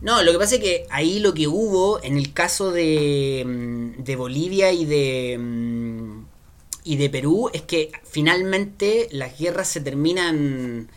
No, 0.06 0.22
lo 0.22 0.30
que 0.30 0.38
pasa 0.38 0.54
es 0.54 0.60
que 0.60 0.86
ahí 0.90 1.18
lo 1.18 1.34
que 1.34 1.48
hubo, 1.48 2.00
en 2.00 2.16
el 2.16 2.32
caso 2.32 2.70
de, 2.70 3.42
mm, 3.44 4.04
de 4.04 4.14
Bolivia 4.14 4.70
y 4.72 4.84
de, 4.84 5.36
mm, 5.36 6.24
y 6.84 6.96
de 6.96 7.10
Perú, 7.10 7.50
es 7.52 7.62
que 7.62 7.90
finalmente 8.04 9.08
las 9.10 9.36
guerras 9.36 9.66
se 9.68 9.80
terminan... 9.80 10.88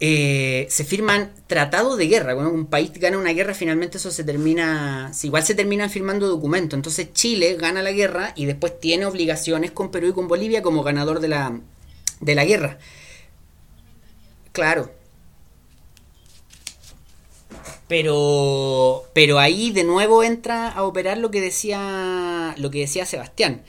Eh, 0.00 0.66
se 0.70 0.84
firman 0.84 1.32
tratados 1.46 1.98
de 1.98 2.06
guerra. 2.08 2.34
Cuando 2.34 2.52
un 2.52 2.66
país 2.66 2.90
gana 2.94 3.18
una 3.18 3.32
guerra, 3.34 3.52
finalmente 3.54 3.98
eso 3.98 4.10
se 4.10 4.24
termina. 4.24 5.12
Igual 5.22 5.44
se 5.44 5.54
terminan 5.54 5.90
firmando 5.90 6.26
documentos. 6.28 6.76
Entonces 6.78 7.12
Chile 7.12 7.56
gana 7.56 7.82
la 7.82 7.92
guerra 7.92 8.32
y 8.36 8.46
después 8.46 8.80
tiene 8.80 9.06
obligaciones 9.06 9.72
con 9.72 9.90
Perú 9.90 10.08
y 10.08 10.12
con 10.14 10.28
Bolivia 10.28 10.62
como 10.62 10.82
ganador 10.82 11.20
de 11.20 11.28
la, 11.28 11.60
de 12.20 12.34
la 12.34 12.44
guerra. 12.46 12.78
Claro. 14.52 14.90
Pero, 17.88 19.04
pero 19.12 19.38
ahí 19.38 19.70
de 19.70 19.84
nuevo 19.84 20.22
entra 20.22 20.68
a 20.68 20.82
operar 20.84 21.18
lo 21.18 21.30
que 21.30 21.40
decía, 21.40 22.54
lo 22.58 22.70
que 22.70 22.80
decía 22.80 23.06
Sebastián. 23.06 23.62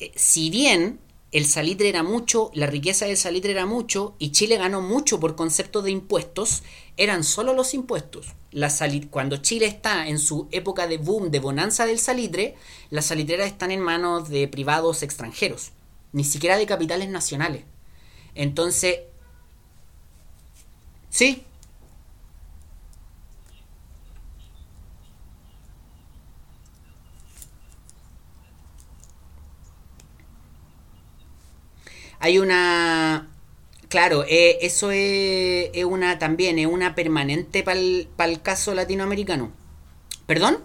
Eh, 0.00 0.12
si 0.14 0.48
bien 0.48 1.00
el 1.30 1.44
salitre 1.44 1.90
era 1.90 2.02
mucho, 2.02 2.50
la 2.54 2.66
riqueza 2.66 3.04
del 3.04 3.18
salitre 3.18 3.52
era 3.52 3.66
mucho 3.66 4.14
y 4.18 4.30
Chile 4.30 4.56
ganó 4.56 4.80
mucho 4.80 5.20
por 5.20 5.36
concepto 5.36 5.82
de 5.82 5.90
impuestos, 5.90 6.62
eran 6.96 7.22
solo 7.22 7.52
los 7.52 7.74
impuestos. 7.74 8.34
La 8.50 8.72
cuando 9.10 9.36
Chile 9.36 9.66
está 9.66 10.08
en 10.08 10.18
su 10.18 10.48
época 10.52 10.86
de 10.86 10.96
boom, 10.96 11.30
de 11.30 11.38
bonanza 11.38 11.84
del 11.84 11.98
salitre, 11.98 12.54
las 12.88 13.06
salitreras 13.06 13.48
están 13.48 13.70
en 13.70 13.80
manos 13.80 14.30
de 14.30 14.48
privados 14.48 15.02
extranjeros, 15.02 15.72
ni 16.12 16.24
siquiera 16.24 16.56
de 16.56 16.64
capitales 16.64 17.10
nacionales. 17.10 17.64
Entonces, 18.34 19.00
sí, 21.10 21.44
Hay 32.20 32.38
una... 32.38 33.28
Claro, 33.88 34.24
eh, 34.28 34.58
eso 34.62 34.90
es, 34.92 35.84
una 35.84 36.18
también, 36.18 36.58
es 36.58 36.66
una 36.66 36.94
permanente 36.94 37.62
para 37.62 37.80
el 37.80 38.42
caso 38.42 38.74
latinoamericano. 38.74 39.52
¿Perdón? 40.26 40.58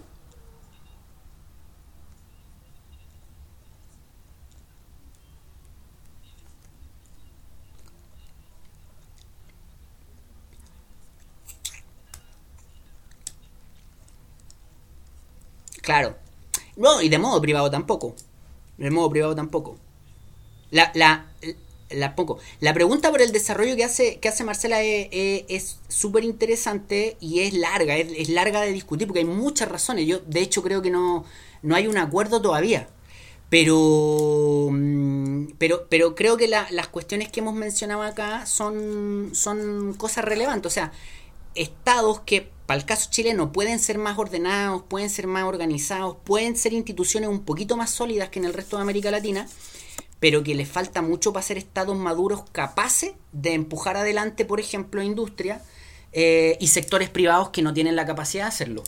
Claro. 15.82 16.16
No, 16.76 17.00
y 17.02 17.08
de 17.08 17.18
modo 17.18 17.40
privado 17.40 17.70
tampoco. 17.70 18.14
De 18.78 18.90
modo 18.90 19.10
privado 19.10 19.34
tampoco. 19.36 19.78
La, 20.74 20.90
la, 20.96 21.26
la, 21.88 22.16
poco. 22.16 22.40
la 22.58 22.74
pregunta 22.74 23.12
por 23.12 23.22
el 23.22 23.30
desarrollo 23.30 23.76
que 23.76 23.84
hace, 23.84 24.18
que 24.18 24.28
hace 24.28 24.42
Marcela 24.42 24.82
es 24.82 25.78
súper 25.86 26.24
interesante 26.24 27.16
y 27.20 27.42
es 27.42 27.54
larga, 27.54 27.96
es, 27.96 28.28
larga 28.28 28.60
de 28.60 28.72
discutir 28.72 29.06
porque 29.06 29.20
hay 29.20 29.24
muchas 29.24 29.68
razones. 29.68 30.04
Yo, 30.08 30.18
de 30.26 30.40
hecho, 30.40 30.64
creo 30.64 30.82
que 30.82 30.90
no, 30.90 31.24
no 31.62 31.76
hay 31.76 31.86
un 31.86 31.96
acuerdo 31.96 32.42
todavía. 32.42 32.88
Pero, 33.50 34.68
mm, 34.72 35.52
pero, 35.58 35.86
pero 35.88 36.16
creo 36.16 36.36
que 36.36 36.48
las 36.48 36.88
cuestiones 36.88 37.28
que 37.30 37.38
hemos 37.38 37.54
mencionado 37.54 38.02
acá 38.02 38.44
son, 38.44 39.30
son 39.32 39.94
cosas 39.94 40.24
relevantes. 40.24 40.72
O 40.72 40.74
sea, 40.74 40.90
estados 41.54 42.18
que, 42.22 42.50
para 42.66 42.80
el 42.80 42.84
caso 42.84 43.10
chileno, 43.12 43.52
pueden 43.52 43.78
ser 43.78 43.98
más 43.98 44.18
ordenados, 44.18 44.82
pueden 44.88 45.08
ser 45.08 45.28
más 45.28 45.44
organizados, 45.44 46.16
pueden 46.24 46.56
ser 46.56 46.72
instituciones 46.72 47.28
un 47.28 47.44
poquito 47.44 47.76
más 47.76 47.90
sólidas 47.90 48.28
que 48.30 48.40
en 48.40 48.46
el 48.46 48.54
resto 48.54 48.76
de 48.76 48.82
América 48.82 49.12
Latina 49.12 49.46
pero 50.24 50.42
que 50.42 50.54
le 50.54 50.64
falta 50.64 51.02
mucho 51.02 51.34
para 51.34 51.44
ser 51.44 51.58
estados 51.58 51.98
maduros 51.98 52.44
capaces 52.50 53.12
de 53.32 53.52
empujar 53.52 53.98
adelante, 53.98 54.46
por 54.46 54.58
ejemplo, 54.58 55.02
industria 55.02 55.60
eh, 56.12 56.56
y 56.60 56.68
sectores 56.68 57.10
privados 57.10 57.50
que 57.50 57.60
no 57.60 57.74
tienen 57.74 57.94
la 57.94 58.06
capacidad 58.06 58.44
de 58.44 58.48
hacerlo. 58.48 58.82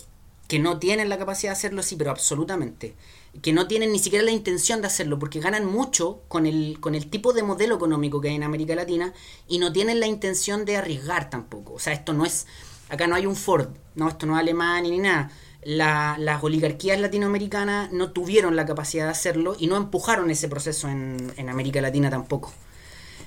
Que 0.48 0.58
no 0.58 0.78
tienen 0.78 1.10
la 1.10 1.18
capacidad 1.18 1.50
de 1.52 1.58
hacerlo, 1.58 1.82
sí, 1.82 1.94
pero 1.94 2.10
absolutamente. 2.10 2.94
Que 3.42 3.52
no 3.52 3.68
tienen 3.68 3.92
ni 3.92 3.98
siquiera 3.98 4.24
la 4.24 4.30
intención 4.30 4.80
de 4.80 4.86
hacerlo, 4.86 5.18
porque 5.18 5.40
ganan 5.40 5.66
mucho 5.66 6.22
con 6.28 6.46
el, 6.46 6.80
con 6.80 6.94
el 6.94 7.10
tipo 7.10 7.34
de 7.34 7.42
modelo 7.42 7.74
económico 7.74 8.22
que 8.22 8.30
hay 8.30 8.36
en 8.36 8.42
América 8.42 8.74
Latina 8.74 9.12
y 9.46 9.58
no 9.58 9.74
tienen 9.74 10.00
la 10.00 10.06
intención 10.06 10.64
de 10.64 10.78
arriesgar 10.78 11.28
tampoco. 11.28 11.74
O 11.74 11.78
sea, 11.78 11.92
esto 11.92 12.14
no 12.14 12.24
es. 12.24 12.46
Acá 12.88 13.06
no 13.08 13.14
hay 13.14 13.26
un 13.26 13.36
Ford, 13.36 13.68
no, 13.94 14.08
esto 14.08 14.24
no 14.24 14.36
es 14.36 14.40
Alemania 14.40 14.90
ni 14.90 15.00
nada 15.00 15.30
las 15.66 16.44
oligarquías 16.44 17.00
latinoamericanas 17.00 17.90
no 17.90 18.12
tuvieron 18.12 18.54
la 18.54 18.66
capacidad 18.66 19.06
de 19.06 19.10
hacerlo 19.10 19.56
y 19.58 19.66
no 19.66 19.76
empujaron 19.76 20.30
ese 20.30 20.48
proceso 20.48 20.88
en, 20.88 21.48
América 21.48 21.80
Latina 21.80 22.08
tampoco. 22.08 22.52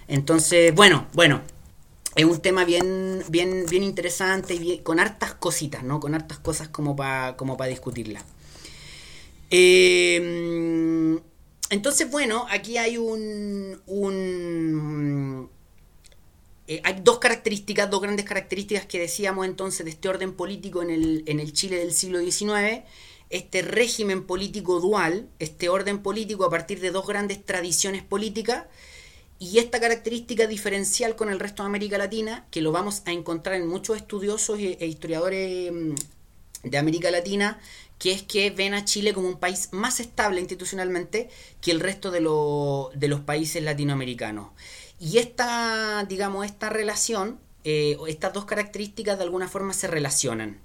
Entonces, 0.08 0.74
bueno, 0.74 1.06
bueno, 1.14 1.42
es 2.16 2.24
un 2.24 2.40
tema 2.40 2.64
bien, 2.64 3.24
bien, 3.30 3.66
bien 3.70 3.84
interesante 3.84 4.54
y 4.56 4.80
con 4.80 5.02
hartas 5.02 5.34
cositas, 5.34 5.84
¿no? 5.84 6.00
Con 6.00 6.16
hartas 6.16 6.40
cosas 6.40 6.70
como 6.70 6.96
para 6.96 7.36
como 7.36 7.58
discutirla. 7.58 8.24
Eh, 9.52 11.20
entonces, 11.70 12.10
bueno, 12.10 12.46
aquí 12.50 12.78
hay 12.78 12.98
un, 12.98 13.82
un 13.86 15.50
eh, 16.70 16.82
hay 16.84 17.02
dos 17.04 17.18
características, 17.18 17.90
dos 17.90 18.00
grandes 18.00 18.28
características 18.28 18.86
que 18.86 19.00
decíamos 19.00 19.48
entonces 19.48 19.86
de 19.86 19.90
este 19.90 20.08
orden 20.08 20.34
político 20.34 20.84
en 20.84 20.92
el, 20.92 21.24
en 21.26 21.40
el 21.40 21.52
Chile 21.52 21.78
del 21.78 21.94
siglo 21.94 22.20
XIX. 22.20 22.84
Este 23.32 23.64
régimen 23.64 24.24
político 24.24 24.80
dual, 24.80 25.28
este 25.40 25.68
orden 25.68 26.04
político 26.04 26.46
a 26.46 26.52
partir 26.52 26.80
de 26.80 26.92
dos 26.92 27.08
grandes 27.08 27.44
tradiciones 27.44 28.04
políticas 28.04 28.66
y 29.40 29.58
esta 29.58 29.80
característica 29.80 30.46
diferencial 30.46 31.16
con 31.16 31.32
el 31.32 31.40
resto 31.40 31.64
de 31.64 31.68
América 31.68 31.98
Latina, 31.98 32.46
que 32.52 32.62
lo 32.62 32.72
vamos 32.72 33.02
a 33.08 33.14
encontrar 33.14 33.56
en 33.56 33.68
muchos 33.68 33.98
estudiosos 33.98 34.60
e, 34.60 34.86
historiadores 34.86 35.72
mm, 35.72 35.96
de 36.66 36.78
América 36.78 37.10
Latina, 37.10 37.60
que 37.98 38.12
es 38.12 38.22
que 38.22 38.52
ven 38.52 38.76
a 38.76 38.86
Chile 38.86 39.16
como 39.16 39.28
un 39.28 39.40
país 39.40 39.70
más 39.72 40.00
estable 40.00 40.40
institucionalmente 40.40 41.30
que 41.62 41.72
el 41.72 41.80
resto 41.80 42.12
de, 42.12 42.20
de 42.20 43.08
los 43.08 43.22
países 43.22 43.64
latinoamericanos. 43.64 44.50
Y 45.00 45.18
esta, 45.18 46.06
digamos, 46.08 46.46
esta 46.46 46.70
relación, 46.70 47.40
eh, 47.64 47.98
estas 48.08 48.34
dos 48.34 48.46
características 48.46 49.18
de 49.18 49.24
alguna 49.24 49.48
forma 49.48 49.74
se 49.74 49.88
relacionan. 49.88 50.60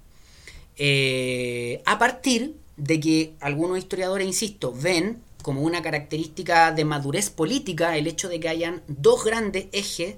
Eh, 0.77 1.81
a 1.85 1.97
partir 1.97 2.55
de 2.77 2.99
que 2.99 3.33
algunos 3.39 3.77
historiadores, 3.77 4.27
insisto, 4.27 4.73
ven 4.73 5.23
como 5.41 5.61
una 5.61 5.81
característica 5.81 6.71
de 6.71 6.85
madurez 6.85 7.29
política 7.29 7.97
el 7.97 8.07
hecho 8.07 8.27
de 8.27 8.39
que 8.39 8.49
hayan 8.49 8.81
dos 8.87 9.23
grandes 9.23 9.67
ejes 9.71 10.15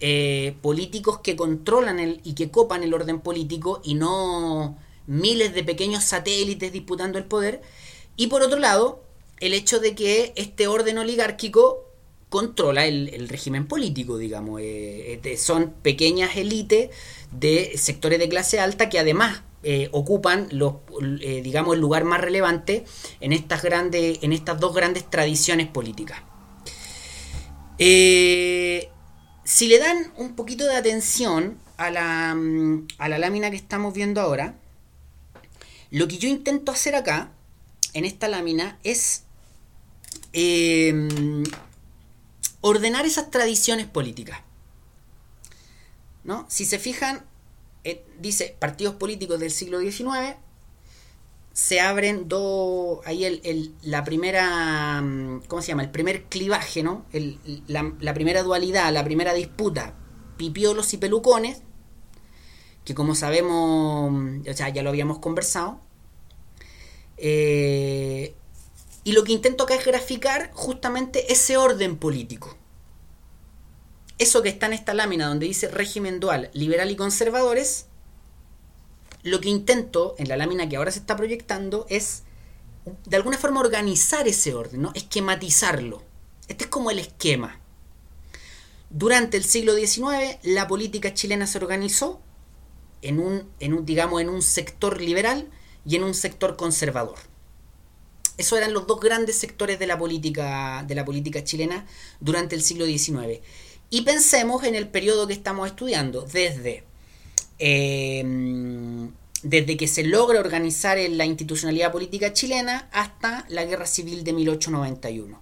eh, 0.00 0.56
políticos 0.62 1.18
que 1.18 1.36
controlan 1.36 1.98
el, 2.00 2.20
y 2.24 2.34
que 2.34 2.50
copan 2.50 2.82
el 2.82 2.94
orden 2.94 3.20
político 3.20 3.80
y 3.84 3.94
no 3.94 4.78
miles 5.06 5.52
de 5.54 5.64
pequeños 5.64 6.04
satélites 6.04 6.72
disputando 6.72 7.18
el 7.18 7.24
poder. 7.24 7.60
Y 8.16 8.28
por 8.28 8.42
otro 8.42 8.58
lado, 8.58 9.02
el 9.40 9.52
hecho 9.52 9.80
de 9.80 9.94
que 9.94 10.32
este 10.36 10.68
orden 10.68 10.98
oligárquico 10.98 11.84
controla 12.32 12.86
el, 12.86 13.28
régimen 13.28 13.66
político, 13.66 14.16
digamos. 14.16 14.62
Eh, 14.62 15.20
eh, 15.22 15.36
son 15.36 15.70
pequeñas 15.82 16.34
élites 16.34 16.88
de 17.30 17.76
sectores 17.76 18.18
de 18.18 18.26
clase 18.30 18.58
alta 18.58 18.88
que 18.88 18.98
además 18.98 19.42
eh, 19.62 19.90
ocupan 19.92 20.48
los, 20.50 20.76
digamos, 21.20 21.74
el 21.74 21.80
lugar 21.82 22.04
más 22.04 22.22
relevante 22.22 22.86
en 23.20 23.34
estas, 23.34 23.62
grandes, 23.62 24.18
en 24.22 24.32
estas 24.32 24.58
dos 24.58 24.74
grandes 24.74 25.08
tradiciones 25.10 25.68
políticas. 25.68 26.22
si 27.78 29.68
le 29.68 29.78
dan 29.78 30.10
un 30.16 30.34
poquito 30.34 30.64
de 30.64 30.76
atención 30.76 31.58
a 31.76 31.90
la, 31.90 32.34
mm, 32.34 32.88
a 32.96 33.08
la 33.10 33.18
lámina 33.18 33.50
que 33.50 33.56
estamos 33.56 33.92
viendo 33.92 34.22
ahora, 34.22 34.54
lo 35.90 36.08
que 36.08 36.16
yo 36.16 36.30
intento 36.30 36.72
hacer 36.72 36.94
acá, 36.94 37.30
en 37.92 38.06
esta 38.06 38.26
lámina, 38.26 38.78
es 38.84 39.24
ordenar 42.62 43.04
esas 43.04 43.30
tradiciones 43.30 43.86
políticas. 43.86 44.40
¿No? 46.24 46.46
Si 46.48 46.64
se 46.64 46.78
fijan, 46.78 47.26
eh, 47.84 48.06
dice 48.18 48.56
partidos 48.58 48.94
políticos 48.94 49.38
del 49.40 49.50
siglo 49.50 49.80
XIX, 49.80 50.36
se 51.52 51.80
abren 51.80 52.28
dos, 52.28 53.00
ahí 53.04 53.24
el, 53.24 53.74
la 53.82 54.04
primera, 54.04 55.02
mm, 55.02 55.42
¿cómo 55.48 55.60
se 55.60 55.68
llama? 55.68 55.82
El 55.82 55.90
primer 55.90 56.24
clivaje, 56.24 56.82
¿no? 56.82 57.04
la, 57.66 58.14
primera 58.14 58.42
dualidad, 58.42 58.92
la 58.92 59.04
primera 59.04 59.34
disputa, 59.34 59.94
pipiolos 60.38 60.94
y 60.94 60.96
pelucones, 60.96 61.62
que 62.84 62.94
como 62.94 63.14
sabemos, 63.14 64.12
mm, 64.12 64.42
o 64.48 64.54
sea, 64.54 64.70
ya 64.70 64.82
lo 64.82 64.90
habíamos 64.90 65.18
conversado, 65.18 65.80
eh, 67.18 68.34
y 69.04 69.12
lo 69.12 69.24
que 69.24 69.32
intento 69.32 69.64
acá 69.64 69.74
es 69.74 69.84
graficar 69.84 70.50
justamente 70.52 71.32
ese 71.32 71.56
orden 71.56 71.96
político. 71.96 72.56
Eso 74.18 74.42
que 74.42 74.48
está 74.48 74.66
en 74.66 74.74
esta 74.74 74.94
lámina 74.94 75.26
donde 75.26 75.46
dice 75.46 75.68
régimen 75.68 76.20
dual, 76.20 76.50
liberal 76.52 76.90
y 76.90 76.96
conservadores, 76.96 77.86
lo 79.22 79.40
que 79.40 79.48
intento 79.48 80.14
en 80.18 80.28
la 80.28 80.36
lámina 80.36 80.68
que 80.68 80.76
ahora 80.76 80.90
se 80.90 81.00
está 81.00 81.16
proyectando 81.16 81.86
es 81.88 82.22
de 83.06 83.16
alguna 83.16 83.38
forma 83.38 83.60
organizar 83.60 84.26
ese 84.28 84.54
orden, 84.54 84.82
¿no? 84.82 84.92
esquematizarlo. 84.94 86.02
Este 86.48 86.64
es 86.64 86.70
como 86.70 86.90
el 86.90 86.98
esquema. 86.98 87.60
Durante 88.90 89.36
el 89.36 89.44
siglo 89.44 89.74
XIX 89.74 90.38
la 90.42 90.68
política 90.68 91.14
chilena 91.14 91.46
se 91.46 91.58
organizó 91.58 92.20
en 93.00 93.18
un, 93.18 93.50
en 93.58 93.74
un, 93.74 93.84
digamos, 93.84 94.20
en 94.20 94.28
un 94.28 94.42
sector 94.42 95.00
liberal 95.00 95.50
y 95.84 95.96
en 95.96 96.04
un 96.04 96.14
sector 96.14 96.56
conservador. 96.56 97.18
Esos 98.38 98.58
eran 98.58 98.72
los 98.72 98.86
dos 98.86 99.00
grandes 99.00 99.36
sectores 99.36 99.78
de 99.78 99.86
la 99.86 99.98
política, 99.98 100.84
de 100.86 100.94
la 100.94 101.04
política 101.04 101.44
chilena 101.44 101.86
durante 102.20 102.54
el 102.54 102.62
siglo 102.62 102.86
XIX. 102.86 103.40
Y 103.90 104.02
pensemos 104.02 104.64
en 104.64 104.74
el 104.74 104.88
periodo 104.88 105.26
que 105.26 105.34
estamos 105.34 105.68
estudiando, 105.68 106.22
desde 106.22 106.84
eh, 107.58 108.24
desde 109.42 109.76
que 109.76 109.88
se 109.88 110.04
logra 110.04 110.40
organizar 110.40 110.98
en 110.98 111.18
la 111.18 111.24
institucionalidad 111.24 111.92
política 111.92 112.32
chilena 112.32 112.88
hasta 112.92 113.44
la 113.48 113.64
Guerra 113.64 113.86
Civil 113.86 114.24
de 114.24 114.32
1891. 114.32 115.40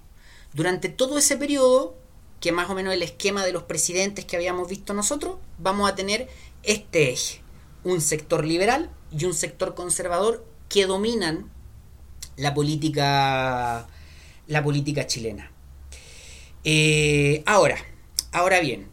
Durante 0.52 0.88
todo 0.88 1.18
ese 1.18 1.36
periodo, 1.36 1.94
que 2.40 2.52
más 2.52 2.70
o 2.70 2.74
menos 2.74 2.94
el 2.94 3.02
esquema 3.02 3.44
de 3.44 3.52
los 3.52 3.64
presidentes 3.64 4.24
que 4.24 4.36
habíamos 4.36 4.68
visto 4.68 4.94
nosotros, 4.94 5.36
vamos 5.58 5.88
a 5.88 5.94
tener 5.94 6.28
este 6.62 7.10
eje, 7.10 7.42
un 7.84 8.00
sector 8.00 8.44
liberal 8.44 8.90
y 9.12 9.26
un 9.26 9.34
sector 9.34 9.74
conservador 9.74 10.44
que 10.68 10.86
dominan 10.86 11.50
la 12.40 12.54
política, 12.54 13.86
la 14.46 14.64
política 14.64 15.06
chilena. 15.06 15.50
Eh, 16.64 17.42
ahora, 17.46 17.76
ahora 18.32 18.60
bien, 18.60 18.88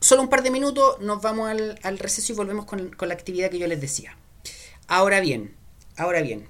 solo 0.00 0.22
un 0.22 0.28
par 0.28 0.42
de 0.42 0.50
minutos 0.50 1.00
nos 1.00 1.22
vamos 1.22 1.50
al, 1.50 1.98
receso 1.98 2.32
y 2.32 2.36
volvemos 2.36 2.66
con, 2.66 2.90
con 2.90 3.08
la 3.08 3.14
actividad 3.14 3.50
que 3.50 3.58
yo 3.58 3.66
les 3.66 3.80
decía. 3.80 4.16
Ahora 4.86 5.20
bien, 5.20 5.56
ahora 5.96 6.20
bien, 6.20 6.46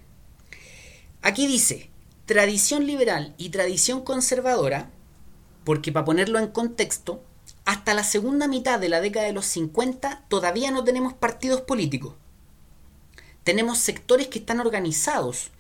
aquí 1.23 1.47
dice 1.47 1.89
tradición 2.27 2.87
liberal 2.87 3.35
y 3.39 3.51
tradición 3.51 4.03
conservadora, 4.03 4.91
porque 5.65 5.93
para 5.93 6.05
ponerlo 6.05 6.39
en 6.39 6.49
contexto, 6.49 7.23
hasta 7.65 7.95
la 7.95 8.05
segunda 8.05 8.49
mitad 8.49 8.81
de 8.81 8.89
la 8.89 9.01
década 9.01 9.27
de 9.27 9.33
los 9.33 9.47
50 9.47 10.25
todavía 10.29 10.71
no 10.71 10.83
tenemos 10.83 11.13
partidos 11.13 11.61
políticos. 11.61 12.15
Tenemos 13.45 13.79
sectores 13.79 14.29
que 14.29 14.41
están 14.41 14.61
organizados 14.61 15.51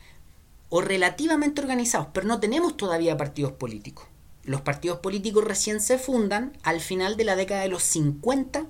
o 0.71 0.81
relativamente 0.81 1.61
organizados, 1.61 2.09
pero 2.14 2.27
no 2.27 2.41
tenemos 2.41 2.77
todavía 2.77 3.16
partidos 3.16 3.53
políticos. 3.53 4.07
Los 4.45 4.62
partidos 4.62 5.01
políticos 5.01 5.45
recién 5.45 5.81
se 5.81 5.99
fundan 5.99 6.57
al 6.62 6.81
final 6.81 7.16
de 7.16 7.25
la 7.25 7.37
década 7.37 7.62
de 7.62 7.68
los 7.68 7.83
50 7.83 8.66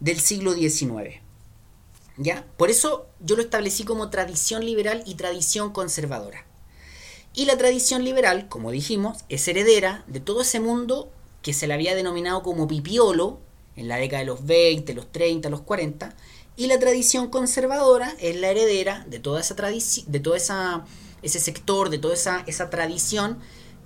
del 0.00 0.20
siglo 0.20 0.54
XIX. 0.54 1.20
¿Ya? 2.16 2.46
Por 2.56 2.70
eso 2.70 3.06
yo 3.20 3.36
lo 3.36 3.42
establecí 3.42 3.84
como 3.84 4.08
tradición 4.08 4.64
liberal 4.64 5.02
y 5.04 5.16
tradición 5.16 5.72
conservadora. 5.72 6.46
Y 7.34 7.46
la 7.46 7.58
tradición 7.58 8.04
liberal, 8.04 8.48
como 8.48 8.70
dijimos, 8.70 9.24
es 9.28 9.46
heredera 9.48 10.04
de 10.06 10.20
todo 10.20 10.42
ese 10.42 10.60
mundo 10.60 11.10
que 11.42 11.52
se 11.52 11.66
le 11.66 11.74
había 11.74 11.96
denominado 11.96 12.44
como 12.44 12.68
pipiolo 12.68 13.40
en 13.74 13.88
la 13.88 13.96
década 13.96 14.20
de 14.20 14.26
los 14.26 14.46
20, 14.46 14.94
los 14.94 15.10
30, 15.10 15.50
los 15.50 15.62
40, 15.62 16.14
y 16.56 16.68
la 16.68 16.78
tradición 16.78 17.28
conservadora 17.28 18.14
es 18.20 18.36
la 18.36 18.50
heredera 18.50 19.04
de 19.08 19.18
toda 19.18 19.40
esa 19.40 19.56
de 19.56 20.20
todo 20.20 20.36
esa, 20.36 20.84
ese 21.24 21.40
sector, 21.40 21.90
de 21.90 21.98
toda 21.98 22.14
esa, 22.14 22.44
esa 22.46 22.70
tradición 22.70 23.38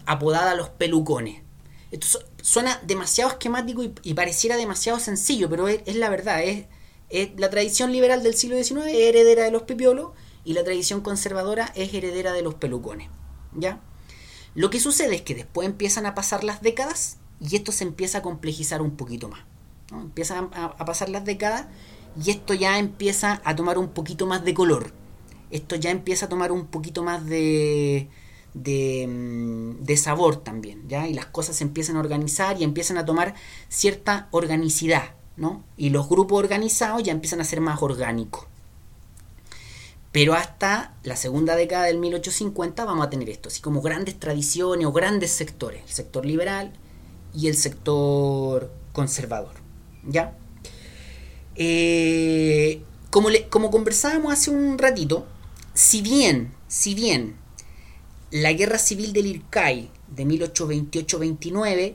apodada 0.07 0.55
los 0.55 0.69
pelucones. 0.69 1.43
Esto 1.91 2.19
suena 2.43 2.81
demasiado 2.87 3.31
esquemático 3.31 3.83
y, 4.03 4.15
pareciera 4.15 4.57
demasiado 4.57 4.99
sencillo, 4.99 5.49
pero 5.49 5.69
es 5.69 5.97
la 5.97 6.11
verdad, 6.11 6.43
es, 6.43 6.67
la 7.37 7.49
tradición 7.49 7.93
liberal 7.93 8.23
del 8.23 8.35
siglo 8.35 8.63
XIX 8.63 8.87
es 8.87 8.95
heredera 8.95 9.45
de 9.45 9.51
los 9.51 9.63
pipiolos 9.63 10.11
y 10.45 10.53
la 10.53 10.65
tradición 10.65 11.01
conservadora 11.01 11.73
es 11.75 11.95
heredera 11.95 12.33
de 12.33 12.43
los 12.43 12.55
pelucones. 12.55 13.09
¿Ya? 13.55 13.81
Lo 14.55 14.71
que 14.71 14.81
sucede 14.81 15.17
es 15.17 15.23
que 15.23 15.35
después 15.35 15.67
empiezan 15.67 16.05
a 16.07 16.15
pasar 16.15 16.45
las 16.45 16.63
décadas 16.63 17.19
y 17.41 17.57
esto 17.57 17.73
se 17.73 17.85
empieza 17.85 18.19
a 18.19 18.23
complejizar 18.23 18.83
un 18.83 18.97
poquito 18.97 19.29
más. 19.29 19.41
Empiezan 19.93 20.51
a, 20.55 20.77
pasar 20.85 21.09
las 21.09 21.25
décadas 21.25 21.67
y 22.23 22.31
esto 22.31 22.53
ya 22.53 22.79
empieza 22.79 23.41
a 23.45 23.57
tomar 23.57 23.79
un 23.79 23.89
poquito 23.89 24.27
más 24.27 24.45
de 24.45 24.55
color. 24.55 24.93
Esto 25.51 25.77
ya 25.77 25.91
empieza 25.91 26.27
a 26.27 26.29
tomar 26.29 26.53
un 26.53 26.67
poquito 26.67 27.03
más 27.03 27.25
de, 27.27 28.09
de, 28.55 29.07
mm, 29.09 29.85
de, 29.85 29.97
sabor 29.97 30.37
también, 30.37 30.89
¿ya? 30.89 31.09
Y 31.09 31.15
las 31.15 31.27
cosas 31.27 31.57
se 31.57 31.65
empiezan 31.65 31.97
a 31.97 32.01
organizar 32.01 32.61
y 32.61 32.65
empiezan 32.65 32.99
a 32.99 33.05
tomar 33.05 33.35
cierta 33.69 34.29
organicidad, 34.31 35.15
¿no? 35.37 35.65
Y 35.77 35.91
los 35.91 36.09
grupos 36.09 36.39
organizados 36.39 37.03
ya 37.03 37.13
empiezan 37.13 37.41
a 37.41 37.45
ser 37.45 37.61
más 37.61 37.83
orgánicos. 37.83 38.47
Pero 40.13 40.35
hasta 40.35 40.95
la 41.03 41.17
segunda 41.17 41.55
década 41.55 41.85
del 41.85 41.99
1850 41.99 42.85
vamos 42.85 43.07
a 43.07 43.11
tener 43.11 43.29
esto, 43.29 43.49
así 43.49 43.61
como 43.61 43.83
grandes 43.83 44.19
tradiciones 44.19 44.87
o 44.87 44.93
grandes 44.93 45.31
sectores, 45.31 45.83
el 45.87 45.91
sector 45.91 46.25
liberal 46.25 46.73
y 47.35 47.49
el 47.49 47.57
sector 47.57 48.73
conservador. 48.93 49.55
¿Ya? 50.07 50.37
Eh, 51.55 52.83
como, 53.11 53.29
como 53.51 53.71
conversábamos 53.71 54.33
hace 54.33 54.51
un 54.51 54.79
ratito, 54.79 55.27
si 55.79 56.03
bien, 56.03 56.53
si 56.67 56.97
bien 56.97 57.37
la 58.33 58.53
guerra 58.53 58.79
civil 58.79 59.13
del 59.13 59.27
IRCAI 59.27 59.89
de 60.09 60.27
1828-29, 60.27 61.95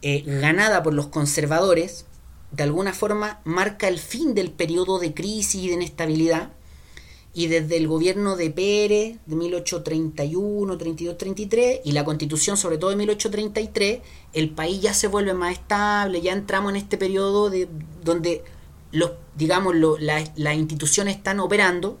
eh, 0.00 0.22
ganada 0.40 0.82
por 0.82 0.94
los 0.94 1.08
conservadores, 1.08 2.06
de 2.52 2.62
alguna 2.62 2.94
forma 2.94 3.42
marca 3.44 3.86
el 3.86 3.98
fin 3.98 4.34
del 4.34 4.50
periodo 4.50 4.98
de 4.98 5.12
crisis 5.12 5.56
y 5.56 5.68
de 5.68 5.74
inestabilidad, 5.74 6.52
y 7.34 7.48
desde 7.48 7.76
el 7.76 7.86
gobierno 7.86 8.34
de 8.34 8.48
Pérez 8.48 9.18
de 9.26 9.36
1831, 9.36 10.78
32, 10.78 11.18
33 11.18 11.80
y 11.84 11.92
la 11.92 12.06
constitución 12.06 12.56
sobre 12.56 12.78
todo 12.78 12.88
de 12.88 12.96
1833, 12.96 14.00
el 14.32 14.48
país 14.48 14.80
ya 14.80 14.94
se 14.94 15.08
vuelve 15.08 15.34
más 15.34 15.52
estable, 15.52 16.22
ya 16.22 16.32
entramos 16.32 16.70
en 16.70 16.76
este 16.76 16.96
periodo 16.96 17.50
de, 17.50 17.68
donde 18.02 18.42
los, 18.90 19.12
digamos, 19.36 19.74
las 20.00 20.56
instituciones 20.56 21.16
están 21.16 21.40
operando. 21.40 21.98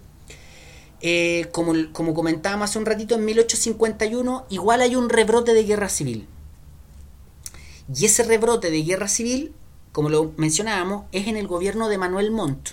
Eh, 1.02 1.48
como, 1.52 2.14
comentábamos 2.14 2.70
hace 2.70 2.78
un 2.78 2.86
ratito, 2.86 3.16
en 3.16 3.24
1851 3.24 4.46
igual 4.48 4.80
hay 4.80 4.96
un 4.96 5.10
rebrote 5.10 5.52
de 5.52 5.64
guerra 5.64 5.88
civil. 5.88 6.26
Y 7.94 8.06
ese 8.06 8.22
rebrote 8.22 8.70
de 8.70 8.82
guerra 8.82 9.08
civil, 9.08 9.52
como 9.90 10.08
lo 10.08 10.32
mencionábamos, 10.36 11.04
es 11.12 11.26
en 11.26 11.36
el 11.36 11.48
gobierno 11.48 11.88
de 11.88 11.98
Manuel 11.98 12.30
Montt 12.30 12.70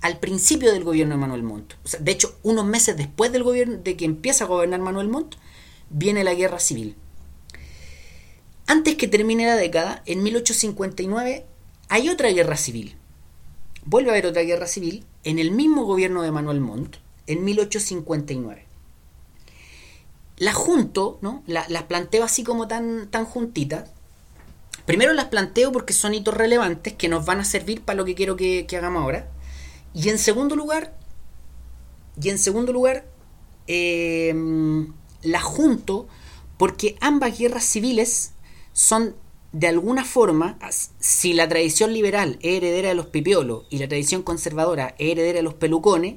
al 0.00 0.18
principio 0.18 0.72
del 0.72 0.84
gobierno 0.84 1.14
de 1.14 1.20
Manuel 1.20 1.42
Montt. 1.42 1.74
de 1.98 2.12
hecho, 2.12 2.36
unos 2.42 2.64
meses 2.64 2.96
después 2.96 3.32
del 3.32 3.42
gobierno, 3.42 3.78
de 3.78 3.96
que 3.96 4.04
empieza 4.04 4.44
a 4.44 4.48
gobernar 4.48 4.80
Manuel 4.80 5.08
Montt, 5.08 5.34
viene 5.90 6.24
la 6.24 6.34
guerra 6.34 6.60
civil. 6.60 6.96
Antes 8.66 8.96
que 8.96 9.08
termine 9.08 9.46
la 9.46 9.56
década, 9.56 10.02
en 10.06 10.22
1859, 10.22 11.44
hay 11.88 12.08
otra 12.10 12.30
guerra 12.30 12.56
civil. 12.56 12.96
Vuelve 13.84 14.10
a 14.10 14.12
haber 14.12 14.26
otra 14.26 14.42
guerra 14.42 14.66
civil 14.66 15.04
en 15.24 15.38
el 15.38 15.50
mismo 15.50 15.84
gobierno 15.84 16.22
de 16.22 16.30
Manuel 16.30 16.60
Montt, 16.60 16.96
en 17.28 17.44
1859. 17.44 18.66
Las 20.36 20.54
junto, 20.54 21.18
¿no? 21.20 21.42
las 21.46 21.82
planteo 21.84 22.24
así 22.24 22.42
como 22.42 22.66
tan, 22.66 23.08
tan 23.10 23.24
juntitas. 23.24 23.90
Primero 24.86 25.12
las 25.12 25.26
planteo 25.26 25.70
porque 25.70 25.92
son 25.92 26.14
hitos 26.14 26.34
relevantes 26.34 26.94
que 26.94 27.08
nos 27.08 27.24
van 27.24 27.40
a 27.40 27.44
servir 27.44 27.82
para 27.82 27.96
lo 27.96 28.04
que 28.04 28.14
quiero 28.14 28.36
que 28.36 28.66
hagamos 28.76 29.02
ahora. 29.02 29.28
Y 29.94 30.08
en 30.08 30.18
segundo 30.18 30.56
lugar, 30.56 30.94
y 32.20 32.30
en 32.30 32.38
segundo 32.38 32.72
lugar, 32.72 33.06
em, 33.66 34.92
la 35.22 35.40
junto 35.40 36.08
porque 36.56 36.96
ambas 37.00 37.38
guerras 37.38 37.64
civiles 37.64 38.32
son 38.72 39.14
de 39.52 39.68
alguna 39.68 40.04
forma, 40.04 40.58
si 40.98 41.32
la 41.32 41.48
tradición 41.48 41.92
liberal 41.92 42.38
es 42.42 42.56
heredera 42.58 42.88
de 42.90 42.94
los 42.94 43.06
pipiolos 43.06 43.64
y 43.70 43.78
la 43.78 43.88
tradición 43.88 44.22
conservadora 44.22 44.94
es 44.98 45.12
heredera 45.12 45.38
de 45.38 45.42
los 45.42 45.54
pelucones, 45.54 46.16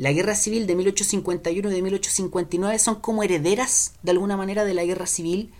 la 0.00 0.12
guerra 0.12 0.34
civil 0.34 0.66
de 0.66 0.76
1851 0.76 1.70
y 1.70 1.74
de 1.74 1.82
1859 1.82 2.78
son 2.78 2.94
como 3.02 3.22
herederas 3.22 3.92
de 4.02 4.12
alguna 4.12 4.34
manera 4.34 4.64
de 4.64 4.72
la 4.72 4.82
guerra 4.82 5.06
civil 5.06 5.52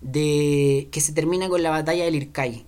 de, 0.00 0.88
que 0.92 1.00
se 1.00 1.12
termina 1.12 1.48
con 1.48 1.64
la 1.64 1.70
batalla 1.70 2.04
del 2.04 2.14
Ircay. 2.14 2.64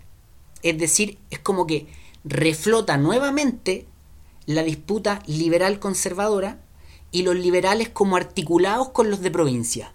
Es 0.64 0.76
decir, 0.76 1.18
es 1.30 1.38
como 1.38 1.68
que 1.68 1.86
reflota 2.24 2.96
nuevamente 2.96 3.86
la 4.46 4.64
disputa 4.64 5.22
liberal-conservadora 5.28 6.58
y 7.12 7.22
los 7.22 7.36
liberales 7.36 7.88
como 7.88 8.16
articulados 8.16 8.88
con 8.88 9.08
los 9.08 9.20
de 9.20 9.30
provincia. 9.30 9.94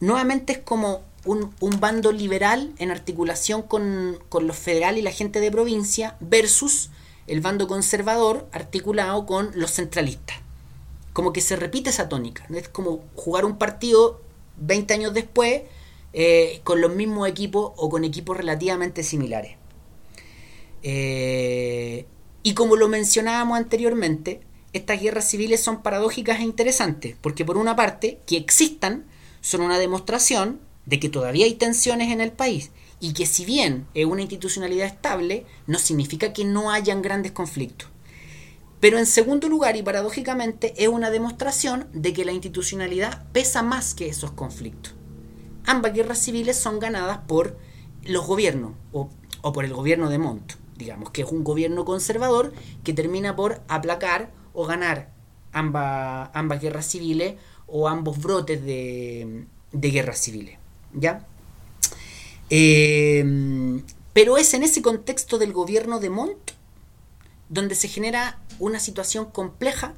Nuevamente 0.00 0.54
es 0.54 0.58
como 0.60 1.02
un, 1.26 1.52
bando 1.78 2.10
liberal 2.10 2.72
en 2.78 2.90
articulación 2.90 3.60
con, 3.60 4.18
los 4.40 4.56
federales 4.56 5.00
y 5.00 5.04
la 5.04 5.12
gente 5.12 5.40
de 5.40 5.50
provincia 5.50 6.16
versus 6.20 6.88
el 7.26 7.40
bando 7.40 7.68
conservador 7.68 8.48
articulado 8.52 9.26
con 9.26 9.50
los 9.54 9.72
centralistas. 9.72 10.36
Como 11.12 11.32
que 11.32 11.40
se 11.40 11.56
repite 11.56 11.90
esa 11.90 12.08
tónica. 12.08 12.46
Es 12.54 12.68
como 12.68 13.04
jugar 13.14 13.44
un 13.44 13.58
partido 13.58 14.20
20 14.58 14.94
años 14.94 15.14
después 15.14 15.62
eh, 16.12 16.60
con 16.64 16.80
los 16.80 16.94
mismos 16.94 17.28
equipos 17.28 17.72
o 17.76 17.88
con 17.88 18.04
equipos 18.04 18.36
relativamente 18.36 19.02
similares. 19.02 19.56
Eh, 20.82 22.06
y 22.42 22.54
como 22.54 22.76
lo 22.76 22.88
mencionábamos 22.88 23.56
anteriormente, 23.56 24.40
estas 24.72 25.00
guerras 25.00 25.28
civiles 25.28 25.60
son 25.60 25.82
paradójicas 25.82 26.40
e 26.40 26.44
interesantes, 26.44 27.16
porque 27.20 27.44
por 27.44 27.56
una 27.56 27.76
parte, 27.76 28.20
que 28.26 28.36
existan 28.36 29.04
son 29.40 29.60
una 29.60 29.78
demostración 29.78 30.60
de 30.86 30.98
que 30.98 31.08
todavía 31.08 31.46
hay 31.46 31.54
tensiones 31.54 32.10
en 32.10 32.20
el 32.20 32.32
país 32.32 32.70
y 33.02 33.14
que 33.14 33.26
si 33.26 33.44
bien 33.44 33.88
es 33.94 34.06
una 34.06 34.22
institucionalidad 34.22 34.86
estable, 34.86 35.44
no 35.66 35.80
significa 35.80 36.32
que 36.32 36.44
no 36.44 36.70
hayan 36.70 37.02
grandes 37.02 37.32
conflictos. 37.32 37.88
Pero 38.78 38.96
en 38.96 39.06
segundo 39.06 39.48
lugar, 39.48 39.76
y 39.76 39.82
paradójicamente, 39.82 40.72
es 40.76 40.86
una 40.86 41.10
demostración 41.10 41.88
de 41.92 42.12
que 42.12 42.24
la 42.24 42.30
institucionalidad 42.30 43.24
pesa 43.32 43.64
más 43.64 43.94
que 43.94 44.08
esos 44.08 44.30
conflictos. 44.30 44.94
Ambas 45.66 45.94
guerras 45.94 46.20
civiles 46.20 46.56
son 46.56 46.78
ganadas 46.78 47.18
por 47.26 47.58
los 48.04 48.24
gobiernos 48.24 48.74
o, 48.92 49.10
o 49.40 49.52
por 49.52 49.64
el 49.64 49.74
gobierno 49.74 50.08
de 50.08 50.18
Montt 50.18 50.52
digamos, 50.76 51.10
que 51.10 51.22
es 51.22 51.30
un 51.30 51.44
gobierno 51.44 51.84
conservador 51.84 52.52
que 52.82 52.92
termina 52.92 53.36
por 53.36 53.60
aplacar 53.68 54.30
o 54.52 54.66
ganar 54.66 55.10
ambas, 55.52 56.30
ambas 56.34 56.60
guerras 56.60 56.86
civiles 56.86 57.34
o 57.66 57.88
ambos 57.88 58.20
brotes 58.20 58.64
de, 58.64 59.46
de 59.72 59.90
guerras 59.90 60.18
civiles. 60.18 60.58
¿Ya? 60.92 61.26
Eh, 62.54 63.24
pero 64.12 64.36
es 64.36 64.52
en 64.52 64.62
ese 64.62 64.82
contexto 64.82 65.38
del 65.38 65.54
gobierno 65.54 66.00
de 66.00 66.10
Montt 66.10 66.50
donde 67.48 67.74
se 67.74 67.88
genera 67.88 68.38
una 68.58 68.78
situación 68.78 69.24
compleja 69.24 69.94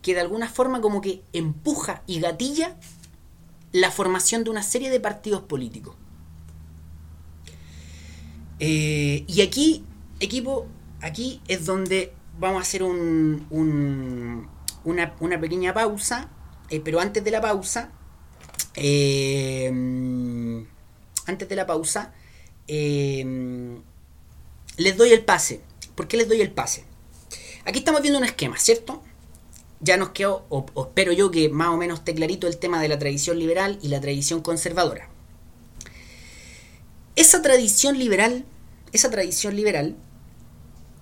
que 0.00 0.14
de 0.14 0.20
alguna 0.20 0.48
forma 0.48 0.80
como 0.80 1.00
que 1.00 1.24
empuja 1.32 2.04
y 2.06 2.20
gatilla 2.20 2.76
la 3.72 3.90
formación 3.90 4.44
de 4.44 4.50
una 4.50 4.62
serie 4.62 4.90
de 4.90 5.00
partidos 5.00 5.42
políticos. 5.42 5.96
Eh, 8.60 9.24
y 9.26 9.40
aquí, 9.40 9.84
equipo, 10.20 10.68
aquí 11.00 11.40
es 11.48 11.66
donde 11.66 12.12
vamos 12.38 12.60
a 12.60 12.62
hacer 12.62 12.84
un, 12.84 14.46
una, 14.84 15.40
pequeña 15.40 15.74
pausa, 15.74 16.28
eh, 16.70 16.78
pero 16.78 17.00
antes 17.00 17.24
de 17.24 17.30
la 17.32 17.40
pausa, 17.40 17.90
antes 21.28 21.48
de 21.48 21.56
la 21.56 21.66
pausa, 21.66 22.12
les 22.66 23.66
doy 24.96 25.12
el 25.12 25.24
pase. 25.24 25.60
¿Por 25.94 26.08
qué 26.08 26.16
les 26.16 26.28
doy 26.28 26.40
el 26.40 26.50
pase? 26.50 26.84
Aquí 27.64 27.80
estamos 27.80 28.02
viendo 28.02 28.18
un 28.18 28.24
esquema, 28.24 28.58
¿cierto? 28.58 29.02
Ya 29.80 29.96
nos 29.96 30.10
quedó, 30.10 30.46
o, 30.48 30.66
espero 30.86 31.12
yo 31.12 31.30
que 31.30 31.48
más 31.48 31.68
o 31.68 31.76
menos 31.76 32.00
esté 32.00 32.14
clarito 32.14 32.46
el 32.46 32.58
tema 32.58 32.80
de 32.80 32.88
la 32.88 32.98
tradición 32.98 33.38
liberal 33.38 33.78
y 33.82 33.88
la 33.88 34.00
tradición 34.00 34.40
conservadora. 34.40 35.08
Esa 37.14 37.42
tradición 37.42 37.98
liberal, 37.98 38.44
esa 38.92 39.10
tradición 39.10 39.54
liberal, 39.54 39.96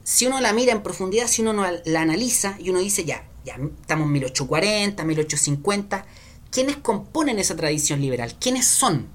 si 0.03 0.27
uno 0.27 0.41
la 0.41 0.53
mira 0.53 0.73
en 0.73 0.83
profundidad, 0.83 1.27
si 1.27 1.43
uno 1.43 1.65
la 1.85 2.01
analiza 2.01 2.57
y 2.59 2.71
uno 2.71 2.81
dice, 2.81 3.05
ya, 3.05 3.29
ya 3.45 3.55
estamos 3.55 4.07
en 4.07 4.13
1840, 4.13 5.05
1850, 5.05 6.07
¿quiénes 6.51 6.77
componen 6.77 7.39
esa 7.39 7.57
tradición 7.57 8.01
liberal? 8.01 8.35
¿Quiénes 8.39 8.67
son? 8.67 9.09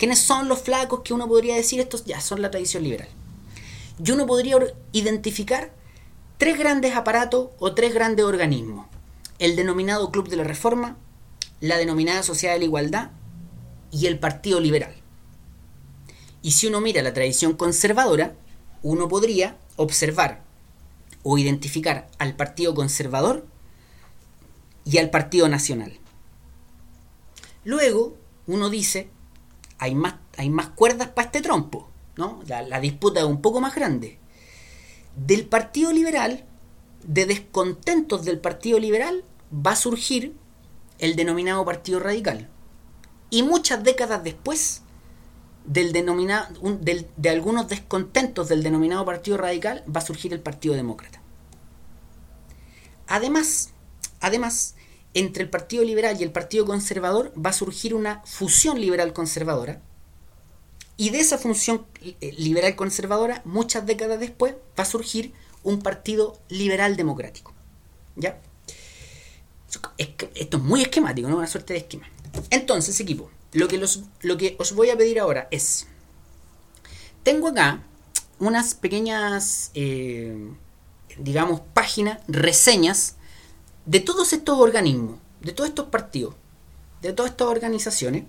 ¿Quiénes 0.00 0.18
son 0.18 0.48
los 0.48 0.62
flacos 0.62 1.00
que 1.00 1.12
uno 1.12 1.28
podría 1.28 1.54
decir 1.54 1.78
estos 1.78 2.06
ya 2.06 2.22
son 2.22 2.40
la 2.40 2.50
tradición 2.50 2.84
liberal? 2.84 3.08
Y 4.02 4.10
uno 4.12 4.26
podría 4.26 4.56
identificar 4.92 5.74
tres 6.38 6.58
grandes 6.58 6.96
aparatos 6.96 7.50
o 7.58 7.74
tres 7.74 7.92
grandes 7.92 8.24
organismos. 8.24 8.86
El 9.38 9.56
denominado 9.56 10.10
Club 10.10 10.30
de 10.30 10.36
la 10.36 10.44
Reforma, 10.44 10.96
la 11.60 11.76
denominada 11.76 12.22
Sociedad 12.22 12.54
de 12.54 12.60
la 12.60 12.64
Igualdad 12.64 13.10
y 13.92 14.06
el 14.06 14.18
Partido 14.18 14.58
Liberal. 14.58 14.94
Y 16.40 16.52
si 16.52 16.68
uno 16.68 16.80
mira 16.80 17.02
la 17.02 17.12
tradición 17.12 17.52
conservadora, 17.52 18.34
uno 18.82 19.06
podría 19.06 19.58
observar 19.76 20.44
o 21.24 21.36
identificar 21.36 22.08
al 22.18 22.36
Partido 22.36 22.74
Conservador 22.74 23.46
y 24.86 24.96
al 24.96 25.10
Partido 25.10 25.46
Nacional. 25.50 25.98
Luego, 27.64 28.16
uno 28.46 28.70
dice, 28.70 29.10
hay 29.80 29.94
más, 29.94 30.14
hay 30.36 30.50
más 30.50 30.68
cuerdas 30.68 31.08
para 31.08 31.26
este 31.26 31.40
trompo, 31.40 31.88
¿no? 32.16 32.40
La, 32.46 32.62
la 32.62 32.80
disputa 32.80 33.20
es 33.20 33.26
un 33.26 33.40
poco 33.40 33.60
más 33.60 33.74
grande. 33.74 34.18
Del 35.16 35.46
Partido 35.46 35.90
Liberal, 35.90 36.44
de 37.02 37.24
descontentos 37.24 38.24
del 38.24 38.38
Partido 38.38 38.78
Liberal, 38.78 39.24
va 39.54 39.72
a 39.72 39.76
surgir 39.76 40.36
el 40.98 41.16
denominado 41.16 41.64
Partido 41.64 41.98
Radical. 41.98 42.48
Y 43.30 43.42
muchas 43.42 43.82
décadas 43.82 44.22
después, 44.22 44.82
del 45.64 45.92
denominado, 45.92 46.48
de 46.82 47.30
algunos 47.30 47.68
descontentos 47.68 48.48
del 48.48 48.62
denominado 48.62 49.06
Partido 49.06 49.38
Radical, 49.38 49.82
va 49.88 50.00
a 50.00 50.04
surgir 50.04 50.34
el 50.34 50.40
Partido 50.40 50.74
Demócrata. 50.74 51.22
Además, 53.06 53.70
además, 54.20 54.74
entre 55.14 55.42
el 55.42 55.50
Partido 55.50 55.84
Liberal 55.84 56.20
y 56.20 56.22
el 56.22 56.32
Partido 56.32 56.64
Conservador 56.64 57.32
va 57.34 57.50
a 57.50 57.54
surgir 57.54 57.94
una 57.94 58.22
fusión 58.24 58.80
liberal-conservadora, 58.80 59.80
y 61.00 61.08
de 61.08 61.20
esa 61.20 61.38
función 61.38 61.86
eh, 62.02 62.34
liberal 62.36 62.76
conservadora, 62.76 63.40
muchas 63.46 63.86
décadas 63.86 64.20
después, 64.20 64.52
va 64.78 64.82
a 64.82 64.84
surgir 64.84 65.32
un 65.62 65.80
partido 65.80 66.38
liberal 66.50 66.94
democrático. 66.94 67.54
¿Ya? 68.16 68.38
Esto 69.96 70.56
es 70.58 70.62
muy 70.62 70.82
esquemático, 70.82 71.26
¿no? 71.26 71.38
Una 71.38 71.46
suerte 71.46 71.72
de 71.72 71.78
esquema. 71.78 72.06
Entonces, 72.50 73.00
equipo, 73.00 73.30
lo 73.52 73.66
que, 73.66 73.78
los, 73.78 74.02
lo 74.20 74.36
que 74.36 74.56
os 74.58 74.74
voy 74.74 74.90
a 74.90 74.98
pedir 74.98 75.20
ahora 75.20 75.48
es. 75.50 75.86
Tengo 77.22 77.48
acá 77.48 77.82
unas 78.38 78.74
pequeñas, 78.74 79.70
eh, 79.72 80.52
digamos, 81.16 81.62
páginas, 81.72 82.20
reseñas 82.28 83.16
de 83.86 84.00
todos 84.00 84.32
estos 84.32 84.58
organismos, 84.58 85.18
de 85.40 85.52
todos 85.52 85.68
estos 85.68 85.86
partidos, 85.86 86.34
de 87.02 87.12
todas 87.12 87.32
estas 87.32 87.48
organizaciones. 87.48 88.24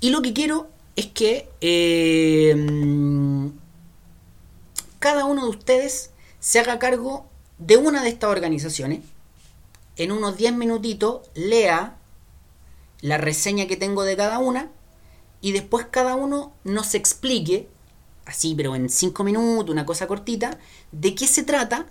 Y 0.00 0.10
lo 0.10 0.22
que 0.22 0.32
quiero 0.32 0.68
es 0.96 1.06
que 1.06 1.48
eh, 1.60 2.54
cada 4.98 5.24
uno 5.24 5.44
de 5.44 5.50
ustedes 5.50 6.10
se 6.40 6.58
haga 6.58 6.78
cargo 6.78 7.26
de 7.58 7.76
una 7.76 8.02
de 8.02 8.08
estas 8.08 8.30
organizaciones. 8.30 9.00
En 9.96 10.12
unos 10.12 10.36
10 10.36 10.54
minutitos 10.54 11.22
lea 11.34 11.96
la 13.00 13.18
reseña 13.18 13.66
que 13.66 13.76
tengo 13.76 14.04
de 14.04 14.16
cada 14.16 14.38
una 14.38 14.70
y 15.40 15.52
después 15.52 15.86
cada 15.90 16.14
uno 16.14 16.52
nos 16.64 16.94
explique, 16.94 17.68
así 18.24 18.54
pero 18.54 18.74
en 18.74 18.88
5 18.88 19.24
minutos, 19.24 19.70
una 19.70 19.86
cosa 19.86 20.06
cortita, 20.06 20.58
de 20.92 21.14
qué 21.14 21.26
se 21.26 21.44
trata 21.44 21.86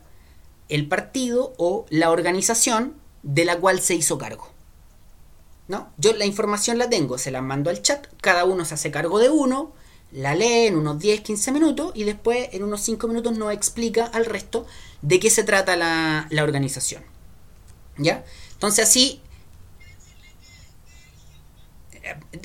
el 0.69 0.87
partido 0.87 1.53
o 1.57 1.85
la 1.89 2.11
organización 2.11 2.95
de 3.23 3.45
la 3.45 3.57
cual 3.59 3.81
se 3.81 3.95
hizo 3.95 4.17
cargo. 4.17 4.55
¿no? 5.67 5.91
Yo 5.97 6.13
la 6.13 6.25
información 6.25 6.77
la 6.77 6.89
tengo, 6.89 7.17
se 7.17 7.31
la 7.31 7.41
mando 7.41 7.69
al 7.69 7.81
chat, 7.81 8.07
cada 8.21 8.45
uno 8.45 8.65
se 8.65 8.75
hace 8.75 8.91
cargo 8.91 9.19
de 9.19 9.29
uno, 9.29 9.73
la 10.11 10.35
lee 10.35 10.67
en 10.67 10.77
unos 10.77 10.99
10, 10.99 11.21
15 11.21 11.51
minutos 11.51 11.91
y 11.95 12.03
después 12.03 12.49
en 12.51 12.63
unos 12.63 12.81
5 12.81 13.07
minutos 13.07 13.37
nos 13.37 13.51
explica 13.51 14.05
al 14.05 14.25
resto 14.25 14.65
de 15.01 15.19
qué 15.19 15.29
se 15.29 15.43
trata 15.43 15.75
la, 15.75 16.43
organización. 16.43 17.03
¿Ya? 17.97 18.23
Entonces 18.53 18.87
así... 18.87 19.21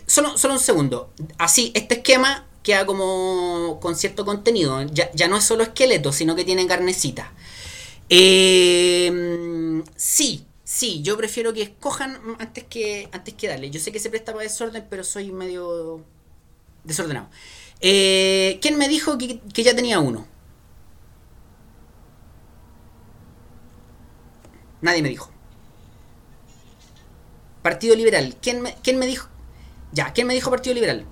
Solo, 0.07 0.39
solo 0.39 0.55
un 0.55 0.61
segundo. 0.61 1.11
Así, 1.37 1.71
este 1.75 1.97
esquema 1.97 2.47
queda 2.63 2.87
como 2.87 3.79
con 3.81 3.95
cierto 3.95 4.25
contenido. 4.25 4.83
Ya, 4.85 5.11
ya 5.13 5.29
no 5.29 5.37
es 5.37 5.45
solo 5.45 5.63
esqueleto, 5.63 6.13
sino 6.13 6.35
que 6.35 6.45
tiene 6.45 6.67
carnecita. 6.67 7.33
Eh, 8.11 9.83
sí, 9.97 10.47
Sí, 10.71 11.03
yo 11.03 11.17
prefiero 11.17 11.53
que 11.53 11.63
escojan 11.63 12.17
antes 12.39 12.63
que, 12.65 13.09
antes 13.13 13.35
que 13.35 13.49
darle. 13.49 13.71
Yo 13.71 13.81
sé 13.81 13.91
que 13.91 13.99
se 13.99 14.09
presta 14.09 14.33
para 14.33 14.45
desorden, 14.45 14.87
pero 14.89 15.03
soy 15.03 15.33
medio 15.33 16.05
desordenado. 16.85 17.29
Eh, 17.81 18.59
¿Quién 18.63 18.79
me 18.79 18.89
dijo 18.89 19.19
que, 19.19 19.41
ya 19.65 19.75
tenía 19.75 19.99
uno? 19.99 20.29
Nadie 24.81 25.03
me 25.03 25.09
dijo. 25.09 25.31
Partido 27.63 27.97
Liberal. 27.97 28.37
¿Quién 28.41 28.63
me, 28.63 28.77
quién 28.83 28.99
me 28.99 29.07
dijo? 29.07 29.29
Ya, 29.93 30.13
¿quién 30.13 30.29
me 30.29 30.35
dijo 30.35 30.51
Partido 30.51 30.75
Liberal? 30.75 31.05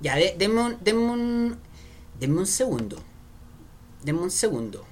Ya, 0.00 0.16
denme 0.16 0.60
un, 0.60 1.58
denme 2.18 2.38
un 2.38 2.46
segundo. 2.46 2.96
Denme 4.02 4.20
un 4.20 4.30
segundo. 4.30 4.84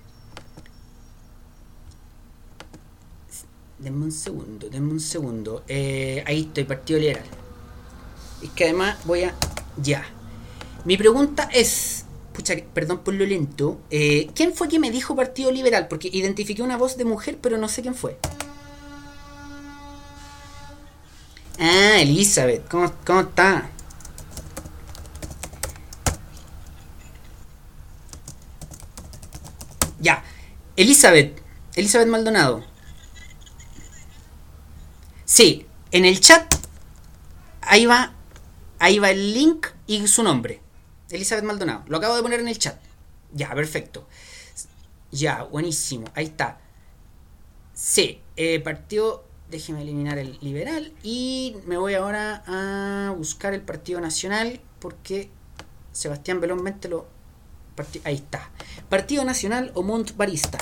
Denme 3.78 4.04
un 4.04 4.12
segundo, 4.12 4.68
denme 4.68 4.92
un 4.92 5.00
segundo. 5.00 5.62
Eh, 5.68 6.24
ahí 6.26 6.40
estoy, 6.40 6.64
Partido 6.64 6.98
Liberal. 6.98 7.24
Es 8.42 8.50
que 8.50 8.64
además 8.64 8.98
voy 9.04 9.22
a... 9.22 9.34
Ya. 9.80 10.04
Mi 10.84 10.96
pregunta 10.96 11.48
es... 11.52 12.04
Pucha, 12.32 12.54
perdón 12.74 12.98
por 12.98 13.14
lo 13.14 13.24
lento. 13.24 13.80
Eh, 13.90 14.30
¿Quién 14.34 14.52
fue 14.52 14.68
que 14.68 14.78
me 14.78 14.90
dijo 14.90 15.16
Partido 15.16 15.50
Liberal? 15.50 15.88
Porque 15.88 16.08
identifiqué 16.12 16.62
una 16.62 16.76
voz 16.76 16.96
de 16.96 17.04
mujer, 17.04 17.38
pero 17.40 17.56
no 17.56 17.68
sé 17.68 17.82
quién 17.82 17.94
fue. 17.94 18.18
Ah, 21.58 22.00
Elizabeth. 22.00 22.68
¿Cómo, 22.68 22.92
cómo 23.04 23.20
está? 23.20 23.70
Ya. 30.00 30.24
Elizabeth. 30.76 31.40
Elizabeth 31.74 32.08
Maldonado. 32.08 32.64
Sí, 35.24 35.66
en 35.90 36.04
el 36.04 36.20
chat. 36.20 36.54
Ahí 37.62 37.86
va. 37.86 38.14
Ahí 38.78 38.98
va 38.98 39.10
el 39.10 39.34
link 39.34 39.66
y 39.86 40.06
su 40.06 40.22
nombre. 40.22 40.60
Elizabeth 41.10 41.44
Maldonado. 41.44 41.84
Lo 41.88 41.98
acabo 41.98 42.16
de 42.16 42.22
poner 42.22 42.40
en 42.40 42.48
el 42.48 42.58
chat. 42.58 42.78
Ya, 43.32 43.54
perfecto. 43.54 44.06
Ya, 45.10 45.42
buenísimo. 45.44 46.06
Ahí 46.14 46.26
está. 46.26 46.58
Sí, 47.74 48.20
eh, 48.36 48.60
partido. 48.60 49.24
Déjeme 49.50 49.82
eliminar 49.82 50.18
el 50.18 50.38
liberal. 50.42 50.92
Y 51.02 51.56
me 51.66 51.78
voy 51.78 51.94
ahora 51.94 52.42
a 52.46 53.12
buscar 53.12 53.54
el 53.54 53.62
Partido 53.62 54.00
Nacional. 54.00 54.60
Porque 54.78 55.30
Sebastián 55.92 56.40
Belón 56.40 56.62
lo 56.88 57.06
ahí 58.04 58.16
está. 58.16 58.50
Partido 58.88 59.24
Nacional 59.24 59.72
o 59.74 59.82
Barista. 60.16 60.58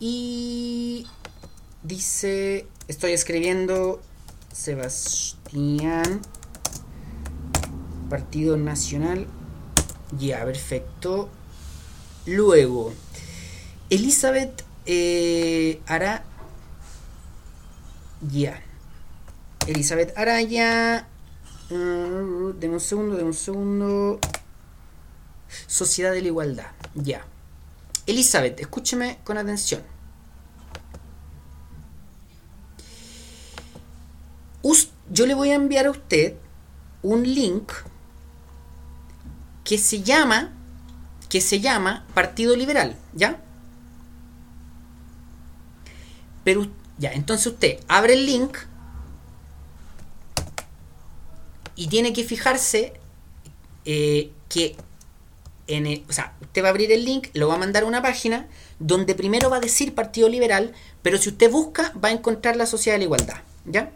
Y 0.00 1.06
dice, 1.82 2.66
estoy 2.88 3.12
escribiendo 3.12 4.02
Sebastián, 4.52 6.20
Partido 8.10 8.56
Nacional. 8.56 9.26
Ya, 10.18 10.44
perfecto. 10.44 11.28
Luego, 12.26 12.92
Elizabeth 13.90 14.64
eh. 14.86 15.80
Ya. 18.30 18.60
Elizabeth 19.66 20.16
Araya. 20.16 21.08
Uh, 21.70 22.52
un 22.74 22.80
segundo, 22.80 23.16
de 23.16 23.24
un 23.24 23.34
segundo. 23.34 24.18
Sociedad 25.66 26.12
de 26.12 26.22
la 26.22 26.28
Igualdad. 26.28 26.70
Ya. 26.94 27.24
Elizabeth, 28.06 28.60
escúcheme 28.60 29.18
con 29.24 29.38
atención. 29.38 29.82
yo 35.10 35.26
le 35.26 35.34
voy 35.34 35.50
a 35.50 35.54
enviar 35.54 35.86
a 35.86 35.90
usted 35.90 36.34
un 37.02 37.22
link 37.22 37.72
que 39.62 39.78
se 39.78 40.02
llama 40.02 40.52
que 41.28 41.40
se 41.40 41.60
llama 41.60 42.04
Partido 42.14 42.54
Liberal, 42.54 42.96
¿ya? 43.12 43.40
Pero 46.44 46.68
ya, 46.98 47.12
entonces 47.12 47.46
usted 47.48 47.80
abre 47.88 48.14
el 48.14 48.26
link 48.26 48.56
y 51.74 51.88
tiene 51.88 52.12
que 52.12 52.22
fijarse 52.22 52.94
eh, 53.84 54.32
que 54.48 54.76
en 55.66 56.04
o 56.08 56.12
sea, 56.12 56.34
usted 56.40 56.62
va 56.62 56.68
a 56.68 56.70
abrir 56.70 56.92
el 56.92 57.04
link, 57.04 57.28
lo 57.34 57.48
va 57.48 57.54
a 57.54 57.58
mandar 57.58 57.84
a 57.84 57.86
una 57.86 58.02
página 58.02 58.48
donde 58.78 59.14
primero 59.14 59.50
va 59.50 59.56
a 59.56 59.60
decir 59.60 59.94
Partido 59.94 60.28
Liberal, 60.28 60.72
pero 61.02 61.18
si 61.18 61.30
usted 61.30 61.50
busca 61.50 61.92
va 62.02 62.08
a 62.08 62.12
encontrar 62.12 62.56
la 62.56 62.66
Sociedad 62.66 62.94
de 62.94 62.98
la 62.98 63.04
Igualdad, 63.04 63.36
¿ya? 63.64 63.92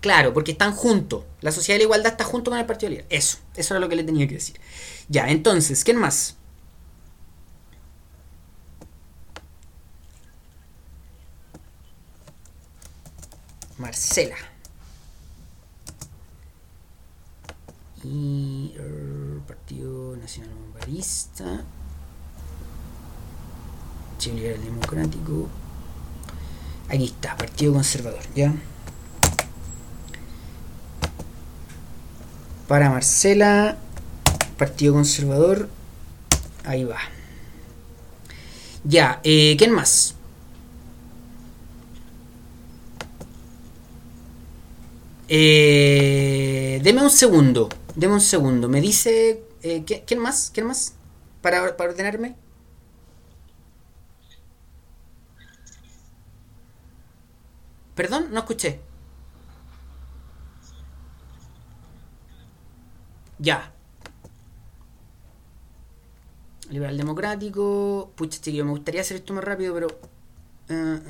Claro, 0.00 0.32
porque 0.32 0.52
están 0.52 0.72
juntos. 0.72 1.24
La 1.40 1.52
Sociedad 1.52 1.74
de 1.74 1.80
la 1.80 1.84
Igualdad 1.84 2.12
está 2.12 2.24
junto 2.24 2.50
con 2.50 2.60
el 2.60 2.66
Partido 2.66 2.90
Liberal. 2.90 3.08
Eso, 3.10 3.38
eso 3.56 3.74
era 3.74 3.80
lo 3.80 3.88
que 3.88 3.96
le 3.96 4.04
tenía 4.04 4.28
que 4.28 4.34
decir. 4.34 4.60
Ya, 5.08 5.28
entonces, 5.28 5.82
¿quién 5.84 5.96
más? 5.96 6.36
Marcela. 13.78 14.36
Er, 18.76 19.40
Partido 19.46 20.16
Nacional 20.16 20.54
Barista, 20.74 21.64
Chile 24.18 24.58
Democrático. 24.58 25.48
Aquí 26.88 27.04
está, 27.04 27.36
Partido 27.36 27.72
Conservador, 27.74 28.22
¿ya? 28.34 28.54
Para 32.66 32.90
Marcela, 32.90 33.78
Partido 34.56 34.94
Conservador, 34.94 35.68
ahí 36.64 36.84
va. 36.84 36.98
Ya, 38.84 39.20
eh, 39.22 39.54
¿quién 39.58 39.72
más? 39.72 40.14
Eh, 45.28 46.80
deme 46.82 47.02
un 47.02 47.10
segundo. 47.10 47.68
Deme 47.98 48.14
un 48.14 48.20
segundo. 48.20 48.68
Me 48.68 48.80
dice. 48.80 49.42
Eh, 49.62 49.84
¿Quién 50.06 50.20
más? 50.20 50.50
¿Quién 50.54 50.66
más? 50.68 50.94
Para, 51.42 51.76
para 51.76 51.90
ordenarme. 51.90 52.36
Perdón, 57.96 58.28
no 58.30 58.38
escuché. 58.38 58.80
Ya. 63.40 63.72
Liberal 66.70 66.96
Democrático. 66.96 68.12
Pucha, 68.14 68.40
chiquillo, 68.40 68.64
me 68.64 68.70
gustaría 68.70 69.00
hacer 69.00 69.16
esto 69.16 69.34
más 69.34 69.42
rápido, 69.42 69.74
pero. 69.74 69.88
Uh, 70.70 71.00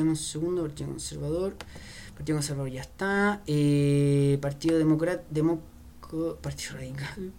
un 0.00 0.16
segundo, 0.16 0.62
Partido 0.62 0.90
Conservador. 0.90 1.56
Partido 2.20 2.36
Conservador 2.36 2.70
ya 2.70 2.82
está. 2.82 3.40
Eh, 3.46 4.36
Partido 4.42 4.76
Democrático. 4.76 5.58
Partido 6.42 6.74
Radical. 6.74 7.32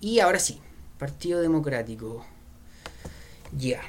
Y 0.00 0.18
ahora 0.18 0.40
sí. 0.40 0.60
Partido 0.98 1.40
Democrático. 1.40 2.26
Ya. 3.56 3.80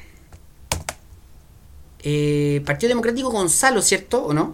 Eh, 2.03 2.61
Partido 2.67 2.89
Democrático 2.89 3.31
Gonzalo, 3.31 3.81
¿cierto? 3.81 4.23
¿O 4.25 4.31
no? 4.31 4.53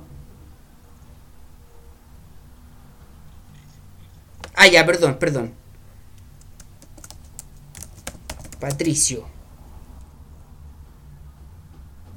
Ah, 4.56 4.68
ya, 4.68 4.86
perdón, 4.86 5.18
perdón. 5.20 5.54
Patricio. 8.62 9.26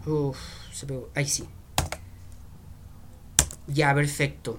Uf, 0.07 0.39
se 0.73 0.87
pegó. 0.87 1.11
Ahí 1.17 1.27
sí. 1.27 1.49
Ya, 3.69 3.95
perfecto. 3.95 4.59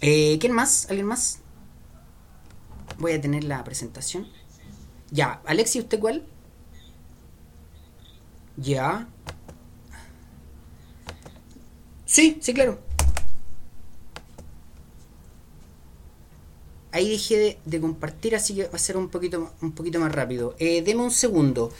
Eh, 0.00 0.38
¿Quién 0.40 0.52
más? 0.52 0.86
¿Alguien 0.90 1.06
más? 1.06 1.38
Voy 2.98 3.12
a 3.12 3.20
tener 3.20 3.44
la 3.44 3.62
presentación. 3.64 4.26
Ya, 5.10 5.40
Alexi, 5.46 5.78
¿usted 5.80 6.00
cuál? 6.00 6.24
Ya. 8.56 9.08
Sí, 12.06 12.38
sí, 12.40 12.52
claro. 12.52 12.80
Ahí 16.90 17.10
dejé 17.10 17.58
de, 17.64 17.80
compartir, 17.80 18.34
así 18.34 18.56
que 18.56 18.64
va 18.64 18.74
a 18.74 18.78
ser 18.78 18.96
un 18.96 19.08
poquito, 19.08 19.52
un 19.62 19.72
poquito 19.72 20.00
más 20.00 20.12
rápido. 20.12 20.56
Eh, 20.58 20.82
deme 20.82 21.02
un 21.02 21.10
segundo. 21.12 21.72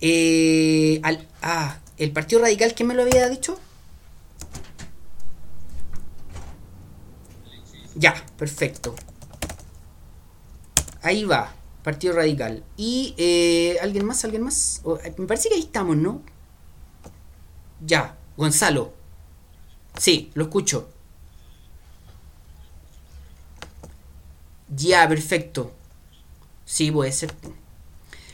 Eh, 0.00 1.00
al, 1.02 1.28
ah, 1.42 1.80
el 1.98 2.12
Partido 2.12 2.40
Radical, 2.40 2.74
¿quién 2.74 2.88
me 2.88 2.94
lo 2.94 3.02
había 3.02 3.28
dicho? 3.28 3.58
Ya, 7.94 8.14
perfecto. 8.38 8.94
Ahí 11.02 11.24
va, 11.24 11.52
Partido 11.82 12.14
Radical. 12.14 12.62
Y 12.76 13.14
eh, 13.18 13.78
alguien 13.82 14.04
más, 14.06 14.24
alguien 14.24 14.42
más. 14.42 14.82
Eh, 15.04 15.14
me 15.18 15.26
parece 15.26 15.48
que 15.48 15.56
ahí 15.56 15.62
estamos, 15.62 15.96
¿no? 15.96 16.22
Ya, 17.84 18.16
Gonzalo. 18.36 18.92
Sí, 19.98 20.30
lo 20.34 20.44
escucho. 20.44 20.88
Ya, 24.74 25.06
perfecto. 25.08 25.72
Sí, 26.64 26.90
puede 26.90 27.12
ser. 27.12 27.34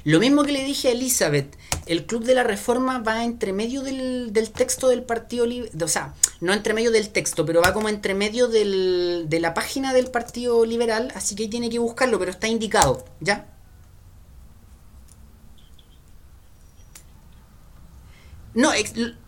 Lo 0.08 0.20
mismo 0.20 0.42
que 0.42 0.52
le 0.52 0.64
dije 0.64 0.88
a 0.88 0.92
Elizabeth, 0.92 1.54
el 1.84 2.06
Club 2.06 2.24
de 2.24 2.34
la 2.34 2.42
Reforma 2.42 2.98
va 3.00 3.24
entre 3.24 3.52
medio 3.52 3.82
del, 3.82 4.32
texto 4.56 4.88
del 4.88 5.02
Partido 5.02 5.44
Libre, 5.44 5.70
o 5.84 5.86
sea, 5.86 6.14
no 6.40 6.54
entre 6.54 6.72
medio 6.72 6.90
del 6.90 7.10
texto, 7.10 7.44
pero 7.44 7.60
va 7.60 7.74
como 7.74 7.90
entre 7.90 8.14
medio 8.14 8.48
del, 8.48 9.26
de 9.28 9.38
la 9.38 9.52
página 9.52 9.92
del 9.92 10.10
Partido 10.10 10.64
Liberal, 10.64 11.12
así 11.14 11.34
que 11.34 11.46
tiene 11.46 11.68
que 11.68 11.78
buscarlo, 11.78 12.18
pero 12.18 12.30
está 12.30 12.48
indicado, 12.48 13.04
¿ya? 13.20 13.48
No, 18.54 18.70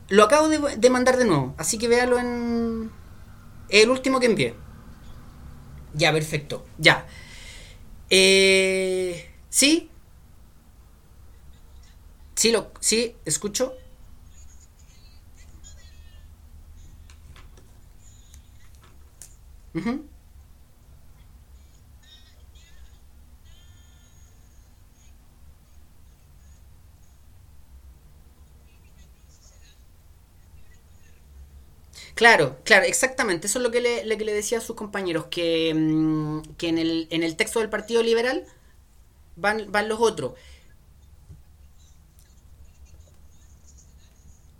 lo 0.08 0.24
acabo 0.24 0.48
de, 0.48 0.78
de 0.78 0.88
mandar 0.88 1.18
de 1.18 1.26
nuevo, 1.26 1.54
así 1.58 1.76
que 1.76 1.88
véalo 1.88 2.18
en... 2.18 2.90
El 3.68 3.90
último 3.90 4.18
que 4.18 4.24
envié. 4.24 4.54
Ya, 5.92 6.10
perfecto, 6.10 6.64
ya. 6.78 7.06
Eh, 8.08 9.30
¿Sí? 9.50 9.89
Sí, 12.40 12.50
lo, 12.52 12.70
sí, 12.80 13.14
escucho. 13.26 13.74
Claro, 32.14 32.58
claro, 32.64 32.84
exactamente. 32.86 33.46
Eso 33.46 33.58
es 33.58 33.62
lo 33.62 33.70
que 33.70 33.80
le, 33.80 34.04
le 34.04 34.32
decía 34.34 34.58
a 34.58 34.60
sus 34.60 34.76
compañeros, 34.76 35.26
que, 35.30 35.72
mm, 35.74 36.40
que 36.58 36.68
en, 36.68 36.78
el, 36.78 37.08
en 37.10 37.22
el 37.22 37.36
texto 37.36 37.60
del 37.60 37.70
Partido 37.70 38.02
Liberal 38.02 38.44
van, 39.36 39.72
van 39.72 39.88
los 39.88 40.00
otros. 40.00 40.34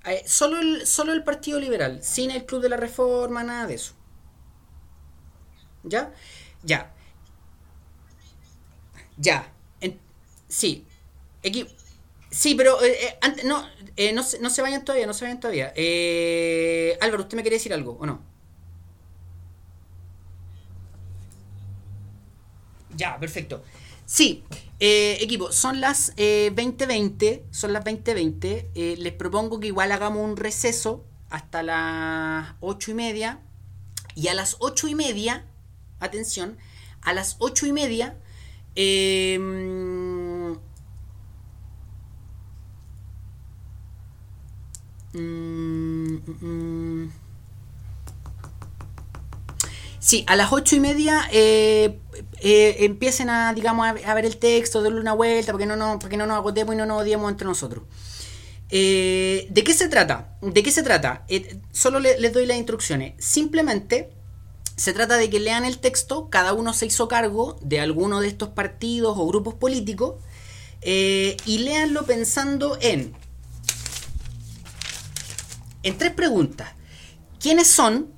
Eh, 0.06 0.22
solo, 0.26 0.58
el, 0.58 0.86
solo 0.86 1.12
el 1.12 1.22
Partido 1.24 1.58
Liberal, 1.60 2.02
sin 2.02 2.30
el 2.30 2.44
Club 2.46 2.62
de 2.62 2.68
la 2.70 2.76
Reforma, 2.76 3.44
nada 3.44 3.66
de 3.66 3.74
eso. 3.74 3.94
¿Ya? 5.84 6.12
Ya. 6.62 6.90
Ya. 9.18 9.46
sí. 10.48 10.84
sí, 12.30 12.54
pero 12.54 12.82
eh, 12.82 13.18
eh, 13.22 13.44
no, 13.44 13.66
no, 14.14 14.22
se, 14.22 14.38
no, 14.40 14.50
se 14.50 14.62
vayan 14.62 14.84
todavía, 14.84 15.06
no 15.06 15.14
se 15.14 15.24
vayan 15.24 15.40
todavía. 15.40 15.72
Álvaro, 17.00 17.22
¿usted 17.24 17.36
me 17.36 17.42
quiere 17.42 17.56
decir 17.56 17.72
algo 17.72 17.96
o 18.00 18.06
no? 18.06 18.22
Ya, 22.96 23.18
perfecto. 23.18 23.62
Sí, 24.06 24.42
equipo, 24.80 25.52
son 25.52 25.80
las 25.80 26.14
2020, 26.16 27.44
son 27.50 27.72
las 27.72 27.84
2020. 27.84 28.70
les 28.98 29.12
propongo 29.12 29.60
que 29.60 29.68
igual 29.68 29.92
hagamos 29.92 30.24
un 30.24 30.36
receso 30.36 31.04
hasta 31.28 31.62
las 31.62 32.54
8 32.60 32.92
y 32.92 32.94
media. 32.94 33.40
Y 34.14 34.28
a 34.28 34.34
las 34.34 34.56
8 34.58 34.88
y 34.88 34.94
media, 34.94 35.44
atención, 36.00 36.58
a 37.02 37.12
las 37.12 37.36
8 37.38 37.66
y 37.66 37.72
media 37.72 38.16
em, 38.74 40.54
mm, 45.12 46.14
mm, 46.14 46.46
mm. 46.46 47.12
Sí, 49.98 50.24
a 50.26 50.34
las 50.34 50.50
ocho 50.52 50.76
y 50.76 50.80
media 50.80 51.28
eh, 52.40 52.76
eh, 52.78 52.84
empiecen 52.84 53.30
a, 53.30 53.52
digamos, 53.54 53.86
a, 53.86 54.14
ver 54.14 54.24
el 54.24 54.36
texto, 54.36 54.82
darle 54.82 55.00
una 55.00 55.12
vuelta, 55.12 55.52
porque 55.52 55.66
no, 55.66 55.76
no, 55.76 55.98
porque 55.98 56.16
no 56.16 56.26
nos 56.26 56.36
agotemos 56.36 56.74
y 56.74 56.78
no 56.78 56.86
nos 56.86 57.02
odiemos 57.02 57.30
entre 57.30 57.46
nosotros. 57.46 57.84
Eh, 58.70 59.48
¿De 59.50 59.64
qué 59.64 59.74
se 59.74 59.88
trata? 59.88 60.36
¿De 60.40 60.62
qué 60.62 60.70
se 60.70 60.82
trata? 60.82 61.26
solo 61.72 61.98
les 61.98 62.32
doy 62.32 62.46
las 62.46 62.56
instrucciones. 62.56 63.14
Simplemente 63.18 64.10
se 64.80 64.94
trata 64.94 65.18
de 65.18 65.28
que 65.28 65.40
lean 65.40 65.66
el 65.66 65.78
texto, 65.78 66.30
cada 66.30 66.54
uno 66.54 66.72
se 66.72 66.86
hizo 66.86 67.06
cargo 67.06 67.58
de 67.60 67.80
alguno 67.80 68.20
de 68.20 68.28
estos 68.28 68.48
partidos 68.48 69.14
o 69.18 69.26
grupos 69.26 69.52
políticos 69.52 70.14
eh, 70.80 71.36
y 71.44 71.58
leanlo 71.58 72.06
pensando 72.06 72.78
en, 72.80 73.12
en 75.82 75.98
tres 75.98 76.12
preguntas. 76.12 76.72
¿Quiénes 77.38 77.68
son? 77.68 78.10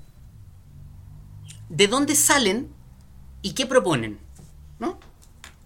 ¿De 1.69 1.89
dónde 1.89 2.15
salen? 2.15 2.72
¿Y 3.43 3.53
qué 3.53 3.67
proponen? 3.67 4.19
¿No? 4.79 4.99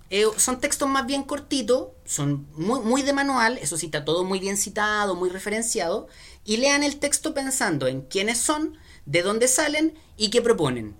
Eh, 0.08 0.24
son 0.36 0.60
textos 0.60 0.88
más 0.88 1.06
bien 1.06 1.24
cortitos, 1.24 1.88
son 2.04 2.46
muy, 2.52 2.80
muy 2.80 3.02
de 3.02 3.12
manual, 3.12 3.58
eso 3.58 3.76
sí 3.76 3.86
está 3.86 4.04
todo 4.04 4.24
muy 4.24 4.38
bien 4.38 4.56
citado, 4.56 5.16
muy 5.16 5.30
referenciado, 5.30 6.06
y 6.44 6.58
lean 6.58 6.84
el 6.84 6.98
texto 6.98 7.34
pensando 7.34 7.88
en 7.88 8.02
quiénes 8.02 8.38
son, 8.38 8.78
de 9.04 9.22
dónde 9.22 9.48
salen 9.48 9.94
y 10.16 10.30
qué 10.30 10.40
proponen. 10.42 10.96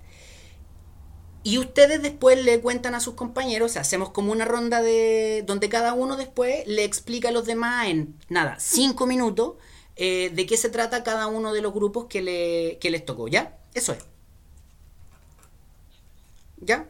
Y 1.44 1.58
ustedes 1.58 2.02
después 2.02 2.42
le 2.44 2.60
cuentan 2.60 2.96
a 2.96 3.00
sus 3.00 3.14
compañeros, 3.14 3.76
hacemos 3.76 4.10
como 4.10 4.32
una 4.32 4.44
ronda 4.44 4.82
de 4.82 5.44
donde 5.46 5.68
cada 5.68 5.92
uno 5.92 6.16
después 6.16 6.66
le 6.66 6.82
explica 6.82 7.28
a 7.28 7.32
los 7.32 7.46
demás 7.46 7.86
en 7.86 8.16
nada, 8.28 8.56
cinco 8.58 9.06
minutos, 9.06 9.54
eh, 9.94 10.32
de 10.34 10.46
qué 10.46 10.56
se 10.56 10.68
trata 10.68 11.04
cada 11.04 11.28
uno 11.28 11.52
de 11.52 11.62
los 11.62 11.72
grupos 11.72 12.06
que, 12.06 12.22
le, 12.22 12.78
que 12.80 12.90
les 12.90 13.04
tocó, 13.04 13.28
¿ya? 13.28 13.56
Eso 13.74 13.92
es. 13.92 14.04
¿Ya? 16.60 16.86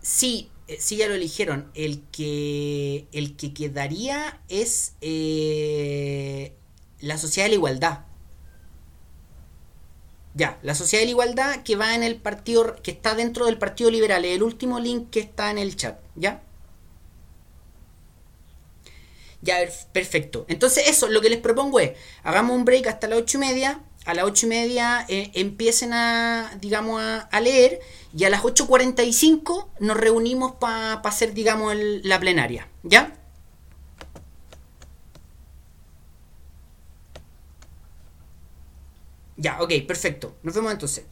Sí, 0.00 0.50
eh, 0.68 0.78
sí 0.80 0.96
ya 0.96 1.08
lo 1.08 1.14
eligieron. 1.14 1.70
El 1.74 2.02
que, 2.10 3.06
el 3.12 3.36
que 3.36 3.54
quedaría 3.54 4.40
es 4.48 4.94
eh, 5.00 6.54
la 7.00 7.18
sociedad 7.18 7.46
de 7.46 7.50
la 7.50 7.54
igualdad. 7.56 8.00
Ya, 10.34 10.58
la 10.62 10.74
sociedad 10.74 11.02
de 11.02 11.06
la 11.06 11.10
igualdad 11.10 11.62
que 11.62 11.76
va 11.76 11.94
en 11.94 12.02
el 12.02 12.16
partido, 12.16 12.76
que 12.82 12.90
está 12.90 13.14
dentro 13.14 13.46
del 13.46 13.58
Partido 13.58 13.90
Liberal, 13.90 14.24
es 14.24 14.36
el 14.36 14.42
último 14.42 14.78
link 14.80 15.10
que 15.10 15.20
está 15.20 15.50
en 15.50 15.58
el 15.58 15.76
chat, 15.76 15.98
¿ya? 16.16 16.42
Ya, 19.40 19.56
perfecto. 19.92 20.44
Entonces 20.48 20.88
eso, 20.88 21.08
lo 21.08 21.20
que 21.20 21.28
les 21.30 21.40
propongo 21.40 21.80
es, 21.80 21.92
hagamos 22.22 22.56
un 22.56 22.64
break 22.64 22.86
hasta 22.86 23.08
las 23.08 23.18
ocho 23.18 23.38
y 23.38 23.40
media, 23.40 23.80
a 24.04 24.14
las 24.14 24.24
ocho 24.24 24.46
y 24.46 24.48
media 24.48 25.04
eh, 25.08 25.30
empiecen 25.34 25.92
a, 25.92 26.56
digamos, 26.60 27.00
a, 27.02 27.40
leer 27.40 27.80
y 28.16 28.24
a 28.24 28.30
las 28.30 28.42
8.45 28.42 29.68
nos 29.80 29.96
reunimos 29.96 30.52
para 30.52 30.94
hacer, 30.94 31.34
digamos, 31.34 31.74
la 31.76 32.18
plenaria. 32.20 32.68
¿Ya? 32.82 33.16
Ya, 39.36 39.60
ok, 39.60 39.72
perfecto. 39.86 40.36
Nos 40.42 40.54
vemos 40.54 40.72
entonces. 40.72 41.04